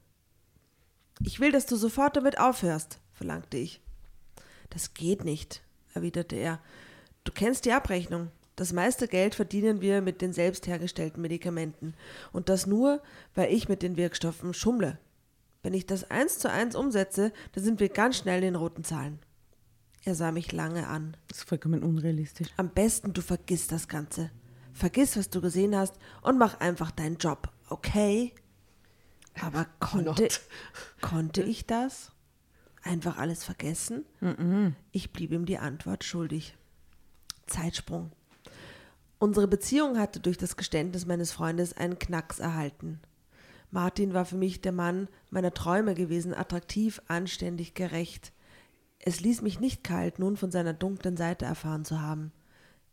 Ich 1.21 1.41
will, 1.41 1.51
dass 1.51 1.65
du 1.65 1.75
sofort 1.75 2.15
damit 2.15 2.39
aufhörst, 2.39 2.99
verlangte 3.13 3.57
ich. 3.57 3.81
Das 4.69 4.93
geht 4.93 5.25
nicht, 5.25 5.63
erwiderte 5.93 6.37
er. 6.37 6.61
Du 7.25 7.33
kennst 7.33 7.65
die 7.65 7.73
Abrechnung. 7.73 8.31
Das 8.55 8.71
meiste 8.71 9.09
Geld 9.09 9.35
verdienen 9.35 9.81
wir 9.81 10.01
mit 10.01 10.21
den 10.21 10.31
selbst 10.31 10.65
hergestellten 10.65 11.21
Medikamenten. 11.21 11.93
Und 12.31 12.47
das 12.47 12.65
nur, 12.65 13.01
weil 13.35 13.51
ich 13.53 13.67
mit 13.67 13.81
den 13.81 13.97
Wirkstoffen 13.97 14.53
schummle. 14.53 14.97
Wenn 15.61 15.73
ich 15.73 15.85
das 15.85 16.09
eins 16.09 16.39
zu 16.39 16.49
eins 16.49 16.73
umsetze, 16.73 17.33
dann 17.51 17.63
sind 17.65 17.81
wir 17.81 17.89
ganz 17.89 18.17
schnell 18.17 18.37
in 18.37 18.53
den 18.53 18.55
roten 18.55 18.85
Zahlen. 18.85 19.19
Er 20.05 20.15
sah 20.15 20.31
mich 20.31 20.53
lange 20.53 20.87
an. 20.87 21.17
Das 21.27 21.39
ist 21.39 21.49
vollkommen 21.49 21.83
unrealistisch. 21.83 22.47
Am 22.55 22.69
besten 22.69 23.13
du 23.13 23.21
vergiss 23.21 23.67
das 23.67 23.89
Ganze. 23.89 24.31
Vergiss, 24.81 25.15
was 25.15 25.29
du 25.29 25.41
gesehen 25.41 25.75
hast 25.75 25.93
und 26.23 26.39
mach 26.39 26.59
einfach 26.59 26.89
deinen 26.89 27.17
Job, 27.17 27.49
okay? 27.69 28.33
Aber 29.39 29.67
konnte, 29.79 30.27
konnte 31.01 31.43
ich 31.43 31.67
das? 31.67 32.11
Einfach 32.81 33.19
alles 33.19 33.43
vergessen? 33.43 34.05
Ich 34.91 35.13
blieb 35.13 35.33
ihm 35.33 35.45
die 35.45 35.59
Antwort 35.59 36.03
schuldig. 36.03 36.57
Zeitsprung. 37.45 38.11
Unsere 39.19 39.47
Beziehung 39.47 39.99
hatte 39.99 40.19
durch 40.19 40.39
das 40.39 40.57
Geständnis 40.57 41.05
meines 41.05 41.31
Freundes 41.31 41.77
einen 41.77 41.99
Knacks 41.99 42.39
erhalten. 42.39 43.01
Martin 43.69 44.15
war 44.15 44.25
für 44.25 44.35
mich 44.35 44.61
der 44.61 44.71
Mann 44.71 45.09
meiner 45.29 45.53
Träume 45.53 45.93
gewesen, 45.93 46.33
attraktiv, 46.33 47.03
anständig, 47.07 47.75
gerecht. 47.75 48.33
Es 48.97 49.19
ließ 49.19 49.43
mich 49.43 49.59
nicht 49.59 49.83
kalt, 49.83 50.17
nun 50.17 50.37
von 50.37 50.49
seiner 50.49 50.73
dunklen 50.73 51.17
Seite 51.17 51.45
erfahren 51.45 51.85
zu 51.85 52.01
haben. 52.01 52.31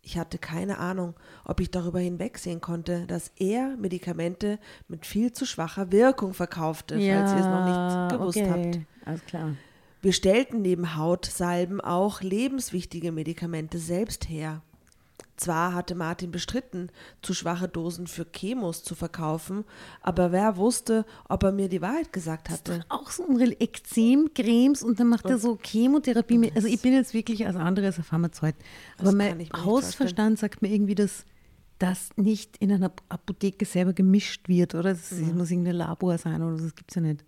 Ich 0.09 0.17
hatte 0.17 0.39
keine 0.39 0.79
Ahnung, 0.79 1.13
ob 1.45 1.61
ich 1.61 1.71
darüber 1.71 1.99
hinwegsehen 1.99 2.63
konnte, 2.63 3.05
dass 3.07 3.31
er 3.37 3.77
Medikamente 3.77 4.59
mit 4.89 5.05
viel 5.05 5.33
zu 5.33 5.45
schwacher 5.45 5.93
Wirkung 5.93 6.33
verkaufte, 6.33 6.95
falls 6.95 7.33
ihr 7.33 7.39
es 7.39 7.45
noch 7.45 7.67
nicht 7.67 8.13
gewusst 8.19 8.39
okay. 8.39 8.51
habt. 8.51 8.79
Alles 9.07 9.27
klar. 9.27 9.51
Wir 10.01 10.15
stellten 10.15 10.63
neben 10.63 10.97
Hautsalben 10.97 11.83
auch 11.83 12.23
lebenswichtige 12.23 13.13
Medikamente 13.13 13.79
selbst 13.79 14.31
her. 14.31 14.63
Zwar 15.39 15.73
hatte 15.73 15.95
Martin 15.95 16.33
bestritten, 16.33 16.91
zu 17.23 17.33
schwache 17.33 17.69
Dosen 17.69 18.09
für 18.09 18.31
Chemos 18.31 18.83
zu 18.83 18.97
verkaufen, 18.97 19.65
aber 20.03 20.33
wer 20.33 20.57
wusste, 20.57 21.07
ob 21.29 21.45
er 21.45 21.53
mir 21.53 21.69
die 21.69 21.81
Wahrheit 21.81 22.13
gesagt 22.13 22.51
hatte? 22.51 22.85
Auch 22.89 23.11
so 23.11 23.25
ein 23.25 23.39
Ekzemcremes 23.39 24.83
und 24.83 24.99
dann 24.99 25.07
macht 25.07 25.27
er 25.27 25.39
so 25.39 25.57
Chemotherapie. 25.63 26.39
mit. 26.39 26.57
Also 26.57 26.67
ich 26.67 26.83
bin 26.83 26.93
jetzt 26.93 27.15
wirklich 27.15 27.47
als 27.47 27.55
anderes 27.55 27.99
ein 27.99 28.05
Pharmazeut. 28.05 28.57
Aber 28.99 29.13
mein 29.13 29.49
Hausverstand 29.65 30.41
sagt 30.41 30.61
mir 30.61 30.73
irgendwie, 30.73 30.97
dass 30.97 31.25
das 31.79 32.11
nicht 32.17 32.57
in 32.57 32.73
einer 32.73 32.93
Apotheke 33.09 33.65
selber 33.65 33.93
gemischt 33.93 34.49
wird, 34.49 34.75
oder? 34.75 34.91
Das 34.91 35.13
muss 35.13 35.53
irgendein 35.53 35.77
Labor 35.77 36.19
sein 36.19 36.43
oder 36.43 36.59
so, 36.59 36.65
das 36.65 36.75
gibt 36.75 36.91
es 36.91 36.97
ja 36.97 37.03
nicht. 37.03 37.25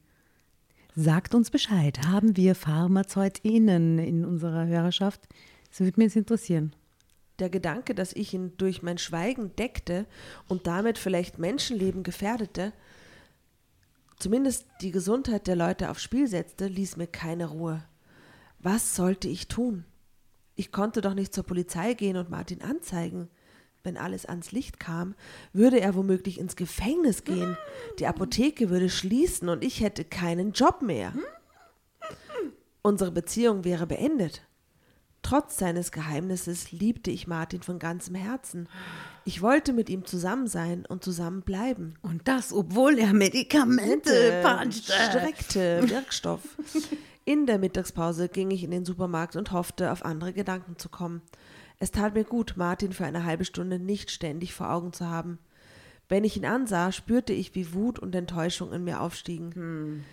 Sagt 0.96 1.36
uns 1.36 1.50
Bescheid. 1.50 2.00
Haben 2.08 2.36
wir 2.36 2.56
PharmazeutInnen 2.56 4.00
in 4.00 4.24
unserer 4.24 4.66
Hörerschaft? 4.66 5.28
Das 5.70 5.78
würde 5.78 6.00
mich 6.00 6.06
jetzt 6.06 6.16
interessieren. 6.16 6.74
Der 7.40 7.50
Gedanke, 7.50 7.94
dass 7.94 8.12
ich 8.12 8.34
ihn 8.34 8.52
durch 8.58 8.82
mein 8.82 8.98
Schweigen 8.98 9.56
deckte 9.56 10.06
und 10.46 10.66
damit 10.66 10.98
vielleicht 10.98 11.38
Menschenleben 11.38 12.02
gefährdete, 12.02 12.72
zumindest 14.18 14.66
die 14.82 14.90
Gesundheit 14.90 15.46
der 15.46 15.56
Leute 15.56 15.90
aufs 15.90 16.02
Spiel 16.02 16.28
setzte, 16.28 16.66
ließ 16.66 16.98
mir 16.98 17.06
keine 17.06 17.46
Ruhe. 17.46 17.82
Was 18.58 18.94
sollte 18.94 19.26
ich 19.26 19.48
tun? 19.48 19.86
Ich 20.54 20.70
konnte 20.70 21.00
doch 21.00 21.14
nicht 21.14 21.32
zur 21.34 21.44
Polizei 21.44 21.94
gehen 21.94 22.18
und 22.18 22.28
Martin 22.28 22.60
anzeigen. 22.60 23.30
Wenn 23.82 23.96
alles 23.96 24.26
ans 24.26 24.52
Licht 24.52 24.78
kam, 24.78 25.14
würde 25.54 25.80
er 25.80 25.94
womöglich 25.94 26.38
ins 26.38 26.56
Gefängnis 26.56 27.24
gehen. 27.24 27.56
Die 27.98 28.06
Apotheke 28.06 28.68
würde 28.68 28.90
schließen 28.90 29.48
und 29.48 29.64
ich 29.64 29.80
hätte 29.80 30.04
keinen 30.04 30.52
Job 30.52 30.82
mehr. 30.82 31.14
Unsere 32.82 33.10
Beziehung 33.10 33.64
wäre 33.64 33.86
beendet. 33.86 34.42
Trotz 35.22 35.58
seines 35.58 35.92
Geheimnisses 35.92 36.72
liebte 36.72 37.10
ich 37.10 37.26
Martin 37.26 37.62
von 37.62 37.78
ganzem 37.78 38.14
Herzen. 38.14 38.68
Ich 39.24 39.42
wollte 39.42 39.72
mit 39.72 39.90
ihm 39.90 40.04
zusammen 40.04 40.46
sein 40.46 40.86
und 40.86 41.04
zusammen 41.04 41.42
bleiben. 41.42 41.94
Und 42.02 42.26
das, 42.26 42.52
obwohl 42.52 42.98
er 42.98 43.12
Medikamente 43.12 44.40
panschte. 44.42 44.92
streckte 44.92 45.88
Wirkstoff. 45.88 46.40
In 47.24 47.46
der 47.46 47.58
Mittagspause 47.58 48.28
ging 48.28 48.50
ich 48.50 48.64
in 48.64 48.70
den 48.70 48.84
Supermarkt 48.84 49.36
und 49.36 49.52
hoffte, 49.52 49.92
auf 49.92 50.04
andere 50.04 50.32
Gedanken 50.32 50.78
zu 50.78 50.88
kommen. 50.88 51.22
Es 51.78 51.90
tat 51.90 52.14
mir 52.14 52.24
gut, 52.24 52.54
Martin 52.56 52.92
für 52.92 53.04
eine 53.04 53.24
halbe 53.24 53.44
Stunde 53.44 53.78
nicht 53.78 54.10
ständig 54.10 54.54
vor 54.54 54.70
Augen 54.70 54.92
zu 54.92 55.06
haben. 55.06 55.38
Wenn 56.08 56.24
ich 56.24 56.36
ihn 56.36 56.44
ansah, 56.44 56.92
spürte 56.92 57.32
ich, 57.32 57.54
wie 57.54 57.72
Wut 57.72 57.98
und 57.98 58.14
Enttäuschung 58.14 58.72
in 58.72 58.84
mir 58.84 59.00
aufstiegen. 59.00 60.04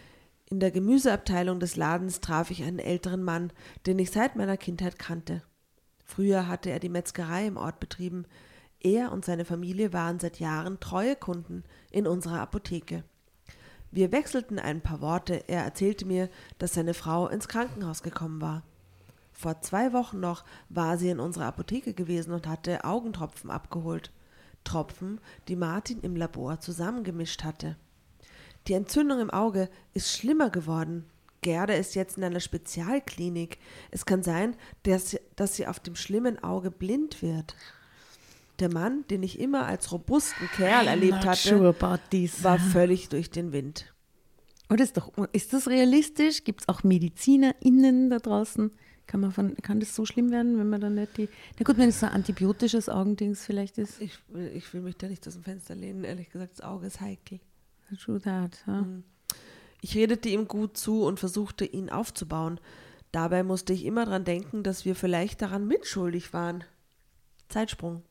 In 0.49 0.62
der 0.62 0.71
Gemüseabteilung 0.71 1.60
des 1.60 1.75
Ladens 1.75 2.21
traf 2.21 2.51
ich 2.51 2.63
einen 2.63 2.79
älteren 2.79 3.21
Mann, 3.21 3.51
den 3.86 3.99
ich 3.99 4.12
seit 4.12 4.38
meiner 4.38 4.55
Kindheit 4.55 4.97
kannte. 4.97 5.41
Früher 6.05 6.47
hatte 6.47 6.69
er 6.69 6.79
die 6.79 6.88
Metzgerei 6.88 7.47
im 7.47 7.57
Ort 7.57 7.81
betrieben. 7.81 8.25
Er 8.79 9.12
und 9.12 9.25
seine 9.25 9.43
Familie 9.43 9.91
waren 9.91 10.19
seit 10.19 10.39
Jahren 10.39 10.79
treue 10.79 11.17
Kunden 11.17 11.65
in 11.91 12.07
unserer 12.07 12.39
Apotheke. 12.39 13.03
Wir 13.91 14.13
wechselten 14.13 14.57
ein 14.57 14.79
paar 14.79 15.01
Worte. 15.01 15.49
Er 15.49 15.63
erzählte 15.65 16.05
mir, 16.05 16.29
dass 16.60 16.73
seine 16.73 16.93
Frau 16.93 17.27
ins 17.27 17.49
Krankenhaus 17.49 18.01
gekommen 18.01 18.39
war. 18.39 18.63
Vor 19.34 19.61
zwei 19.61 19.91
Wochen 19.91 20.22
noch 20.22 20.45
war 20.69 20.97
sie 20.97 21.09
in 21.09 21.19
unserer 21.19 21.47
Apotheke 21.47 21.93
gewesen 21.93 22.32
und 22.32 22.47
hatte 22.47 22.86
Augentropfen 22.86 23.49
abgeholt. 23.49 24.13
Tropfen, 24.63 25.19
die 25.49 25.57
Martin 25.57 25.99
im 26.01 26.15
Labor 26.15 26.61
zusammengemischt 26.61 27.43
hatte. 27.43 27.76
Die 28.68 28.74
Entzündung 28.74 29.20
im 29.20 29.30
Auge 29.30 29.70
ist 29.93 30.11
schlimmer 30.11 30.49
geworden. 30.49 31.05
Gerda 31.41 31.74
ist 31.74 31.95
jetzt 31.95 32.18
in 32.18 32.24
einer 32.24 32.39
Spezialklinik. 32.39 33.57
Es 33.91 34.05
kann 34.05 34.24
sein, 34.24 34.55
dass, 34.84 35.18
dass 35.36 35.55
sie 35.55 35.68
auf 35.68 35.80
dem 35.80 35.95
schlimmen 35.95 36.43
Auge 36.43 36.72
blind 36.72 37.22
wird. 37.22 37.55
Der 38.59 38.74
Mann, 38.74 39.05
den 39.09 39.24
ich 39.24 39.39
immer 39.39 39.68
als 39.68 39.91
robusten 39.91 40.47
Kerl 40.55 40.88
erlebt 40.88 41.26
hatte, 41.26 41.49
sure 41.49 41.76
war 41.80 42.59
völlig 42.59 43.07
durch 43.09 43.30
den 43.30 43.51
Wind. 43.51 43.93
Und 44.68 44.82
ist, 44.82 44.97
doch, 44.97 45.13
ist 45.32 45.53
das 45.53 45.68
realistisch? 45.70 46.43
Gibt 46.43 46.61
es 46.61 46.68
auch 46.68 46.84
MedizinerInnen 46.84 48.09
da 48.09 48.18
draußen? 48.18 48.72
Kann, 49.05 49.22
man 49.22 49.32
von, 49.32 49.55
kann 49.57 49.80
das 49.80 49.95
so 49.95 50.05
schlimm 50.05 50.32
werden, 50.32 50.59
wenn 50.59 50.68
man 50.68 50.82
dann 50.82 50.95
nicht 50.95 51.15
die. 51.15 51.30
Na 51.57 51.63
gut, 51.63 51.78
wenn 51.78 51.88
es 51.88 52.01
so 52.01 52.07
ein 52.07 52.11
antibiotisches 52.11 52.89
Augendings 52.89 53.45
vielleicht 53.45 53.78
ist. 53.78 54.01
Ich, 54.01 54.20
ich 54.53 54.74
will 54.74 54.82
mich 54.82 54.97
da 54.97 55.07
nicht 55.07 55.26
aus 55.26 55.36
dem 55.36 55.43
Fenster 55.43 55.76
lehnen. 55.76 56.03
Ehrlich 56.03 56.30
gesagt, 56.30 56.53
das 56.53 56.61
Auge 56.61 56.88
ist 56.88 56.99
heikel. 56.99 57.39
True 57.95 58.19
that. 58.21 58.63
Ja. 58.67 58.85
Ich 59.81 59.95
redete 59.95 60.29
ihm 60.29 60.47
gut 60.47 60.77
zu 60.77 61.03
und 61.03 61.19
versuchte, 61.19 61.65
ihn 61.65 61.89
aufzubauen. 61.89 62.59
Dabei 63.11 63.43
musste 63.43 63.73
ich 63.73 63.85
immer 63.85 64.05
dran 64.05 64.25
denken, 64.25 64.63
dass 64.63 64.85
wir 64.85 64.95
vielleicht 64.95 65.41
daran 65.41 65.67
mitschuldig 65.67 66.33
waren. 66.33 66.63
Zeitsprung. 67.47 68.03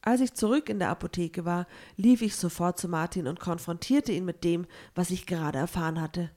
Als 0.00 0.20
ich 0.20 0.34
zurück 0.34 0.68
in 0.68 0.80
der 0.80 0.90
Apotheke 0.90 1.44
war, 1.44 1.66
lief 1.96 2.22
ich 2.22 2.34
sofort 2.34 2.78
zu 2.78 2.88
Martin 2.88 3.28
und 3.28 3.38
konfrontierte 3.38 4.10
ihn 4.10 4.24
mit 4.24 4.42
dem, 4.42 4.66
was 4.94 5.10
ich 5.10 5.26
gerade 5.26 5.58
erfahren 5.58 6.00
hatte. 6.00 6.30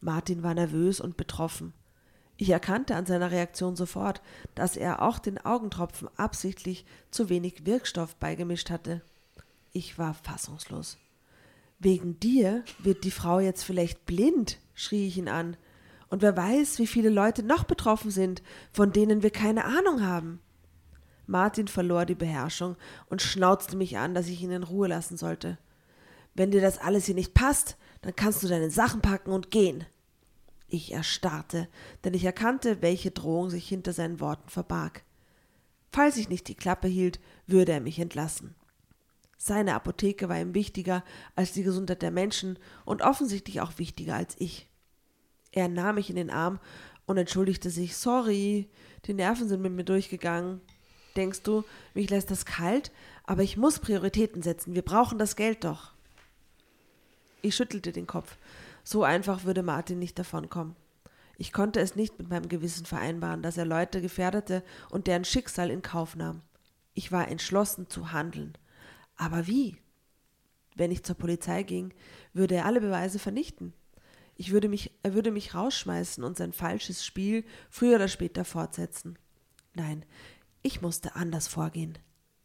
Martin 0.00 0.42
war 0.42 0.54
nervös 0.54 1.00
und 1.00 1.16
betroffen. 1.16 1.72
Ich 2.36 2.50
erkannte 2.50 2.96
an 2.96 3.06
seiner 3.06 3.30
Reaktion 3.30 3.76
sofort, 3.76 4.20
dass 4.56 4.76
er 4.76 5.02
auch 5.02 5.20
den 5.20 5.38
Augentropfen 5.38 6.08
absichtlich 6.16 6.84
zu 7.12 7.28
wenig 7.28 7.64
Wirkstoff 7.64 8.16
beigemischt 8.16 8.70
hatte. 8.70 9.02
Ich 9.72 9.98
war 9.98 10.14
fassungslos. 10.14 10.98
Wegen 11.84 12.18
dir 12.18 12.64
wird 12.78 13.04
die 13.04 13.10
Frau 13.10 13.40
jetzt 13.40 13.62
vielleicht 13.62 14.06
blind, 14.06 14.58
schrie 14.72 15.06
ich 15.06 15.18
ihn 15.18 15.28
an. 15.28 15.54
Und 16.08 16.22
wer 16.22 16.34
weiß, 16.34 16.78
wie 16.78 16.86
viele 16.86 17.10
Leute 17.10 17.42
noch 17.42 17.64
betroffen 17.64 18.10
sind, 18.10 18.42
von 18.72 18.90
denen 18.90 19.22
wir 19.22 19.28
keine 19.28 19.66
Ahnung 19.66 20.02
haben. 20.02 20.40
Martin 21.26 21.68
verlor 21.68 22.06
die 22.06 22.14
Beherrschung 22.14 22.76
und 23.10 23.20
schnauzte 23.20 23.76
mich 23.76 23.98
an, 23.98 24.14
dass 24.14 24.28
ich 24.28 24.40
ihn 24.40 24.50
in 24.50 24.62
Ruhe 24.62 24.88
lassen 24.88 25.18
sollte. 25.18 25.58
Wenn 26.32 26.50
dir 26.50 26.62
das 26.62 26.78
alles 26.78 27.04
hier 27.04 27.14
nicht 27.14 27.34
passt, 27.34 27.76
dann 28.00 28.16
kannst 28.16 28.42
du 28.42 28.48
deine 28.48 28.70
Sachen 28.70 29.02
packen 29.02 29.30
und 29.30 29.50
gehen. 29.50 29.84
Ich 30.68 30.90
erstarrte, 30.92 31.68
denn 32.02 32.14
ich 32.14 32.24
erkannte, 32.24 32.80
welche 32.80 33.10
Drohung 33.10 33.50
sich 33.50 33.68
hinter 33.68 33.92
seinen 33.92 34.20
Worten 34.20 34.48
verbarg. 34.48 35.04
Falls 35.92 36.16
ich 36.16 36.30
nicht 36.30 36.48
die 36.48 36.54
Klappe 36.54 36.88
hielt, 36.88 37.20
würde 37.46 37.72
er 37.72 37.80
mich 37.80 37.98
entlassen. 37.98 38.54
Seine 39.36 39.74
Apotheke 39.74 40.28
war 40.28 40.40
ihm 40.40 40.54
wichtiger 40.54 41.04
als 41.34 41.52
die 41.52 41.62
Gesundheit 41.62 42.02
der 42.02 42.10
Menschen 42.10 42.58
und 42.84 43.02
offensichtlich 43.02 43.60
auch 43.60 43.78
wichtiger 43.78 44.14
als 44.14 44.34
ich. 44.38 44.68
Er 45.52 45.68
nahm 45.68 45.96
mich 45.96 46.10
in 46.10 46.16
den 46.16 46.30
Arm 46.30 46.58
und 47.06 47.16
entschuldigte 47.16 47.70
sich. 47.70 47.96
Sorry, 47.96 48.68
die 49.06 49.14
Nerven 49.14 49.48
sind 49.48 49.62
mit 49.62 49.72
mir 49.72 49.84
durchgegangen. 49.84 50.60
Denkst 51.16 51.42
du, 51.42 51.64
mich 51.94 52.10
lässt 52.10 52.30
das 52.30 52.44
kalt? 52.44 52.90
Aber 53.24 53.42
ich 53.42 53.56
muss 53.56 53.78
Prioritäten 53.78 54.42
setzen. 54.42 54.74
Wir 54.74 54.82
brauchen 54.82 55.18
das 55.18 55.36
Geld 55.36 55.64
doch. 55.64 55.92
Ich 57.42 57.54
schüttelte 57.54 57.92
den 57.92 58.06
Kopf. 58.06 58.36
So 58.82 59.04
einfach 59.04 59.44
würde 59.44 59.62
Martin 59.62 59.98
nicht 59.98 60.18
davonkommen. 60.18 60.76
Ich 61.36 61.52
konnte 61.52 61.80
es 61.80 61.96
nicht 61.96 62.18
mit 62.18 62.28
meinem 62.28 62.48
Gewissen 62.48 62.86
vereinbaren, 62.86 63.42
dass 63.42 63.56
er 63.56 63.64
Leute 63.64 64.00
gefährdete 64.00 64.62
und 64.90 65.06
deren 65.06 65.24
Schicksal 65.24 65.70
in 65.70 65.82
Kauf 65.82 66.16
nahm. 66.16 66.42
Ich 66.94 67.10
war 67.10 67.28
entschlossen 67.28 67.88
zu 67.88 68.12
handeln. 68.12 68.56
Aber 69.16 69.46
wie? 69.46 69.76
Wenn 70.74 70.90
ich 70.90 71.04
zur 71.04 71.16
Polizei 71.16 71.62
ging, 71.62 71.94
würde 72.32 72.56
er 72.56 72.66
alle 72.66 72.80
Beweise 72.80 73.18
vernichten. 73.18 73.72
Ich 74.36 74.50
würde 74.50 74.68
mich, 74.68 74.90
er 75.02 75.14
würde 75.14 75.30
mich 75.30 75.54
rausschmeißen 75.54 76.24
und 76.24 76.36
sein 76.36 76.52
falsches 76.52 77.04
Spiel 77.04 77.44
früher 77.70 77.96
oder 77.96 78.08
später 78.08 78.44
fortsetzen. 78.44 79.18
Nein, 79.74 80.04
ich 80.62 80.82
musste 80.82 81.14
anders 81.14 81.46
vorgehen. 81.46 81.98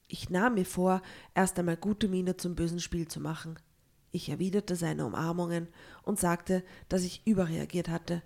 Ich 0.08 0.30
nahm 0.30 0.56
mir 0.56 0.66
vor, 0.66 1.02
erst 1.34 1.58
einmal 1.58 1.78
gute 1.78 2.08
Miene 2.08 2.38
zum 2.38 2.56
bösen 2.56 2.80
Spiel 2.80 3.08
zu 3.08 3.20
machen. 3.20 3.60
Ich 4.12 4.30
erwiderte 4.30 4.76
seine 4.76 5.06
Umarmungen 5.06 5.68
und 6.04 6.20
sagte, 6.20 6.64
dass 6.90 7.04
ich 7.04 7.26
überreagiert 7.26 7.90
hatte. 7.90 8.24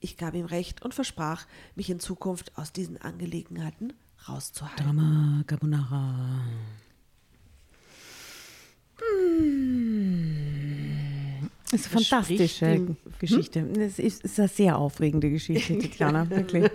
Ich 0.00 0.18
gab 0.18 0.34
ihm 0.34 0.44
recht 0.44 0.82
und 0.82 0.92
versprach, 0.92 1.46
mich 1.74 1.88
in 1.88 1.98
Zukunft 1.98 2.58
aus 2.58 2.72
diesen 2.72 3.00
Angelegenheiten 3.00 3.94
rauszuhalten. 4.28 4.84
Drama 4.84 5.42
Carbonara. 5.46 6.42
Hm. 10.54 11.48
Das 11.70 11.80
ist 11.80 11.92
eine 11.96 12.04
fantastische 12.04 12.66
dem- 12.66 12.96
Geschichte. 13.18 13.62
Das 13.64 13.98
ist, 13.98 14.24
ist 14.24 14.38
eine 14.38 14.48
sehr 14.48 14.78
aufregende 14.78 15.30
Geschichte, 15.30 15.78
Tatjana, 15.80 16.28
wirklich. 16.30 16.70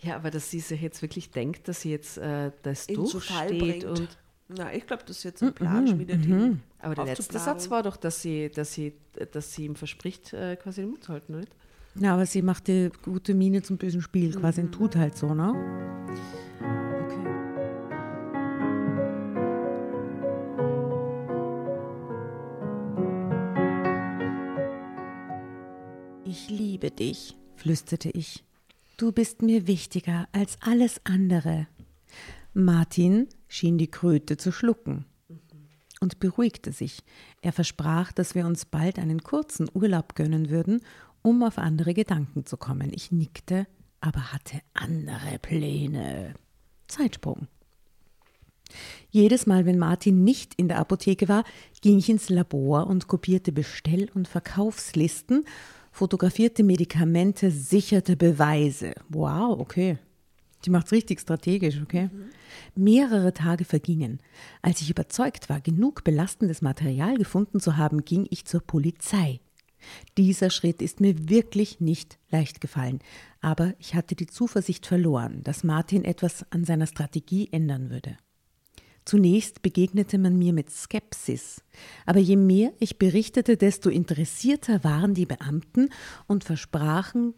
Ja, 0.00 0.16
aber 0.16 0.30
dass 0.30 0.50
sie 0.50 0.60
sich 0.60 0.80
jetzt 0.80 1.02
wirklich 1.02 1.30
denkt, 1.30 1.68
dass 1.68 1.82
sie 1.82 1.90
jetzt 1.90 2.16
äh, 2.18 2.50
das 2.62 2.86
durchsteht 2.86 3.84
und 3.84 4.08
Na, 4.48 4.72
ich 4.72 4.86
glaube, 4.86 5.02
das 5.06 5.18
ist 5.18 5.24
jetzt 5.24 5.42
ein 5.42 5.52
Plan, 5.52 5.86
schmiedet 5.88 6.24
ihn. 6.24 6.62
aber 6.78 6.94
der 6.94 7.04
letzte. 7.06 7.38
Satz 7.38 7.68
war 7.70 7.82
doch, 7.82 7.96
dass 7.96 8.22
sie, 8.22 8.48
dass 8.48 8.72
sie, 8.72 8.92
dass 9.32 9.52
sie 9.52 9.64
ihm 9.66 9.74
verspricht, 9.74 10.32
äh, 10.32 10.56
quasi 10.56 10.82
den 10.82 10.90
Mund 10.90 11.04
zu 11.04 11.12
halten, 11.12 11.36
nicht? 11.40 11.50
Ja, 11.96 12.14
aber 12.14 12.26
sie 12.26 12.42
macht 12.42 12.68
die 12.68 12.90
gute 13.02 13.34
Miene 13.34 13.62
zum 13.62 13.76
bösen 13.76 14.00
Spiel 14.00 14.32
quasi 14.34 14.60
und 14.60 14.70
tut 14.72 14.94
halt 14.94 15.16
so, 15.16 15.34
ne? 15.34 15.52
Ich 26.30 26.50
liebe 26.50 26.90
dich, 26.90 27.34
flüsterte 27.56 28.10
ich. 28.10 28.44
Du 28.98 29.12
bist 29.12 29.40
mir 29.40 29.66
wichtiger 29.66 30.28
als 30.32 30.58
alles 30.60 31.00
andere. 31.04 31.68
Martin 32.52 33.28
schien 33.46 33.78
die 33.78 33.90
Kröte 33.90 34.36
zu 34.36 34.52
schlucken 34.52 35.06
und 36.02 36.20
beruhigte 36.20 36.72
sich. 36.72 36.98
Er 37.40 37.52
versprach, 37.52 38.12
dass 38.12 38.34
wir 38.34 38.44
uns 38.44 38.66
bald 38.66 38.98
einen 38.98 39.22
kurzen 39.22 39.70
Urlaub 39.72 40.16
gönnen 40.16 40.50
würden, 40.50 40.82
um 41.22 41.42
auf 41.42 41.56
andere 41.56 41.94
Gedanken 41.94 42.44
zu 42.44 42.58
kommen. 42.58 42.92
Ich 42.92 43.10
nickte, 43.10 43.66
aber 44.02 44.30
hatte 44.30 44.60
andere 44.74 45.38
Pläne. 45.40 46.34
Zeitsprung. 46.88 47.48
Jedes 49.08 49.46
Mal, 49.46 49.64
wenn 49.64 49.78
Martin 49.78 50.24
nicht 50.24 50.54
in 50.56 50.68
der 50.68 50.78
Apotheke 50.78 51.26
war, 51.26 51.44
ging 51.80 51.96
ich 51.96 52.10
ins 52.10 52.28
Labor 52.28 52.86
und 52.86 53.08
kopierte 53.08 53.50
Bestell- 53.50 54.10
und 54.12 54.28
Verkaufslisten, 54.28 55.46
fotografierte 55.90 56.62
Medikamente, 56.62 57.50
sicherte 57.50 58.16
Beweise. 58.16 58.94
Wow, 59.08 59.58
okay. 59.60 59.98
Die 60.64 60.70
macht's 60.70 60.92
richtig 60.92 61.20
strategisch, 61.20 61.80
okay? 61.82 62.10
Mehrere 62.74 63.32
Tage 63.32 63.64
vergingen. 63.64 64.18
Als 64.60 64.80
ich 64.80 64.90
überzeugt 64.90 65.48
war, 65.48 65.60
genug 65.60 66.02
belastendes 66.02 66.62
Material 66.62 67.16
gefunden 67.16 67.60
zu 67.60 67.76
haben, 67.76 68.04
ging 68.04 68.26
ich 68.30 68.44
zur 68.44 68.60
Polizei. 68.60 69.40
Dieser 70.16 70.50
Schritt 70.50 70.82
ist 70.82 71.00
mir 71.00 71.28
wirklich 71.28 71.80
nicht 71.80 72.18
leicht 72.30 72.60
gefallen, 72.60 72.98
aber 73.40 73.74
ich 73.78 73.94
hatte 73.94 74.16
die 74.16 74.26
Zuversicht 74.26 74.86
verloren, 74.86 75.42
dass 75.44 75.62
Martin 75.62 76.04
etwas 76.04 76.44
an 76.50 76.64
seiner 76.64 76.86
Strategie 76.86 77.48
ändern 77.52 77.90
würde. 77.90 78.16
Zunächst 79.08 79.62
begegnete 79.62 80.18
man 80.18 80.36
mir 80.36 80.52
mit 80.52 80.68
Skepsis, 80.68 81.62
aber 82.04 82.18
je 82.18 82.36
mehr 82.36 82.74
ich 82.78 82.98
berichtete, 82.98 83.56
desto 83.56 83.88
interessierter 83.88 84.84
waren 84.84 85.14
die 85.14 85.24
Beamten 85.24 85.88
und 86.26 86.44
versprachen, 86.44 87.32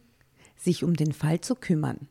sich 0.57 0.83
um 0.83 0.95
den 0.95 1.13
Fall 1.13 1.41
zu 1.43 1.55
kümmern. 1.55 2.09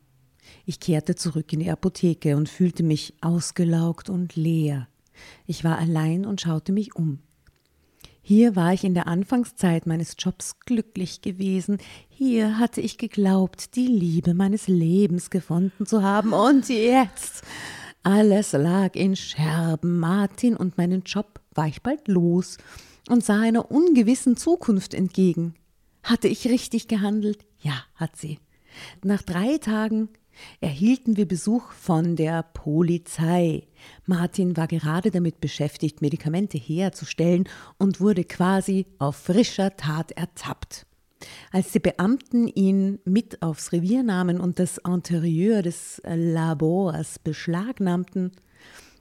Ich 0.64 0.80
kehrte 0.80 1.14
zurück 1.14 1.52
in 1.52 1.60
die 1.60 1.70
Apotheke 1.70 2.38
und 2.38 2.48
fühlte 2.48 2.82
mich 2.82 3.12
ausgelaugt 3.20 4.08
und 4.08 4.34
leer. 4.34 4.88
Ich 5.44 5.62
war 5.62 5.76
allein 5.76 6.24
und 6.24 6.40
schaute 6.40 6.72
mich 6.72 6.96
um. 6.96 7.18
Hier 8.22 8.56
war 8.56 8.72
ich 8.72 8.82
in 8.82 8.94
der 8.94 9.08
Anfangszeit 9.08 9.86
meines 9.86 10.16
Jobs 10.18 10.58
glücklich 10.60 11.20
gewesen. 11.20 11.76
Hier 12.08 12.58
hatte 12.58 12.80
ich 12.80 12.96
geglaubt, 12.96 13.76
die 13.76 13.88
Liebe 13.88 14.32
meines 14.32 14.68
Lebens 14.68 15.28
gefunden 15.28 15.84
zu 15.84 16.02
haben. 16.02 16.32
Und 16.32 16.70
jetzt 16.70 17.42
alles 18.02 18.52
lag 18.52 18.94
in 18.94 19.16
Scherben. 19.16 19.98
Martin 19.98 20.56
und 20.56 20.78
meinen 20.78 21.02
Job 21.02 21.40
war 21.54 21.66
ich 21.66 21.82
bald 21.82 22.08
los 22.08 22.56
und 23.08 23.24
sah 23.24 23.40
einer 23.40 23.70
ungewissen 23.70 24.36
Zukunft 24.36 24.94
entgegen. 24.94 25.54
Hatte 26.02 26.28
ich 26.28 26.46
richtig 26.46 26.88
gehandelt? 26.88 27.44
Ja, 27.60 27.84
hat 27.94 28.16
sie. 28.16 28.38
Nach 29.04 29.22
drei 29.22 29.58
Tagen 29.58 30.08
erhielten 30.60 31.16
wir 31.16 31.26
Besuch 31.26 31.72
von 31.72 32.16
der 32.16 32.42
Polizei. 32.42 33.66
Martin 34.06 34.56
war 34.56 34.66
gerade 34.66 35.10
damit 35.10 35.40
beschäftigt, 35.40 36.00
Medikamente 36.00 36.56
herzustellen 36.56 37.48
und 37.78 38.00
wurde 38.00 38.24
quasi 38.24 38.86
auf 38.98 39.16
frischer 39.16 39.76
Tat 39.76 40.12
ertappt. 40.12 40.86
Als 41.52 41.72
die 41.72 41.80
Beamten 41.80 42.46
ihn 42.46 42.98
mit 43.04 43.42
aufs 43.42 43.72
Revier 43.72 44.02
nahmen 44.02 44.40
und 44.40 44.58
das 44.58 44.78
Interieur 44.78 45.62
des 45.62 46.00
Labors 46.04 47.18
beschlagnahmten, 47.18 48.32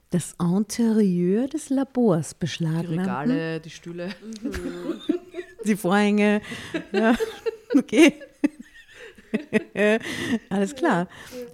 das 0.10 0.36
Interieur 0.40 1.48
des 1.48 1.70
Labors 1.70 2.32
Die 2.32 2.40
beschlagnahmten, 2.40 3.00
Regale, 3.00 3.60
die 3.60 3.70
Stühle. 3.70 4.10
die 5.66 5.76
Vorhänge. 5.76 6.42
Ja, 6.92 7.16
okay. 7.78 8.14
Alles 10.50 10.76
klar. 10.76 11.08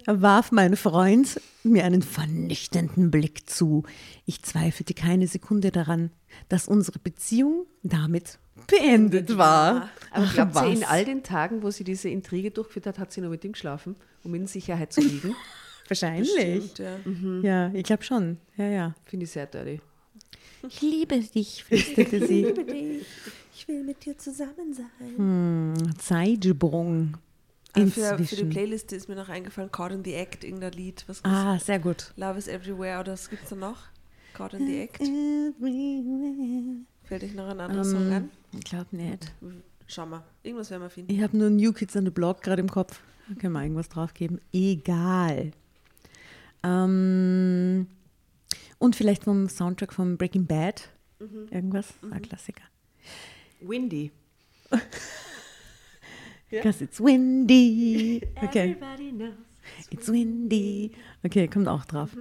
Warf 0.06 0.52
mein 0.52 0.76
Freund 0.76 1.40
mir 1.62 1.84
einen 1.84 2.02
vernichtenden 2.02 3.10
Blick 3.10 3.48
zu. 3.50 3.84
Ich 4.24 4.42
zweifelte 4.42 4.94
keine 4.94 5.26
Sekunde 5.26 5.70
daran, 5.70 6.10
dass 6.48 6.68
unsere 6.68 6.98
Beziehung 6.98 7.66
damit 7.82 8.38
beendet 8.66 9.36
war. 9.36 9.90
Aber 10.10 10.24
Ach, 10.26 10.34
glaubt 10.34 10.56
ihr, 10.56 10.72
in 10.72 10.84
all 10.84 11.04
den 11.04 11.22
Tagen, 11.22 11.62
wo 11.62 11.70
sie 11.70 11.84
diese 11.84 12.08
Intrige 12.08 12.50
durchgeführt 12.50 12.86
hat, 12.86 12.98
hat 12.98 13.12
sie 13.12 13.20
noch 13.20 13.30
mit 13.30 13.44
ihm 13.44 13.52
geschlafen, 13.52 13.96
um 14.24 14.34
in 14.34 14.46
Sicherheit 14.46 14.92
zu 14.92 15.00
liegen? 15.00 15.34
Wahrscheinlich. 15.88 16.70
Stimmt, 16.72 16.78
ja. 17.42 17.66
Ja, 17.68 17.70
ich 17.74 17.84
glaube 17.84 18.02
schon. 18.02 18.38
Ja, 18.56 18.66
ja. 18.68 18.94
Finde 19.04 19.24
ich 19.24 19.30
sehr 19.30 19.46
dirty. 19.46 19.80
Ich 20.68 20.80
liebe 20.82 21.20
dich, 21.20 21.62
flüsterte 21.68 22.26
sie. 22.26 22.44
liebe 22.44 22.64
dich. 22.64 23.06
Ich 23.54 23.68
will 23.68 23.84
mit 23.84 24.04
dir 24.04 24.18
zusammen 24.18 24.74
sein. 24.74 25.74
Zeitsprung. 25.98 27.16
Äh, 27.74 27.86
Für, 27.86 28.18
für 28.18 28.36
die. 28.36 28.44
Playlist 28.44 28.92
ist 28.92 29.08
mir 29.08 29.14
noch 29.16 29.28
eingefallen, 29.28 29.70
Caught 29.70 29.92
in 29.92 30.04
the 30.04 30.14
Act, 30.14 30.44
irgendein 30.44 30.72
Lied. 30.72 31.04
Was 31.06 31.24
Ah, 31.24 31.58
sehr 31.58 31.78
gut. 31.78 32.12
Love 32.16 32.38
is 32.38 32.48
Everywhere 32.48 33.00
oder 33.00 33.12
was 33.12 33.28
gibt's 33.30 33.50
da 33.50 33.56
noch? 33.56 33.78
Caught 34.34 34.54
in 34.54 34.66
the 34.66 34.78
Act. 34.80 34.98
Fällt 37.04 37.22
dich 37.22 37.34
noch 37.34 37.48
ein 37.48 37.60
anderer 37.60 37.84
Song 37.84 38.12
an? 38.12 38.30
Ich 38.56 38.64
glaube 38.64 38.96
nicht. 38.96 39.34
Schau 39.86 40.06
mal, 40.06 40.24
irgendwas 40.42 40.70
werden 40.70 40.82
wir 40.82 40.90
finden. 40.90 41.12
Ich 41.12 41.22
habe 41.22 41.36
nur 41.36 41.50
New 41.50 41.72
Kids 41.72 41.96
on 41.96 42.04
the 42.04 42.10
Block 42.10 42.42
gerade 42.42 42.60
im 42.60 42.68
Kopf. 42.68 43.00
Da 43.28 43.34
können 43.34 43.52
wir 43.52 43.62
irgendwas 43.62 43.88
draufgeben. 43.88 44.40
Egal. 44.52 45.52
Ähm, 46.62 47.86
und 48.78 48.96
vielleicht 48.96 49.24
vom 49.24 49.48
Soundtrack 49.48 49.92
von 49.92 50.16
Breaking 50.16 50.46
Bad. 50.46 50.90
Irgendwas. 51.50 51.94
Ein 52.10 52.22
Klassiker. 52.22 52.64
Windy. 53.60 54.10
Because 56.50 56.84
it's 56.84 57.00
windy. 57.00 58.20
Okay. 58.42 58.72
Everybody 58.72 59.12
knows. 59.12 59.34
It's 59.90 60.08
windy. 60.08 60.92
Okay, 61.24 61.48
kommt 61.48 61.68
auch 61.68 61.84
drauf. 61.84 62.16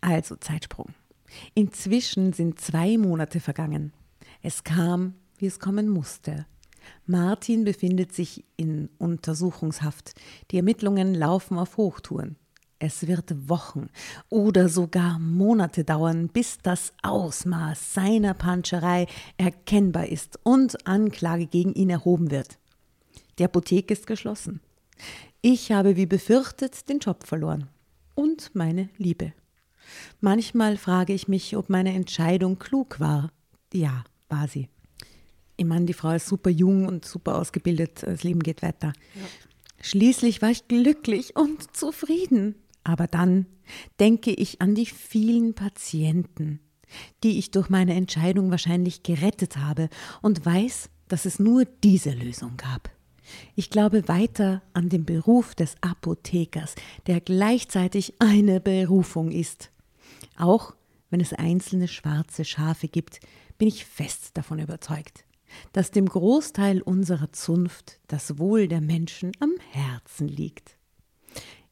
Also, 0.00 0.36
Zeitsprung. 0.36 0.94
Inzwischen 1.54 2.32
sind 2.32 2.60
zwei 2.60 2.96
Monate 2.96 3.40
vergangen. 3.40 3.92
Es 4.42 4.64
kam, 4.64 5.14
wie 5.38 5.46
es 5.46 5.58
kommen 5.58 5.88
musste. 5.88 6.46
Martin 7.06 7.64
befindet 7.64 8.12
sich 8.12 8.44
in 8.56 8.88
Untersuchungshaft. 8.98 10.14
Die 10.50 10.56
Ermittlungen 10.56 11.14
laufen 11.14 11.58
auf 11.58 11.76
Hochtouren. 11.76 12.36
Es 12.80 13.08
wird 13.08 13.48
Wochen 13.48 13.88
oder 14.28 14.68
sogar 14.68 15.18
Monate 15.18 15.82
dauern, 15.82 16.28
bis 16.28 16.58
das 16.62 16.92
Ausmaß 17.02 17.94
seiner 17.94 18.34
Panscherei 18.34 19.06
erkennbar 19.36 20.06
ist 20.06 20.38
und 20.44 20.86
Anklage 20.86 21.46
gegen 21.46 21.74
ihn 21.74 21.90
erhoben 21.90 22.30
wird. 22.30 22.58
Die 23.38 23.44
Apotheke 23.44 23.92
ist 23.92 24.06
geschlossen. 24.06 24.60
Ich 25.42 25.72
habe 25.72 25.96
wie 25.96 26.06
befürchtet 26.06 26.88
den 26.88 27.00
Job 27.00 27.26
verloren 27.26 27.68
und 28.14 28.54
meine 28.54 28.90
Liebe. 28.96 29.32
Manchmal 30.20 30.76
frage 30.76 31.12
ich 31.12 31.26
mich, 31.26 31.56
ob 31.56 31.70
meine 31.70 31.94
Entscheidung 31.94 32.58
klug 32.58 33.00
war. 33.00 33.32
Ja, 33.72 34.04
war 34.28 34.48
sie. 34.48 34.68
Ich 35.56 35.64
meine, 35.64 35.86
die 35.86 35.92
Frau 35.92 36.12
ist 36.12 36.26
super 36.26 36.50
jung 36.50 36.86
und 36.86 37.04
super 37.04 37.36
ausgebildet, 37.36 38.02
das 38.04 38.22
Leben 38.22 38.42
geht 38.42 38.62
weiter. 38.62 38.92
Schließlich 39.80 40.42
war 40.42 40.50
ich 40.50 40.68
glücklich 40.68 41.36
und 41.36 41.76
zufrieden. 41.76 42.54
Aber 42.84 43.06
dann 43.06 43.46
denke 44.00 44.30
ich 44.30 44.60
an 44.60 44.74
die 44.74 44.86
vielen 44.86 45.54
Patienten, 45.54 46.60
die 47.22 47.38
ich 47.38 47.50
durch 47.50 47.68
meine 47.68 47.94
Entscheidung 47.94 48.50
wahrscheinlich 48.50 49.02
gerettet 49.02 49.56
habe 49.56 49.88
und 50.22 50.46
weiß, 50.46 50.88
dass 51.08 51.26
es 51.26 51.38
nur 51.38 51.64
diese 51.64 52.10
Lösung 52.10 52.56
gab. 52.56 52.90
Ich 53.56 53.68
glaube 53.68 54.08
weiter 54.08 54.62
an 54.72 54.88
den 54.88 55.04
Beruf 55.04 55.54
des 55.54 55.74
Apothekers, 55.82 56.74
der 57.06 57.20
gleichzeitig 57.20 58.14
eine 58.20 58.60
Berufung 58.60 59.30
ist. 59.30 59.70
Auch 60.38 60.74
wenn 61.10 61.20
es 61.20 61.32
einzelne 61.32 61.88
schwarze 61.88 62.44
Schafe 62.44 62.88
gibt, 62.88 63.20
bin 63.58 63.68
ich 63.68 63.84
fest 63.84 64.30
davon 64.34 64.58
überzeugt, 64.58 65.24
dass 65.72 65.90
dem 65.90 66.06
Großteil 66.06 66.80
unserer 66.80 67.32
Zunft 67.32 68.00
das 68.06 68.38
Wohl 68.38 68.68
der 68.68 68.80
Menschen 68.80 69.32
am 69.40 69.52
Herzen 69.70 70.28
liegt. 70.28 70.76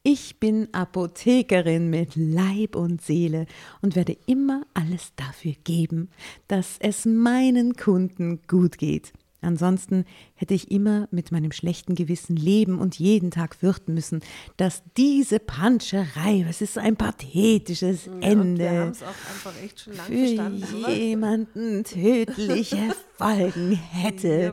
Ich 0.03 0.39
bin 0.39 0.73
Apothekerin 0.73 1.91
mit 1.91 2.15
Leib 2.15 2.77
und 2.77 3.03
Seele 3.03 3.47
und 3.83 3.97
werde 3.97 4.17
immer 4.27 4.65
alles 4.73 5.13
dafür 5.17 5.55
geben, 5.65 6.11
dass 6.47 6.77
es 6.79 7.07
meinen 7.07 7.75
Kunden 7.75 8.41
gut 8.47 8.79
geht. 8.79 9.13
Ansonsten 9.41 10.05
hätte 10.35 10.55
ich 10.55 10.71
immer 10.71 11.09
mit 11.11 11.31
meinem 11.31 11.53
schlechten 11.53 11.95
Gewissen 11.95 12.37
leben 12.37 12.79
und 12.79 12.99
jeden 12.99 13.31
Tag 13.31 13.55
fürchten 13.55 13.95
müssen, 13.95 14.21
dass 14.57 14.83
diese 14.97 15.39
Panscherei, 15.39 16.45
was 16.49 16.61
ist 16.61 16.75
so 16.75 16.81
ein 16.81 16.97
pathetisches 16.97 18.07
Ja, 18.07 18.13
Ende 18.21 18.59
wir 18.59 18.93
auch 19.03 19.31
einfach 19.31 19.63
echt 19.63 19.81
schon 19.81 19.97
lange 19.97 20.67
für 20.67 20.91
jemanden 20.91 21.85
tödliche 21.85 22.95
Folgen 23.17 23.73
hätte, 23.73 24.53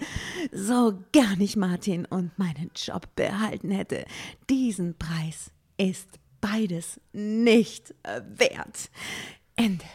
so 0.52 0.94
gar 1.12 1.36
nicht 1.38 1.56
Martin 1.56 2.06
und 2.06 2.38
meinen 2.38 2.72
Job 2.76 3.08
behalten 3.16 3.72
hätte. 3.72 4.06
Diesen 4.50 4.96
Preis 4.98 5.52
ist 5.78 6.08
beides 6.40 7.00
nicht 7.14 7.96
äh, 8.04 8.22
wert. 8.38 8.90
Ende. 9.56 9.86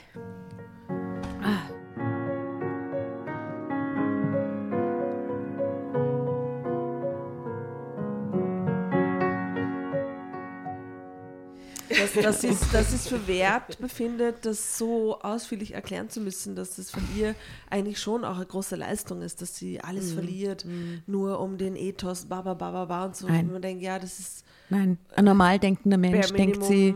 Dass, 11.99 12.13
dass, 12.13 12.41
sie, 12.41 12.49
dass 12.73 12.93
es 12.93 13.09
für 13.09 13.27
wert 13.27 13.79
befindet, 13.81 14.45
das 14.47 14.79
so 14.79 15.21
ausführlich 15.21 15.75
erklären 15.75 16.09
zu 16.11 16.21
müssen, 16.21 16.55
dass 16.57 16.77
das 16.77 16.91
von 16.91 17.03
ihr 17.17 17.35
eigentlich 17.71 18.01
schon 18.01 18.25
auch 18.25 18.37
eine 18.37 18.47
große 18.47 18.77
Leistung 18.77 19.23
ist, 19.23 19.43
dass 19.43 19.57
sie 19.57 19.75
Mhm. 19.75 19.81
alles 19.85 20.13
verliert, 20.13 20.65
nur 21.07 21.41
um 21.41 21.59
den 21.59 21.77
Ethos, 21.77 22.25
ba, 22.27 22.43
ba, 22.43 22.55
ba, 22.55 22.71
ba, 22.71 22.85
ba 22.87 23.05
und 23.07 23.17
so. 23.17 23.27
Nein. 23.27 23.47
Und 23.47 23.53
man 23.53 23.63
denkt, 23.63 23.83
ja, 23.83 23.99
das 23.99 24.19
ist 24.19 24.45
Nein, 24.71 24.99
ein 25.15 25.25
normal 25.25 25.59
denkender 25.59 25.97
Mensch 25.99 26.31
denkt 26.33 26.63
sie, 26.65 26.95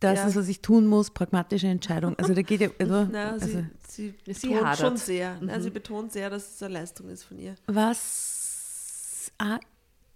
das 0.00 0.18
Ja. 0.18 0.26
ist, 0.26 0.36
was 0.36 0.48
ich 0.48 0.60
tun 0.60 0.86
muss, 0.86 1.10
pragmatische 1.10 1.68
Entscheidung. 1.68 2.16
Also 2.18 2.34
da 2.34 2.42
geht 2.42 2.60
ja, 2.60 2.68
also, 2.78 3.04
Na, 3.12 3.38
sie, 3.38 3.44
also 3.56 3.64
sie 3.88 4.14
Sie 4.26 4.48
betont 4.48 4.64
hadert. 4.66 4.78
schon 4.78 4.96
sehr. 4.96 5.36
Na, 5.40 5.60
sie 5.60 5.70
betont 5.70 6.12
sehr, 6.12 6.28
dass 6.30 6.54
es 6.56 6.62
eine 6.62 6.74
Leistung 6.74 7.08
ist 7.08 7.22
von 7.24 7.38
ihr. 7.38 7.54
was 7.66 9.30
ah, 9.38 9.58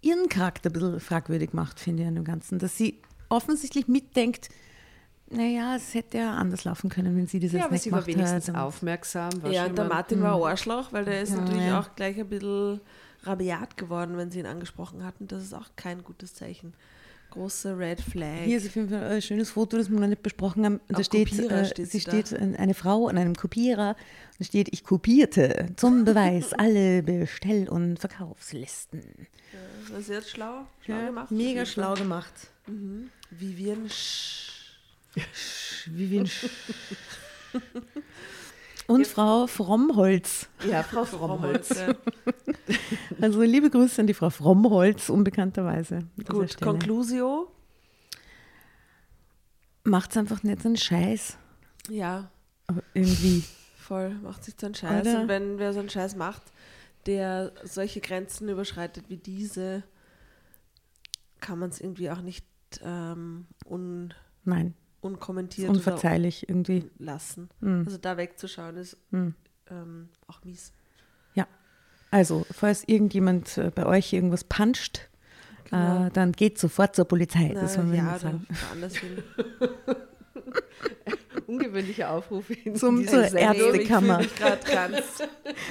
ihren 0.01 0.27
Charakter 0.29 0.69
ein 0.69 0.73
bisschen 0.73 0.99
fragwürdig 0.99 1.53
macht, 1.53 1.79
finde 1.79 2.03
ich 2.03 2.07
an 2.09 2.15
dem 2.15 2.23
Ganzen, 2.23 2.59
dass 2.59 2.75
sie 2.77 2.99
offensichtlich 3.29 3.87
mitdenkt, 3.87 4.49
naja, 5.29 5.75
es 5.75 5.93
hätte 5.93 6.19
ja 6.19 6.33
anders 6.35 6.63
laufen 6.63 6.89
können, 6.89 7.15
wenn 7.17 7.27
sie 7.27 7.39
das 7.39 7.51
Ja, 7.51 7.57
jetzt 7.57 7.65
aber 7.65 7.73
nicht 7.73 7.83
sie 7.83 7.91
war 7.91 8.01
gemacht 8.03 8.17
wenigstens 8.17 8.47
hat. 8.55 8.61
aufmerksam. 8.63 9.43
War 9.43 9.51
Ja, 9.51 9.65
und 9.65 9.77
der 9.77 9.85
Martin 9.85 10.21
war 10.21 10.35
ein 10.35 10.43
Arschloch, 10.51 10.93
weil 10.93 11.03
der 11.05 11.21
ist 11.21 11.31
Ja, 11.31 11.41
natürlich 11.41 11.65
ja. 11.65 11.79
auch 11.81 11.95
gleich 11.95 12.17
ein 12.17 12.29
bisschen 12.29 12.79
rabiat 13.23 13.75
geworden, 13.75 14.15
wenn 14.15 14.31
sie 14.31 14.39
ihn 14.39 14.45
angesprochen 14.45 15.03
hatten. 15.03 15.27
Das 15.27 15.43
ist 15.43 15.53
auch 15.53 15.69
kein 15.75 16.03
gutes 16.03 16.33
Zeichen. 16.33 16.73
Große 17.31 17.77
Red 17.77 17.99
Flag. 17.99 18.43
Hier 18.45 18.57
ist 18.57 18.67
auf 18.67 18.75
jeden 18.77 18.87
Fall 18.89 19.03
ein 19.03 19.21
schönes 19.21 19.49
Foto, 19.49 19.75
das 19.75 19.89
wir 19.91 19.99
noch 19.99 20.07
nicht 20.07 20.23
besprochen 20.23 20.63
haben. 20.63 20.79
Da 20.87 21.03
steht, 21.03 21.37
äh, 21.37 21.65
steht 21.65 21.91
sie 21.91 21.99
da. 21.99 22.11
steht 22.11 22.33
ein- 22.33 22.55
eine 22.55 22.73
Frau 22.73 23.07
an 23.09 23.17
einem 23.17 23.35
Kopierer. 23.35 23.97
Da 24.39 24.45
steht, 24.45 24.69
ich 24.71 24.85
kopierte 24.85 25.67
zum 25.75 26.05
Beweis 26.05 26.53
alle 26.53 27.03
Bestell- 27.03 27.67
und 27.67 27.99
Verkaufslisten. 27.99 29.03
Ja, 29.91 29.99
sie 29.99 30.15
hat 30.15 30.23
schlau, 30.23 30.67
schlau 30.85 30.95
Ja, 30.95 31.05
gemacht. 31.07 31.31
mega 31.31 31.65
schlau 31.65 31.95
Fall. 31.95 32.47
Gemacht. 32.67 33.11
Vivian 33.31 33.89
Sch 33.89 34.75
Vivian 35.87 36.27
Sch 36.27 36.45
Und 38.87 39.05
Frau 39.05 39.47
Frommholz. 39.47 40.47
Ja, 40.69 40.83
Frau 40.83 41.03
Frommholz. 41.05 41.73
Also 43.19 43.41
liebe 43.41 43.69
Grüße 43.69 44.01
an 44.01 44.07
die 44.07 44.13
Frau 44.13 44.29
Frommholz, 44.29 45.09
unbekannterweise. 45.09 45.99
Gut. 46.27 46.59
Conclusio. 46.61 47.51
Macht's 49.83 50.15
einfach 50.17 50.43
nicht 50.43 50.61
so 50.61 50.67
einen 50.69 50.77
Scheiß. 50.77 51.37
Ja, 51.89 52.29
Aber 52.67 52.83
irgendwie. 52.93 53.43
voll. 53.77 54.11
Macht 54.15 54.43
sich 54.43 54.55
so 54.59 54.67
einen 54.67 54.75
Scheiß. 54.75 55.07
Oder? 55.07 55.21
Und 55.21 55.27
wenn 55.29 55.57
wer 55.59 55.73
so 55.73 55.79
einen 55.79 55.89
Scheiß 55.89 56.15
macht, 56.15 56.43
der 57.05 57.53
solche 57.63 58.01
Grenzen 58.01 58.49
überschreitet 58.49 59.05
wie 59.09 59.17
diese, 59.17 59.83
kann 61.39 61.57
man 61.57 61.69
es 61.69 61.79
irgendwie 61.79 62.11
auch 62.11 62.21
nicht 62.21 62.45
ähm, 62.83 63.47
un, 63.65 64.13
Nein, 64.43 64.73
unkommentiert 65.01 65.69
unverzeihlich 65.69 66.47
irgendwie. 66.49 66.89
lassen. 66.99 67.49
Mhm. 67.61 67.83
Also 67.85 67.97
da 67.97 68.17
wegzuschauen 68.17 68.77
ist 68.77 68.97
Mhm. 69.11 69.33
ähm, 69.69 70.09
auch 70.27 70.43
mies. 70.43 70.71
Also, 72.09 72.45
falls 72.51 72.87
irgendjemand 72.87 73.57
äh, 73.57 73.69
bei 73.69 73.85
euch 73.85 74.13
irgendwas 74.13 74.45
puncht, 74.45 75.09
Genau. 75.65 76.05
äh, 76.05 76.09
dann 76.11 76.31
geht 76.31 76.57
sofort 76.57 76.95
zur 76.95 77.03
Polizei. 77.03 77.51
das 77.53 77.75
Na, 77.75 77.79
wollen 77.83 77.91
wir 77.91 77.97
ja, 77.97 78.17
sagen. 78.17 78.47
woanders 78.69 78.95
hin. 78.95 79.21
Ungewöhnlicher 81.47 82.11
Aufruf 82.11 82.49
in 82.65 82.75
Zum- 82.75 83.07
zur 83.07 83.23
Sendung. 83.25 83.39
Ärzte- 83.71 83.81
Ich 83.81 83.87
ganz, 84.65 85.03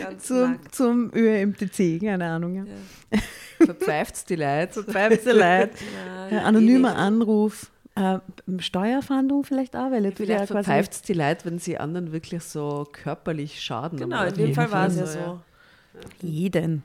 ganz 0.00 0.24
Zum, 0.24 0.52
nackt. 0.52 0.74
zum 0.74 1.10
ÖMTC, 1.14 2.00
keine 2.00 2.24
Ahnung. 2.26 2.54
Ja. 2.56 2.64
Ja. 3.12 3.18
Verpfeift's 3.66 4.24
die 4.24 4.36
Leute. 4.36 4.84
Pfeife 4.84 5.32
leid. 5.32 5.70
Na, 6.06 6.28
Äh, 6.28 6.34
eh 6.34 6.38
anonymer 6.38 6.90
nicht. 6.90 6.98
Anruf. 6.98 7.70
Äh, 7.94 8.18
Steuerfahndung 8.58 9.44
vielleicht 9.44 9.74
auch, 9.74 9.90
weil 9.90 10.12
tut 10.14 10.28
ja 10.28 10.36
quasi. 10.38 10.52
verpfeift's 10.52 11.02
die 11.02 11.14
Leute, 11.14 11.44
wenn 11.46 11.58
sie 11.58 11.78
anderen 11.78 12.12
wirklich 12.12 12.42
so 12.42 12.86
körperlich 12.92 13.62
schaden. 13.62 13.98
Genau, 13.98 14.24
in 14.24 14.34
dem 14.34 14.54
Fall 14.54 14.70
war 14.70 14.86
es 14.88 14.96
ja 14.96 15.06
so, 15.06 15.18
so. 15.18 15.40
Jeden. 16.26 16.82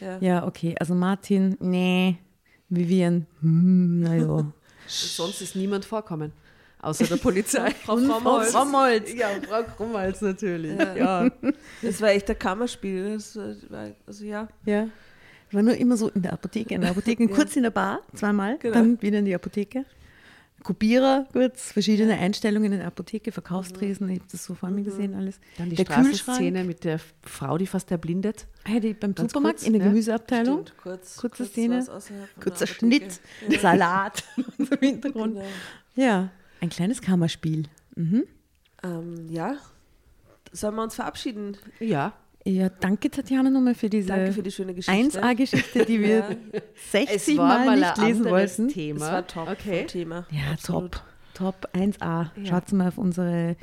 Ja. 0.00 0.18
Ja, 0.20 0.46
okay. 0.46 0.74
Also 0.78 0.94
Martin, 0.94 1.56
nee. 1.60 2.16
Vivian, 2.68 3.26
hm, 3.40 4.00
naja. 4.00 4.52
Sonst 4.86 5.40
ist 5.40 5.56
niemand 5.56 5.84
vorkommen. 5.86 6.32
Außer 6.86 7.04
der 7.04 7.16
Polizei. 7.16 7.70
Frau 7.84 7.96
Frommholz. 7.96 8.52
Frommholz. 8.52 9.12
Ja, 9.12 9.28
Frau 9.48 9.64
Krummholz 9.64 10.20
natürlich. 10.20 10.78
Ja. 10.78 10.94
Ja. 10.96 11.30
Das 11.82 12.00
war 12.00 12.10
echt 12.10 12.30
ein 12.30 12.38
Kammerspiel. 12.38 13.14
Das 13.14 13.36
war, 13.36 13.90
also 14.06 14.24
ja. 14.24 14.48
Ja. 14.64 14.88
Ich 15.48 15.54
war 15.54 15.62
nur 15.62 15.76
immer 15.76 15.96
so 15.96 16.08
in 16.10 16.22
der 16.22 16.32
Apotheke, 16.32 16.74
in 16.74 16.82
der 16.82 16.90
Apotheke, 16.90 17.26
kurz 17.34 17.56
in 17.56 17.64
der 17.64 17.70
Bar, 17.70 18.00
zweimal, 18.14 18.58
Genau. 18.58 18.74
dann 18.74 19.02
wieder 19.02 19.18
in 19.18 19.24
die 19.24 19.34
Apotheke. 19.34 19.84
Kopierer, 20.62 21.26
kurz, 21.32 21.72
verschiedene 21.72 22.18
Einstellungen 22.18 22.72
in 22.72 22.78
der 22.78 22.88
Apotheke, 22.88 23.30
Verkaufstresen, 23.30 24.08
ich 24.08 24.18
habe 24.20 24.28
das 24.32 24.44
so 24.44 24.54
vor 24.54 24.70
mir 24.70 24.82
gesehen 24.82 25.14
alles. 25.14 25.38
Dann 25.58 25.70
die 25.70 25.76
der 25.76 25.84
Straßenszene 25.84 26.64
mit 26.64 26.82
der 26.84 26.98
Frau, 27.22 27.58
die 27.58 27.66
fast 27.66 27.90
erblindet. 27.90 28.46
Ah, 28.64 28.80
die 28.80 28.94
beim 28.94 29.14
Ganz 29.14 29.32
Supermarkt 29.32 29.58
kurz, 29.58 29.66
in 29.66 29.74
der 29.74 29.82
ja. 29.82 29.88
Gemüseabteilung. 29.88 30.62
Stimmt, 30.62 30.78
kurz, 30.78 31.16
Kurze 31.16 31.36
kurz 31.44 31.50
Szene, 31.50 31.86
Kurzer. 32.40 32.66
Schnitt, 32.66 33.20
Salat 33.60 34.24
und 34.58 34.68
so 34.68 34.74
im 34.74 34.80
Hintergrund. 34.80 35.34
Genau. 35.34 35.46
Ja, 35.94 36.30
ein 36.66 36.70
kleines 36.70 37.00
Kammerspiel. 37.00 37.64
Mhm. 37.94 38.24
Ähm, 38.82 39.28
ja, 39.30 39.56
sollen 40.52 40.74
wir 40.76 40.82
uns 40.82 40.94
verabschieden? 40.94 41.56
Ja. 41.80 42.12
Ja, 42.44 42.68
danke 42.68 43.10
Tatjana 43.10 43.50
nochmal 43.50 43.74
für 43.74 43.90
diese 43.90 44.06
Danke 44.08 44.32
für 44.32 44.42
die 44.42 44.52
schöne 44.52 44.72
Geschichte. 44.72 45.18
1A-Geschichte, 45.20 45.84
die 45.84 46.00
wir 46.00 46.18
Ja. 46.52 46.60
60 46.92 47.36
Mal 47.38 47.76
nicht 47.76 47.96
lesen 47.98 48.24
wollten. 48.26 48.68
Thema. 48.68 49.00
Das 49.00 49.10
war 49.10 49.26
top 49.26 49.48
Okay. 49.50 49.86
Thema. 49.86 50.26
Ja, 50.30 50.52
Absolut. 50.52 50.92
top. 50.92 51.02
Top 51.34 51.68
1A. 51.74 52.00
Ja. 52.02 52.30
Schaut 52.44 52.72
mal 52.72 52.86
auf 52.88 52.98
unsere 52.98 53.56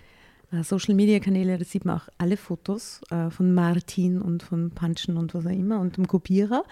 äh, 0.54 0.64
Social 0.64 0.93
Media 0.93 1.20
Kanäle, 1.20 1.58
da 1.58 1.66
sieht 1.66 1.86
man 1.86 1.97
auch 1.97 2.08
alle 2.18 2.38
Fotos 2.38 3.01
äh, 3.10 3.30
von 3.30 3.54
Martin 3.54 4.22
und 4.22 4.43
von 4.43 4.72
Punchen 4.72 5.18
und 5.18 5.34
was 5.34 5.45
auch 5.45 5.51
immer 5.51 5.80
und 5.80 5.97
dem 5.97 6.08
Kopierer 6.08 6.64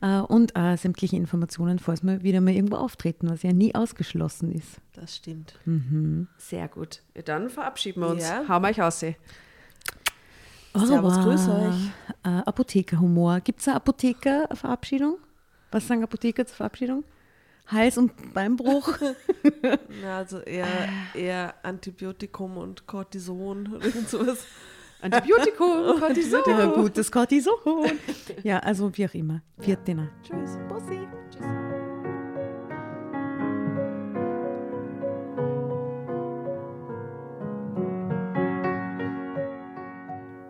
äh, 0.00 0.20
und 0.20 0.56
äh, 0.56 0.76
sämtliche 0.76 1.16
Informationen, 1.16 1.78
falls 1.78 2.02
wir 2.02 2.22
wieder 2.22 2.40
mal 2.40 2.54
irgendwo 2.54 2.76
auftreten, 2.76 3.28
was 3.30 3.42
ja 3.42 3.52
nie 3.52 3.74
ausgeschlossen 3.74 4.52
ist. 4.52 4.80
Das 4.94 5.16
stimmt. 5.16 5.58
Sehr 6.38 6.68
gut. 6.68 7.02
Ja, 7.14 7.22
dann 7.22 7.50
verabschieden 7.50 8.00
wir 8.00 8.08
uns. 8.08 8.22
Ja. 8.22 8.48
Hauen 8.48 8.62
wir 8.62 8.68
euch 8.68 8.82
aus. 8.82 9.00
Servus, 10.84 11.18
grüß 11.18 11.48
euch. 11.48 11.90
Äh, 12.24 12.28
Apothekerhumor. 12.44 13.40
Gibt 13.40 13.60
es 13.60 13.68
eine 13.68 13.76
Apothekerverabschiedung? 13.76 15.18
Was 15.70 15.86
sagen 15.86 16.02
Apotheker 16.02 16.46
zur 16.46 16.56
Verabschiedung? 16.56 17.04
Hals- 17.66 17.98
und 17.98 18.32
Beinbruch? 18.32 18.96
Na, 20.02 20.18
also 20.18 20.38
eher, 20.40 20.66
eher 21.14 21.54
Antibiotikum 21.62 22.56
und 22.58 22.86
Cortison 22.86 23.74
oder 23.74 23.90
sowas. 23.90 24.44
Antibiotikum, 25.00 25.98
Cortison. 26.00 26.42
Ja, 26.46 26.66
gutes 26.66 27.10
Cortison. 27.10 27.54
Ja, 28.42 28.60
also 28.60 28.96
wie 28.96 29.06
auch 29.06 29.14
immer. 29.14 29.42
Viertena. 29.58 30.08
Tschüss. 30.22 30.58
Bussi. 30.68 31.06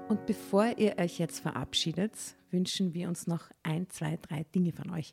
Und 0.08 0.26
bevor 0.26 0.78
ihr 0.78 0.96
euch 0.98 1.18
jetzt 1.18 1.40
verabschiedet, 1.40 2.12
wünschen 2.50 2.94
wir 2.94 3.08
uns 3.08 3.26
noch 3.26 3.50
ein, 3.62 3.88
zwei, 3.90 4.18
drei 4.22 4.44
Dinge 4.54 4.72
von 4.72 4.90
euch. 4.90 5.12